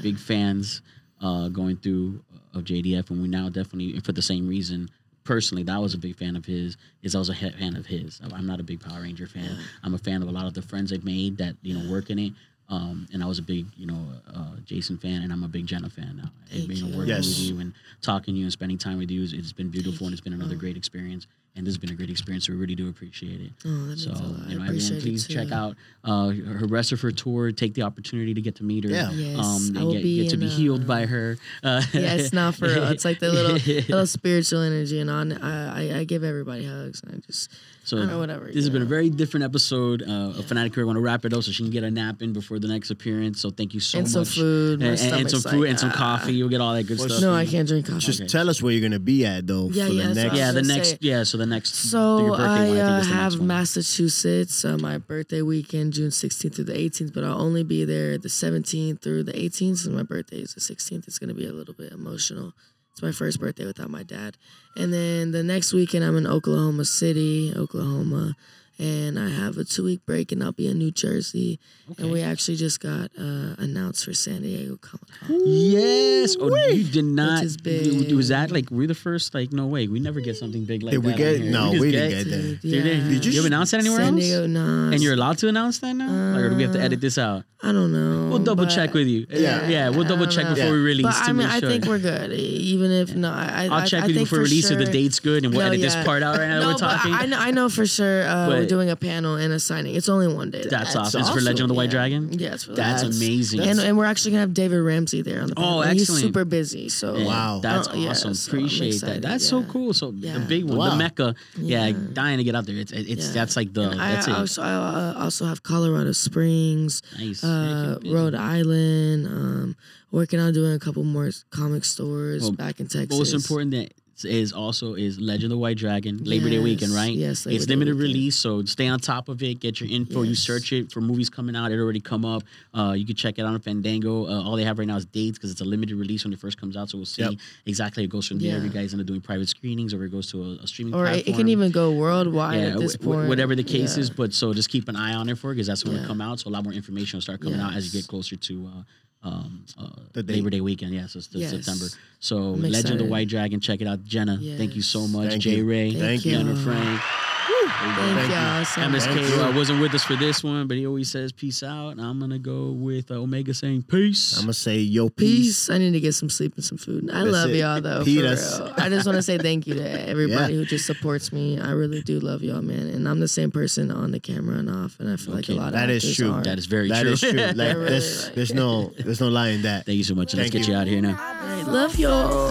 big 0.00 0.16
fans 0.16 0.80
uh, 1.20 1.48
going 1.48 1.78
through 1.78 2.22
of 2.54 2.62
JDF, 2.62 3.10
and 3.10 3.20
we 3.20 3.26
now 3.26 3.48
definitely 3.48 3.98
for 4.00 4.12
the 4.12 4.22
same 4.22 4.46
reason. 4.46 4.90
Personally, 5.28 5.62
that 5.64 5.78
was 5.78 5.92
a 5.92 5.98
big 5.98 6.16
fan 6.16 6.36
of 6.36 6.46
his. 6.46 6.78
Is 7.02 7.14
I 7.14 7.18
was 7.18 7.28
a 7.28 7.34
fan 7.34 7.76
of 7.76 7.84
his. 7.84 8.18
I'm 8.32 8.46
not 8.46 8.60
a 8.60 8.62
big 8.62 8.80
Power 8.80 9.02
Ranger 9.02 9.26
fan. 9.26 9.58
I'm 9.82 9.92
a 9.92 9.98
fan 9.98 10.22
of 10.22 10.28
a 10.28 10.30
lot 10.32 10.46
of 10.46 10.54
the 10.54 10.62
friends 10.62 10.90
I've 10.90 11.04
made 11.04 11.36
that 11.36 11.54
you 11.60 11.78
know 11.78 11.92
work 11.92 12.08
in 12.08 12.18
it. 12.18 12.32
Um, 12.70 13.06
and 13.12 13.22
I 13.22 13.26
was 13.26 13.38
a 13.38 13.42
big, 13.42 13.66
you 13.76 13.86
know, 13.86 14.06
uh, 14.34 14.56
Jason 14.64 14.96
fan, 14.98 15.22
and 15.22 15.30
I'm 15.32 15.42
a 15.44 15.48
big 15.48 15.66
Jenna 15.66 15.88
fan 15.90 16.16
now. 16.16 16.30
And, 16.52 16.66
Thank 16.66 16.76
you 16.76 16.82
know, 16.84 16.88
you. 16.92 16.96
working 16.98 17.08
Yes. 17.14 17.26
with 17.26 17.38
you 17.40 17.60
and 17.60 17.72
talking 18.02 18.34
to 18.34 18.38
you 18.38 18.44
and 18.44 18.52
spending 18.52 18.76
time 18.78 18.96
with 18.98 19.10
you, 19.10 19.22
it's- 19.24 19.38
it's 19.38 19.52
been 19.54 19.68
beautiful, 19.70 20.06
and 20.06 20.12
it's 20.12 20.20
been 20.22 20.34
another 20.34 20.54
great 20.56 20.76
experience. 20.78 21.26
And 21.58 21.66
this 21.66 21.72
has 21.74 21.78
been 21.78 21.90
a 21.90 21.94
great 21.94 22.08
experience. 22.08 22.48
We 22.48 22.54
really 22.54 22.76
do 22.76 22.88
appreciate 22.88 23.40
it. 23.40 23.50
Oh, 23.66 23.86
that 23.86 23.98
so 23.98 24.10
means 24.10 24.20
a 24.20 24.22
lot. 24.22 24.30
You 24.30 24.36
know, 24.36 24.42
everyone, 24.46 24.66
appreciate 24.68 24.98
it 24.98 25.02
please 25.02 25.26
check 25.26 25.50
out 25.50 25.74
uh, 26.04 26.28
her 26.30 26.66
rest 26.68 26.92
of 26.92 27.00
her 27.00 27.10
tour. 27.10 27.50
Take 27.50 27.74
the 27.74 27.82
opportunity 27.82 28.32
to 28.32 28.40
get 28.40 28.54
to 28.56 28.64
meet 28.64 28.84
her. 28.84 28.90
Yeah. 28.90 29.10
Yes, 29.10 29.38
um, 29.44 29.76
I 29.76 29.82
will 29.82 29.92
get, 29.94 30.02
be 30.04 30.22
get 30.22 30.28
to 30.30 30.34
in, 30.34 30.40
be 30.40 30.48
healed 30.48 30.84
uh, 30.84 30.86
by 30.86 31.06
her. 31.06 31.36
Uh, 31.64 31.82
yeah, 31.92 32.14
it's 32.14 32.32
not 32.32 32.54
for 32.54 32.68
real. 32.68 32.84
It's 32.84 33.04
like 33.04 33.18
the 33.18 33.32
little 33.32 33.54
little 33.88 34.06
spiritual 34.06 34.62
energy, 34.62 35.00
and 35.00 35.10
on 35.10 35.32
I, 35.32 35.94
I 35.94 35.98
I 35.98 36.04
give 36.04 36.22
everybody 36.22 36.64
hugs, 36.64 37.02
and 37.02 37.16
I 37.16 37.26
just 37.26 37.50
So 37.82 37.96
I 37.96 38.00
don't 38.00 38.08
know, 38.10 38.18
whatever, 38.20 38.46
This 38.46 38.54
has 38.56 38.66
you 38.66 38.72
been 38.72 38.82
a 38.82 38.84
very 38.84 39.10
different 39.10 39.42
episode 39.42 40.02
uh, 40.02 40.38
of 40.38 40.44
Fanatically 40.46 40.74
Correct. 40.76 40.84
I 40.84 40.84
want 40.84 40.96
to 40.98 41.00
wrap 41.02 41.24
it 41.24 41.32
up 41.32 41.42
so 41.42 41.50
she 41.50 41.64
can 41.64 41.72
get 41.72 41.82
a 41.82 41.90
nap 41.90 42.22
in 42.22 42.32
before 42.32 42.60
the 42.60 42.68
next 42.68 42.90
appearance. 42.90 43.40
So 43.40 43.50
thank 43.50 43.74
you 43.74 43.80
so 43.80 43.98
And 43.98 44.06
much. 44.06 44.12
some 44.12 44.24
food. 44.24 44.82
And, 44.82 45.00
and- 45.00 45.14
and 45.18 45.30
some 45.30 45.40
stomach's 45.40 45.50
food 45.50 45.60
like, 45.62 45.70
and 45.70 45.80
some 45.80 45.90
ah. 45.92 45.96
coffee. 46.18 46.34
You'll 46.34 46.50
get 46.50 46.60
all 46.60 46.74
that 46.74 46.84
good 46.84 46.98
What's- 47.00 47.14
stuff. 47.14 47.22
no, 47.22 47.34
I 47.34 47.46
can't 47.46 47.66
drink 47.66 47.86
coffee. 47.86 47.98
Just 47.98 48.20
Okay. 48.20 48.28
tell 48.28 48.48
us 48.48 48.62
where 48.62 48.72
you're 48.72 48.82
gonna 48.88 48.98
be 49.00 49.24
at 49.26 49.46
though 49.46 49.68
Yeah, 49.70 49.86
for 49.86 49.92
yeah, 49.92 50.06
the 50.08 50.14
next. 50.14 50.32
I 50.32 50.36
Yeah, 50.36 50.52
the 50.52 50.62
next. 50.62 50.96
yeah, 51.02 51.22
so 51.24 51.38
the 51.38 51.46
next. 51.48 51.74
So 51.74 52.18
your 52.26 52.36
birthday 52.36 52.80
I, 52.80 52.98
uh, 52.98 53.04
have. 53.04 53.40
Massachusetts, 53.40 54.64
uh, 54.64 54.76
my 54.78 54.98
birthday 54.98 55.42
weekend, 55.42 55.92
June 55.94 56.10
16th 56.10 56.56
through 56.56 56.64
the 56.64 56.72
18th, 56.72 57.12
but 57.14 57.24
I'll 57.24 57.40
only 57.40 57.62
be 57.62 57.84
there 57.84 58.18
the 58.18 58.28
17th 58.28 59.00
through 59.00 59.24
the 59.24 59.32
18th. 59.32 59.78
So 59.78 59.90
my 59.90 60.02
birthday 60.02 60.38
is 60.38 60.54
the 60.54 60.60
16th. 60.60 61.08
It's 61.08 61.18
going 61.18 61.28
to 61.28 61.34
be 61.34 61.46
a 61.46 61.52
little 61.52 61.74
bit 61.74 61.92
emotional. 61.92 62.52
It's 62.92 63.02
my 63.02 63.12
first 63.12 63.40
birthday 63.40 63.64
without 63.64 63.90
my 63.90 64.02
dad. 64.02 64.36
And 64.76 64.92
then 64.92 65.30
the 65.32 65.42
next 65.42 65.72
weekend, 65.72 66.04
I'm 66.04 66.16
in 66.16 66.26
Oklahoma 66.26 66.84
City, 66.84 67.52
Oklahoma. 67.54 68.36
And 68.80 69.18
I 69.18 69.28
have 69.28 69.56
a 69.58 69.64
two 69.64 69.82
week 69.84 70.06
break 70.06 70.30
and 70.30 70.40
I'll 70.42 70.52
be 70.52 70.68
in 70.68 70.78
New 70.78 70.92
Jersey. 70.92 71.58
And 71.98 72.12
we 72.12 72.22
actually 72.22 72.56
just 72.56 72.78
got 72.78 73.10
uh, 73.18 73.56
announced 73.58 74.04
for 74.04 74.12
San 74.14 74.42
Diego 74.42 74.76
Comic 74.76 75.08
Con. 75.20 75.40
Yes. 75.44 76.36
Oh, 76.38 76.54
you 76.68 76.84
did 76.84 77.04
not. 77.04 77.42
is 77.42 77.56
you- 77.56 77.62
big. 77.62 78.12
Was 78.12 78.28
that 78.28 78.52
like 78.52 78.70
we're 78.70 78.86
the 78.86 78.94
first? 78.94 79.34
Like, 79.34 79.52
no 79.52 79.66
way. 79.66 79.88
We 79.88 79.98
never 79.98 80.20
get 80.20 80.36
something 80.36 80.64
big 80.64 80.82
like 80.84 80.92
Did 80.92 81.02
that. 81.02 81.06
we 81.06 81.14
get? 81.14 81.40
here. 81.40 81.50
No, 81.50 81.70
just 81.70 81.80
we 81.80 81.90
didn't 81.90 82.10
get 82.10 82.24
that. 82.30 82.36
Dude, 82.40 82.60
Did, 82.60 82.84
they- 82.84 82.94
yeah. 82.94 83.08
did 83.08 83.24
you, 83.24 83.38
ever 83.40 83.46
announce 83.48 83.72
that 83.72 83.80
anywhere 83.80 83.98
San 84.00 84.14
else? 84.14 84.22
Diego, 84.22 84.46
nah. 84.46 84.90
And 84.92 85.02
you're 85.02 85.14
allowed 85.14 85.38
to 85.38 85.48
announce 85.48 85.78
that 85.80 85.94
now, 85.94 86.36
or 86.36 86.50
do 86.50 86.56
we 86.56 86.62
have 86.62 86.72
to 86.74 86.80
edit 86.80 87.00
this 87.00 87.18
out? 87.18 87.44
I 87.60 87.72
don't 87.72 87.92
know. 87.92 88.28
We'll 88.30 88.38
double 88.44 88.66
check 88.66 88.94
with 88.94 89.08
you. 89.08 89.26
Yeah, 89.30 89.38
Yeah. 89.62 89.68
yeah, 89.68 89.88
we'll 89.88 90.04
double 90.06 90.26
check 90.28 90.44
know. 90.44 90.54
before 90.54 90.66
Yeah. 90.66 90.72
we 90.72 90.78
release 90.78 91.06
But 91.06 91.12
to 91.14 91.24
I 91.24 91.26
mean, 91.32 91.36
make 91.38 91.46
I 91.48 91.58
sure. 91.58 91.68
think 91.70 91.86
we're 91.86 91.98
good. 91.98 92.32
Even 92.32 92.92
if 92.92 93.16
no, 93.16 93.32
I, 93.32 93.66
I 93.66 93.68
I'll 93.80 93.86
check 93.86 94.04
I, 94.04 94.06
with 94.06 94.14
you 94.14 94.22
before 94.22 94.38
for 94.38 94.42
release 94.44 94.70
if 94.70 94.78
the 94.78 94.84
date's 94.84 95.18
good 95.18 95.44
and 95.44 95.52
we'll 95.52 95.62
No, 95.64 95.72
edit 95.72 95.80
this 95.80 95.96
part 96.04 96.22
out 96.22 96.38
right 96.38 96.46
now. 96.48 96.60
We're 96.68 96.74
but 96.74 96.78
talking. 96.78 97.14
I 97.34 97.50
know, 97.50 97.68
for 97.68 97.84
sure 97.86 98.22
uh, 98.28 98.46
we're 98.48 98.60
But- 98.60 98.67
doing 98.68 98.90
a 98.90 98.96
panel 98.96 99.36
and 99.36 99.52
a 99.52 99.58
signing. 99.60 99.94
It's 99.94 100.08
only 100.08 100.32
one 100.32 100.50
day. 100.50 100.62
That's, 100.68 100.94
That's 100.94 100.96
awesome. 100.96 101.20
It's 101.22 101.30
for 101.30 101.40
Legend 101.40 101.62
of 101.62 101.68
the 101.68 101.74
White 101.74 101.84
Yeah. 101.86 101.90
Dragon. 101.90 102.32
Yeah, 102.32 102.54
it's 102.54 102.64
for 102.64 102.72
That's, 102.74 103.02
That's- 103.02 103.16
amazing. 103.16 103.60
and, 103.60 103.80
and 103.80 103.96
we're 103.98 104.04
actually 104.04 104.32
gonna 104.32 104.40
have 104.42 104.54
David 104.54 104.80
Ramsey 104.80 105.22
there 105.22 105.40
on 105.42 105.48
the 105.48 105.54
Oh, 105.56 105.62
panel. 105.62 105.82
and 105.82 105.98
He's 105.98 106.08
super 106.08 106.44
busy, 106.44 106.88
so 106.88 107.16
Yeah, 107.16 107.26
Wow. 107.26 107.60
that's 107.62 107.88
Oh, 107.88 107.94
yeah, 107.94 108.10
awesome. 108.10 108.34
so 108.34 108.50
I'm 108.52 108.58
Appreciate 108.58 108.88
that. 108.90 108.94
excited, 108.96 109.22
That's 109.22 109.46
so 109.48 109.62
cool. 109.64 109.92
So 109.94 110.10
the 110.12 110.44
big 110.48 110.64
one, 110.64 110.78
Wow. 110.78 110.90
the 110.90 110.96
Mecca. 110.96 111.34
Yeah, 111.56 111.86
Yeah. 111.86 111.96
dying 112.12 112.38
to 112.38 112.44
get 112.44 112.54
out 112.54 112.66
there. 112.66 112.76
It's 112.76 112.92
it's 112.92 113.26
Yeah. 113.28 113.32
that's 113.32 113.56
like 113.56 113.72
the 113.74 113.90
And 113.90 114.00
I 114.00 114.12
that's 114.12 114.28
it. 114.28 114.34
also 114.34 114.62
I 114.62 114.72
uh, 114.72 115.14
also 115.24 115.46
have 115.46 115.62
Colorado 115.62 116.12
Springs, 116.12 117.02
nice. 117.18 117.42
uh, 117.44 117.98
Rhode 118.04 118.34
Island. 118.34 119.26
Um, 119.26 119.76
working 120.10 120.40
on 120.40 120.52
doing 120.54 120.72
a 120.72 120.78
couple 120.78 121.04
more 121.04 121.30
comic 121.50 121.84
stores 121.84 122.42
Well, 122.42 122.52
back 122.52 122.80
in 122.80 122.86
Texas. 122.86 123.16
Most 123.18 123.34
important 123.34 123.72
that 123.72 123.92
is 124.24 124.52
also 124.52 124.94
is 124.94 125.18
Legend 125.20 125.44
of 125.44 125.50
the 125.50 125.58
White 125.58 125.76
Dragon 125.78 126.18
Labor 126.24 126.48
Day 126.50 126.58
weekend, 126.58 126.92
right? 126.92 127.12
yes, 127.12 127.46
Labor 127.46 127.56
it's 127.56 127.66
Day 127.66 127.72
limited 127.74 127.94
weekend. 127.96 128.14
release, 128.14 128.36
so 128.36 128.64
stay 128.64 128.86
on 128.88 128.98
top 128.98 129.28
of 129.28 129.42
it. 129.42 129.60
Get 129.60 129.80
your 129.80 129.90
info. 129.90 130.22
You 130.22 130.34
search 130.34 130.72
it 130.72 130.90
for 130.92 131.00
movies 131.00 131.30
coming 131.30 131.54
out. 131.56 131.70
It 131.72 131.78
already 131.78 132.00
come 132.00 132.24
up. 132.24 132.42
Uh, 132.74 132.94
you 132.96 133.04
can 133.06 133.16
check 133.16 133.38
it 133.38 133.42
out 133.42 133.54
on 133.54 133.60
Fandango. 133.60 134.26
Uh, 134.26 134.42
all 134.42 134.56
they 134.56 134.64
have 134.64 134.78
right 134.78 134.88
now 134.88 134.96
is 134.96 135.04
dates 135.06 135.38
because 135.38 135.50
it's 135.50 135.60
a 135.60 135.64
limited 135.64 135.96
release 135.96 136.24
when 136.24 136.32
it 136.32 136.38
first 136.38 136.58
comes 136.60 136.76
out. 136.76 136.90
So 136.90 136.98
we'll 136.98 137.04
see 137.06 137.22
Yep. 137.22 137.32
exactly. 137.66 138.04
It 138.04 138.10
goes 138.10 138.26
from 138.28 138.38
there. 138.38 138.58
Yeah. 138.58 138.64
You 138.64 138.70
guys 138.70 138.92
end 138.92 139.00
up 139.00 139.06
doing 139.06 139.20
private 139.20 139.48
screenings, 139.48 139.92
or 139.94 140.04
it 140.04 140.10
goes 140.10 140.30
to 140.32 140.42
a, 140.42 140.48
a 140.62 140.66
streaming 140.66 140.94
or 140.94 141.04
it, 141.06 141.10
platform. 141.24 141.34
it 141.34 141.36
can 141.38 141.48
even 141.48 141.70
go 141.70 141.92
worldwide 141.92 142.58
yeah, 142.60 142.66
at 142.74 142.78
this 142.78 142.94
wh- 142.94 143.00
wh- 143.00 143.04
point. 143.04 143.28
whatever 143.28 143.54
the 143.54 143.64
case 143.64 143.96
Yeah. 143.96 144.00
is. 144.02 144.10
But 144.10 144.34
so 144.34 144.52
just 144.54 144.68
keep 144.68 144.88
an 144.88 144.96
eye 144.96 145.14
on 145.14 145.28
it 145.28 145.38
for 145.38 145.52
because 145.52 145.66
that's 145.66 145.84
when 145.84 145.96
it 145.96 146.00
Yeah. 146.00 146.06
come 146.06 146.20
out. 146.20 146.40
So 146.40 146.48
a 146.48 146.52
lot 146.52 146.64
more 146.64 146.72
information 146.72 147.16
will 147.16 147.22
start 147.22 147.40
coming 147.40 147.60
out 147.60 147.74
as 147.74 147.86
you 147.92 148.00
get 148.00 148.08
closer 148.08 148.36
to 148.36 148.66
uh, 148.66 148.82
um, 149.22 149.64
uh, 149.78 149.88
The. 150.12 150.22
Labor 150.22 150.50
Day 150.50 150.60
weekend. 150.60 150.92
Yeah, 150.94 151.06
so 151.06 151.18
it's 151.18 151.28
the 151.28 151.38
Yes. 151.40 151.50
September. 151.50 151.86
So 152.20 152.36
I'm 152.54 152.62
Legend 152.62 153.00
of 153.00 153.06
the. 153.06 153.10
White 153.12 153.28
Dragon. 153.28 153.60
Check 153.60 153.80
it 153.80 153.86
out, 153.86 154.04
Jenna. 154.04 154.38
Thank 154.56 154.76
you 154.76 154.82
so 154.82 155.06
much, 155.06 155.30
Thank 155.30 155.42
J 155.42 155.56
you. 155.56 155.64
Rae, 155.68 155.92
Thank 155.92 156.24
you. 156.24 156.32
Jenna 156.32 156.56
Frank. 156.56 157.00
Thank, 157.48 157.96
Thank 158.18 158.28
you. 158.30 158.34
y'all 158.36 158.64
so 158.64 158.80
MSK 158.82 159.14
Thank 159.14 159.28
you. 159.28 159.40
uh, 159.40 159.52
wasn't 159.54 159.80
with 159.80 159.94
us 159.94 160.04
for 160.04 160.16
this 160.16 160.42
one, 160.44 160.66
but 160.66 160.76
he 160.76 160.86
always 160.86 161.10
says 161.10 161.32
peace 161.32 161.62
out. 161.62 161.90
And 161.90 162.00
I'm 162.00 162.18
gonna 162.20 162.38
go 162.38 162.72
with 162.72 163.10
uh, 163.10 163.14
Omega 163.14 163.54
saying 163.54 163.82
peace. 163.84 164.36
I'm 164.36 164.42
gonna 164.44 164.52
say 164.54 164.76
yo 164.78 165.08
peace. 165.08 165.46
Peace. 165.66 165.70
I 165.70 165.78
need 165.78 165.92
to 165.92 166.00
get 166.00 166.14
some 166.14 166.28
sleep 166.28 166.54
and 166.56 166.64
some 166.64 166.76
food. 166.78 167.08
I 167.10 167.20
That's 167.20 167.30
love 167.30 167.50
it. 167.50 167.56
y'all 167.56 167.80
though. 167.80 168.04
Feed 168.04 168.18
for 168.20 168.62
real. 168.64 168.74
I 168.76 168.88
just 168.88 169.06
want 169.06 169.16
to 169.16 169.22
say 169.22 169.38
thank 169.38 169.66
you 169.66 169.74
to 169.74 170.08
everybody 170.08 170.54
Yeah. 170.54 170.58
who 170.60 170.64
just 170.66 170.86
supports 170.86 171.32
me. 171.32 171.58
I 171.58 171.70
really 171.70 172.02
do 172.02 172.20
love 172.20 172.42
y'all, 172.42 172.60
man. 172.62 172.88
And 172.88 173.08
I'm 173.08 173.20
the 173.20 173.28
same 173.28 173.50
person 173.50 173.90
on 173.90 174.10
the 174.10 174.20
camera 174.20 174.56
and 174.58 174.68
off. 174.68 174.98
And 175.00 175.08
I 175.10 175.16
feel 175.16 175.34
like 175.34 175.48
a 175.48 175.52
lot 175.52 175.68
of 175.68 175.72
That 175.74 175.88
is 175.90 176.16
true. 176.16 176.32
Are. 176.32 176.42
that 176.42 176.58
is 176.58 176.66
very 176.66 176.88
That 176.88 177.02
true. 177.02 177.12
is 177.12 177.20
true. 177.20 177.32
Like 177.54 177.56
really 177.76 177.84
there's, 177.90 178.24
like- 178.26 178.34
there's 178.34 178.54
no 178.54 178.92
there's 178.98 179.20
no 179.20 179.28
lie 179.28 179.48
in 179.50 179.62
that. 179.62 179.86
Thank 179.86 179.96
you 179.98 180.04
so 180.04 180.14
much. 180.14 180.32
and 180.34 180.42
Let's 180.42 180.50
Thank 180.50 180.64
get 180.64 180.68
you 180.68 180.74
you. 180.74 180.80
out 180.80 180.86
here 180.86 181.00
now. 181.00 181.16
I 181.18 181.62
love 181.62 181.98
y'all. 181.98 182.48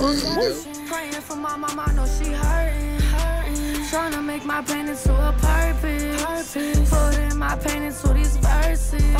To 4.11 4.21
make 4.21 4.45
my 4.45 4.61
pain 4.61 4.87
into 4.87 5.11
a 5.11 5.33
purpose. 5.33 6.23
purpose. 6.23 6.89
Putting 6.89 7.37
my 7.37 7.55
pain 7.55 7.83
into 7.83 8.13
these 8.13 8.37
verses. 8.37 9.15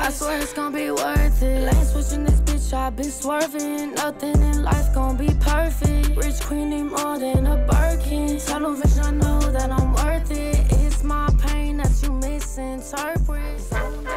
I 0.00 0.10
swear 0.10 0.40
it's 0.40 0.52
gonna 0.52 0.76
be 0.76 0.90
worth 0.90 1.42
it. 1.42 1.72
Lane 1.72 1.84
switching 1.84 2.24
this 2.24 2.40
bitch, 2.40 2.72
I've 2.72 2.96
been 2.96 3.10
swerving. 3.10 3.94
Nothing 3.94 4.40
in 4.42 4.62
life 4.62 4.92
gonna 4.94 5.18
be 5.18 5.32
perfect. 5.40 6.16
Rich 6.16 6.40
queen 6.40 6.70
need 6.70 6.84
more 6.84 7.18
than 7.18 7.46
a 7.46 7.56
Birkin. 7.66 8.38
Television, 8.38 9.04
I 9.04 9.10
know 9.10 9.40
that 9.40 9.70
I'm 9.70 9.92
worth 9.94 10.30
it. 10.30 10.58
It's 10.82 11.02
my 11.02 11.28
pain 11.46 11.76
that 11.78 11.92
you 12.02 12.12
misinterpret. 12.12 13.62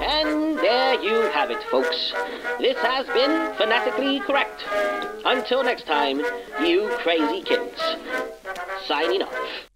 And 0.01 0.57
there 0.57 1.01
you 1.01 1.29
have 1.31 1.51
it, 1.51 1.61
folks. 1.71 2.13
This 2.59 2.77
has 2.77 3.05
been 3.07 3.53
Fanatically 3.55 4.19
Correct. 4.21 4.63
Until 5.25 5.63
next 5.63 5.85
time, 5.85 6.19
you 6.65 6.89
crazy 7.03 7.41
kids. 7.41 7.79
Signing 8.87 9.21
off. 9.21 9.68